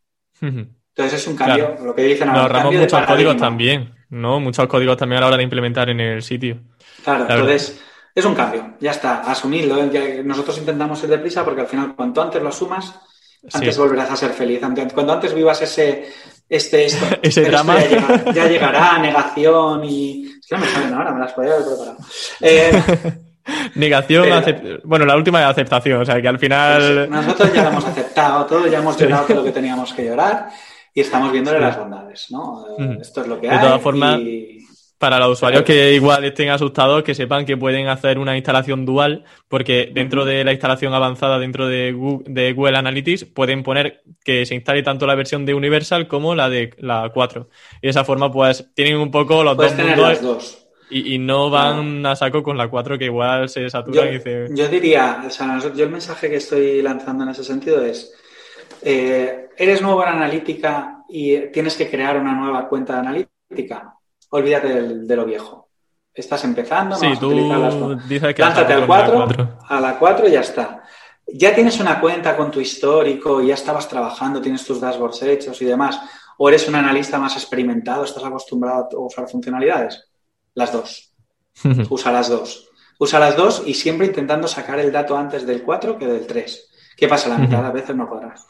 Entonces 0.96 1.20
es 1.20 1.26
un 1.26 1.36
cambio, 1.36 1.76
lo 1.82 1.94
que 1.94 2.02
dicen 2.02 2.28
ahora. 2.28 2.42
Nos 2.42 2.50
ahorramos 2.50 2.74
muchos 2.74 3.06
códigos 3.06 3.36
también. 3.36 3.94
¿no? 4.14 4.40
Muchos 4.40 4.66
códigos 4.66 4.96
también 4.96 5.18
a 5.18 5.20
la 5.22 5.26
hora 5.28 5.36
de 5.36 5.42
implementar 5.42 5.90
en 5.90 6.00
el 6.00 6.22
sitio. 6.22 6.58
Claro, 7.02 7.26
entonces 7.28 7.80
es 8.14 8.24
un 8.24 8.34
cambio, 8.34 8.74
ya 8.80 8.92
está, 8.92 9.20
asumirlo. 9.20 9.76
Nosotros 10.24 10.58
intentamos 10.58 11.02
ir 11.02 11.10
deprisa 11.10 11.44
porque 11.44 11.62
al 11.62 11.66
final 11.66 11.94
cuanto 11.94 12.22
antes 12.22 12.42
lo 12.42 12.48
asumas, 12.48 12.94
antes 13.52 13.76
volverás 13.76 14.10
a 14.10 14.16
ser 14.16 14.30
feliz. 14.30 14.60
Cuando 14.94 15.12
antes 15.12 15.34
vivas 15.34 15.60
ese, 15.62 16.10
este, 16.48 16.86
ese 17.22 17.42
drama. 17.42 17.76
Ya, 18.32 18.46
llegará, 18.46 18.98
negación 19.02 19.84
y... 19.84 20.26
Es 20.26 20.46
que 20.46 20.54
no 20.54 20.60
me 20.60 20.68
salen 20.68 20.94
ahora, 20.94 21.12
me 21.12 21.20
las 21.20 21.32
podría 21.32 21.54
haber 21.54 21.66
preparado. 21.66 21.96
Eh, 22.40 22.82
Negación, 23.74 24.26
bueno, 24.84 25.04
la 25.04 25.16
última 25.16 25.42
es 25.42 25.46
aceptación, 25.46 26.00
o 26.00 26.04
sea 26.06 26.22
que 26.22 26.28
al 26.28 26.38
final... 26.38 27.10
nosotros 27.10 27.52
ya 27.52 27.64
lo 27.64 27.68
hemos 27.70 27.84
aceptado 27.84 28.46
todo, 28.46 28.66
ya 28.68 28.78
hemos 28.78 28.96
llorado 28.96 29.26
todo 29.26 29.36
lo 29.36 29.44
que 29.44 29.52
teníamos 29.52 29.92
que 29.92 30.06
llorar 30.06 30.48
y 30.94 31.00
estamos 31.00 31.32
viéndole 31.32 31.58
las 31.58 31.76
bondades, 31.76 32.30
¿no? 32.30 32.66
Eh, 32.78 32.98
esto 33.00 33.22
es 33.22 33.26
lo 33.26 33.40
que 33.40 33.50
hay. 33.50 33.58
De 33.58 33.64
todas 33.64 33.82
formas, 33.82 34.20
para 34.96 35.18
los 35.18 35.32
usuarios 35.32 35.64
que 35.64 35.92
igual 35.92 36.24
estén 36.24 36.50
asustados, 36.50 37.02
que 37.02 37.16
sepan 37.16 37.44
que 37.44 37.56
pueden 37.56 37.88
hacer 37.88 38.18
una 38.18 38.36
instalación 38.36 38.86
dual, 38.86 39.24
porque 39.48 39.90
dentro 39.92 40.24
de 40.24 40.44
la 40.44 40.52
instalación 40.52 40.94
avanzada 40.94 41.40
dentro 41.40 41.66
de 41.66 41.92
Google, 41.92 42.76
Analytics 42.76 43.24
pueden 43.24 43.64
poner 43.64 44.04
que 44.24 44.46
se 44.46 44.54
instale 44.54 44.84
tanto 44.84 45.06
la 45.06 45.16
versión 45.16 45.44
de 45.44 45.54
Universal 45.54 46.06
como 46.06 46.36
la 46.36 46.48
de 46.48 46.72
la 46.78 47.10
4. 47.12 47.48
Y 47.82 47.86
de 47.86 47.90
esa 47.90 48.04
forma, 48.04 48.32
pues, 48.32 48.70
tienen 48.74 48.96
un 48.96 49.10
poco 49.10 49.42
los 49.42 49.56
dos 49.56 49.74
mundos. 49.74 50.60
Y, 50.90 51.18
no 51.18 51.50
van 51.50 52.06
a 52.06 52.14
saco 52.14 52.42
con 52.44 52.56
la 52.56 52.68
4 52.68 52.98
que 52.98 53.06
igual 53.06 53.48
se 53.48 53.68
saturan 53.68 54.08
y 54.08 54.12
dice... 54.12 54.46
Yo 54.54 54.68
diría, 54.68 55.24
o 55.26 55.30
sea, 55.30 55.58
yo 55.74 55.84
el 55.84 55.90
mensaje 55.90 56.30
que 56.30 56.36
estoy 56.36 56.82
lanzando 56.82 57.24
en 57.24 57.30
ese 57.30 57.42
sentido 57.42 57.82
es 57.84 58.14
eh, 58.84 59.48
eres 59.56 59.80
nuevo 59.82 60.02
en 60.02 60.10
analítica 60.10 61.04
y 61.08 61.50
tienes 61.50 61.76
que 61.76 61.90
crear 61.90 62.18
una 62.18 62.34
nueva 62.34 62.68
cuenta 62.68 62.94
de 62.94 62.98
analítica, 63.00 63.94
olvídate 64.30 64.82
de, 64.82 65.16
lo 65.16 65.24
viejo. 65.24 65.68
Estás 66.12 66.44
empezando, 66.44 66.94
sí, 66.96 67.08
tú 67.18 67.30
dices 68.08 68.34
que 68.34 68.42
lánzate 68.42 68.72
al 68.74 68.86
4, 68.86 69.58
a 69.68 69.80
la 69.80 69.98
4 69.98 70.28
y 70.28 70.32
ya 70.32 70.40
está. 70.40 70.82
Ya 71.26 71.54
tienes 71.54 71.80
una 71.80 72.00
cuenta 72.00 72.36
con 72.36 72.50
tu 72.50 72.60
histórico, 72.60 73.42
ya 73.42 73.54
estabas 73.54 73.88
trabajando, 73.88 74.40
tienes 74.40 74.64
tus 74.64 74.80
dashboards 74.80 75.22
hechos 75.22 75.60
y 75.62 75.64
demás, 75.64 76.00
o 76.36 76.48
eres 76.48 76.68
un 76.68 76.74
analista 76.74 77.18
más 77.18 77.34
experimentado, 77.36 78.04
estás 78.04 78.24
acostumbrado 78.24 78.88
a 78.92 78.98
usar 78.98 79.28
funcionalidades. 79.28 80.08
Las 80.54 80.72
dos. 80.72 81.14
Usa 81.90 82.12
las 82.12 82.28
dos. 82.28 82.68
Usa 82.98 83.18
las 83.18 83.36
dos 83.36 83.62
y 83.66 83.74
siempre 83.74 84.06
intentando 84.06 84.46
sacar 84.46 84.78
el 84.78 84.92
dato 84.92 85.16
antes 85.16 85.46
del 85.46 85.62
4 85.62 85.98
que 85.98 86.06
del 86.06 86.26
3. 86.26 86.70
¿Qué 87.04 87.08
pasa? 87.08 87.28
La 87.28 87.36
mitad 87.36 87.62
a 87.66 87.70
veces 87.70 87.94
no 87.94 88.08
podrás. 88.08 88.46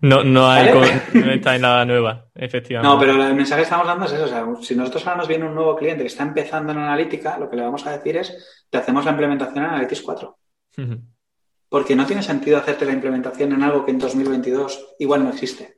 no, 0.00 0.24
no, 0.24 0.50
hay 0.50 0.72
no 0.72 1.30
está 1.30 1.54
en 1.54 1.60
nada 1.60 1.84
nueva, 1.84 2.28
efectivamente. 2.34 2.88
No, 2.90 2.98
pero 2.98 3.22
el 3.22 3.34
mensaje 3.34 3.60
que 3.60 3.64
estamos 3.64 3.86
dando 3.86 4.06
es 4.06 4.12
eso. 4.12 4.24
O 4.24 4.28
sea, 4.28 4.46
si 4.62 4.74
nosotros 4.74 5.06
ahora 5.06 5.18
nos 5.18 5.28
viene 5.28 5.44
un 5.44 5.54
nuevo 5.54 5.76
cliente 5.76 6.04
que 6.04 6.06
está 6.06 6.22
empezando 6.22 6.72
en 6.72 6.78
analítica, 6.78 7.36
lo 7.38 7.50
que 7.50 7.56
le 7.56 7.62
vamos 7.62 7.86
a 7.86 7.90
decir 7.90 8.16
es, 8.16 8.64
te 8.70 8.78
hacemos 8.78 9.04
la 9.04 9.10
implementación 9.10 9.62
en 9.62 9.70
Analytics 9.72 10.00
4. 10.00 10.38
Porque 11.68 11.94
no 11.94 12.06
tiene 12.06 12.22
sentido 12.22 12.56
hacerte 12.56 12.86
la 12.86 12.92
implementación 12.92 13.52
en 13.52 13.62
algo 13.62 13.84
que 13.84 13.90
en 13.90 13.98
2022 13.98 14.94
igual 15.00 15.24
no 15.24 15.28
existe. 15.28 15.73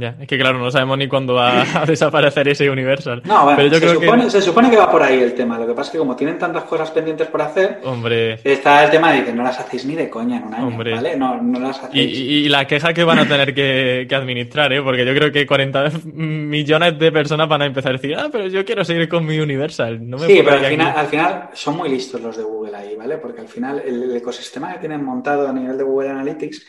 Ya, 0.00 0.16
es 0.20 0.26
que 0.26 0.38
claro, 0.38 0.58
no 0.58 0.70
sabemos 0.70 0.96
ni 0.96 1.06
cuándo 1.06 1.34
va 1.34 1.62
a 1.62 1.84
desaparecer 1.86 2.48
ese 2.48 2.70
Universal. 2.70 3.22
No, 3.24 3.44
bueno, 3.44 3.56
Pero 3.56 3.68
yo 3.68 3.74
se, 3.74 3.80
creo 3.80 4.00
supone, 4.00 4.24
que... 4.24 4.30
se 4.30 4.42
supone 4.42 4.70
que 4.70 4.76
va 4.76 4.90
por 4.90 5.02
ahí 5.02 5.20
el 5.20 5.34
tema. 5.34 5.58
Lo 5.58 5.66
que 5.66 5.74
pasa 5.74 5.88
es 5.88 5.92
que 5.92 5.98
como 5.98 6.16
tienen 6.16 6.38
tantas 6.38 6.64
cosas 6.64 6.90
pendientes 6.90 7.26
por 7.28 7.42
hacer, 7.42 7.80
Hombre. 7.84 8.40
está 8.42 8.84
el 8.84 8.90
tema 8.90 9.12
de 9.12 9.24
que 9.24 9.32
no 9.32 9.42
las 9.42 9.60
hacéis 9.60 9.84
ni 9.84 9.94
de 9.94 10.08
coña 10.08 10.38
en 10.38 10.44
un 10.44 10.54
año, 10.54 10.66
Hombre. 10.66 10.94
¿vale? 10.94 11.16
No, 11.16 11.42
no 11.42 11.60
las 11.60 11.82
hacéis. 11.82 12.18
Y, 12.18 12.48
la 12.48 12.66
queja 12.66 12.94
que 12.94 13.04
van 13.04 13.18
a 13.18 13.28
tener 13.28 13.54
que, 13.54 14.08
administrar, 14.14 14.72
¿eh? 14.72 14.82
Porque 14.82 15.04
yo 15.04 15.14
creo 15.14 15.32
que 15.32 15.46
40 15.46 15.90
millones 16.04 16.98
de 16.98 17.12
personas 17.12 17.48
van 17.48 17.62
a 17.62 17.66
empezar 17.66 17.90
a 17.90 17.96
decir, 17.96 18.16
ah, 18.16 18.28
pero 18.30 18.46
yo 18.46 18.64
quiero 18.64 18.84
seguir 18.84 19.08
con 19.08 19.26
mi 19.26 19.38
Universal. 19.38 20.08
No 20.08 20.16
me 20.16 20.26
sí, 20.26 20.40
pero 20.44 20.56
al 20.56 20.66
final, 20.66 20.94
al 20.96 21.06
final 21.06 21.48
son 21.52 21.76
muy 21.76 21.88
listos 21.90 22.20
los 22.20 22.36
de 22.36 22.42
Google 22.42 22.76
ahí, 22.76 22.94
¿vale? 22.96 23.18
Porque 23.18 23.42
al 23.42 23.48
final 23.48 23.82
el, 23.84 24.14
ecosistema 24.16 24.72
que 24.72 24.78
tienen 24.78 25.04
montado 25.04 25.48
a 25.48 25.52
nivel 25.52 25.76
de 25.76 25.84
Google 25.84 26.10
Analytics 26.10 26.66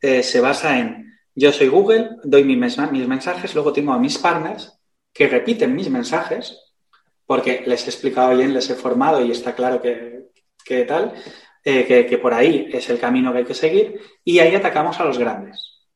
eh, 0.00 0.22
se 0.22 0.40
basa 0.40 0.78
en 0.78 1.17
yo 1.38 1.52
soy 1.52 1.68
Google, 1.68 2.16
doy 2.24 2.42
mis, 2.42 2.58
mensajes, 2.58 3.54
luego 3.54 3.72
tengo 3.72 3.92
a 3.92 3.98
mis 3.98 4.18
partners 4.18 4.76
que 5.12 5.28
repiten 5.28 5.74
mis 5.74 5.88
mensajes, 5.88 6.74
porque 7.26 7.62
les 7.64 7.86
he 7.86 7.90
explicado 7.90 8.36
bien, 8.36 8.52
les 8.52 8.68
he 8.70 8.74
formado 8.74 9.24
y 9.24 9.30
está 9.30 9.54
claro 9.54 9.80
que, 9.80 10.84
tal, 10.84 11.14
eh, 11.64 12.06
que, 12.08 12.18
por 12.18 12.34
ahí 12.34 12.68
es 12.72 12.90
el 12.90 12.98
camino 12.98 13.30
que 13.32 13.38
hay 13.38 13.44
que 13.44 13.54
seguir, 13.54 14.00
y 14.24 14.40
ahí 14.40 14.52
atacamos 14.56 14.98
a 14.98 15.04
los 15.04 15.16
grandes, 15.16 15.88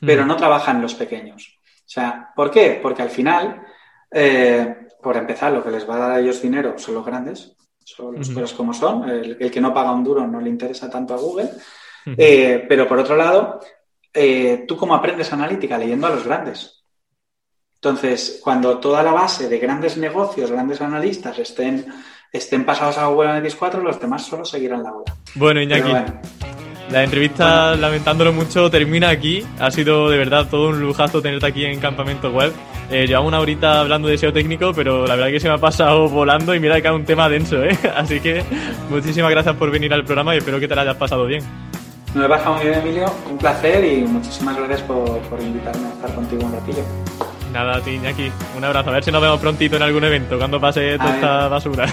pero 0.00 0.24
hmm. 0.24 0.28
no 0.28 0.36
trabajan 0.36 0.80
los 0.80 0.94
pequeños. 0.94 1.58
O 1.80 1.88
sea, 1.88 2.32
¿por 2.36 2.52
qué? 2.52 2.78
Porque 2.80 3.02
al 3.02 3.10
final, 3.10 3.62
eh, 4.12 4.86
por 5.02 5.16
empezar, 5.16 5.52
lo 5.52 5.64
que 5.64 5.72
les 5.72 5.88
va 5.88 5.96
a 5.96 5.98
dar 5.98 6.10
a 6.12 6.20
ellos 6.20 6.40
dinero 6.40 6.78
son 6.78 6.94
los 6.94 7.04
grandes, 7.04 7.56
son 7.84 8.14
los 8.14 8.30
cosas 8.30 8.52
como 8.52 8.72
son, 8.72 9.08
el, 9.08 9.50
que 9.50 9.60
no 9.60 9.74
paga 9.74 9.92
un 9.92 10.04
duro 10.04 10.26
no 10.28 10.40
le 10.40 10.50
interesa 10.50 10.88
tanto 10.88 11.14
a 11.14 11.18
Google, 11.18 11.50
eh, 12.16 12.64
pero 12.68 12.86
por 12.86 13.00
otro 13.00 13.16
lado, 13.16 13.60
eh, 14.16 14.64
tú 14.66 14.76
cómo 14.76 14.94
aprendes 14.94 15.32
analítica 15.32 15.78
leyendo 15.78 16.06
a 16.06 16.10
los 16.10 16.24
grandes. 16.24 16.82
Entonces, 17.74 18.40
cuando 18.42 18.78
toda 18.78 19.02
la 19.02 19.12
base 19.12 19.48
de 19.48 19.58
grandes 19.58 19.96
negocios, 19.96 20.50
grandes 20.50 20.80
analistas 20.80 21.38
estén, 21.38 21.86
estén 22.32 22.64
pasados 22.64 22.98
a 22.98 23.06
Google 23.06 23.28
Analytics 23.28 23.56
4, 23.56 23.82
los 23.82 24.00
demás 24.00 24.24
solo 24.24 24.44
seguirán 24.44 24.82
la 24.82 24.92
ola. 24.92 25.14
Bueno, 25.34 25.60
Iñaki, 25.60 25.92
la 26.90 27.02
entrevista, 27.02 27.74
lamentándolo 27.76 28.32
mucho, 28.32 28.70
termina 28.70 29.10
aquí. 29.10 29.44
Ha 29.58 29.70
sido 29.70 30.08
de 30.08 30.16
verdad 30.18 30.46
todo 30.48 30.68
un 30.68 30.80
lujazo 30.80 31.20
tenerte 31.20 31.46
aquí 31.46 31.64
en 31.64 31.80
Campamento 31.80 32.30
Web. 32.30 32.52
Eh, 32.90 33.06
llevamos 33.06 33.28
una 33.28 33.40
horita 33.40 33.80
hablando 33.80 34.06
de 34.08 34.16
SEO 34.16 34.32
técnico, 34.32 34.72
pero 34.72 35.06
la 35.06 35.16
verdad 35.16 35.30
que 35.30 35.40
se 35.40 35.48
me 35.48 35.54
ha 35.54 35.58
pasado 35.58 36.08
volando 36.08 36.54
y 36.54 36.60
mira 36.60 36.80
que 36.80 36.86
es 36.86 36.94
un 36.94 37.04
tema 37.04 37.28
denso, 37.28 37.62
¿eh? 37.64 37.76
Así 37.96 38.20
que 38.20 38.44
muchísimas 38.88 39.30
gracias 39.32 39.56
por 39.56 39.70
venir 39.70 39.92
al 39.92 40.04
programa 40.04 40.34
y 40.34 40.38
espero 40.38 40.60
que 40.60 40.68
te 40.68 40.74
lo 40.74 40.80
hayas 40.80 40.96
pasado 40.96 41.26
bien. 41.26 41.42
He 42.24 42.28
pasado 42.28 42.54
muy 42.56 42.64
bien, 42.66 42.78
Emilio. 42.78 43.06
Un 43.30 43.38
placer 43.38 43.84
y 43.84 44.02
muchísimas 44.02 44.56
gracias 44.56 44.82
por, 44.82 45.18
por 45.22 45.40
invitarme 45.40 45.86
a 45.86 45.92
estar 45.92 46.14
contigo 46.14 46.44
un 46.44 46.52
ratillo. 46.52 46.82
Nada, 47.52 47.76
a 47.76 47.80
ti, 47.80 47.92
Iñaki. 47.92 48.30
Un 48.56 48.64
abrazo. 48.64 48.90
A 48.90 48.94
ver 48.94 49.04
si 49.04 49.10
nos 49.10 49.22
vemos 49.22 49.40
prontito 49.40 49.76
en 49.76 49.82
algún 49.82 50.04
evento 50.04 50.36
cuando 50.38 50.60
pase 50.60 50.98
toda 50.98 51.14
esta 51.14 51.48
basura. 51.48 51.86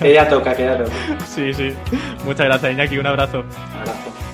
Que 0.00 0.12
ya 0.14 0.28
toca, 0.28 0.54
que 0.54 0.64
ya 0.64 0.78
toca. 0.78 0.90
Sí, 1.26 1.52
sí. 1.54 1.74
Muchas 2.24 2.46
gracias, 2.46 2.72
Iñaki. 2.72 2.98
Un 2.98 3.06
abrazo. 3.06 3.40
Un 3.40 3.80
abrazo. 3.80 4.31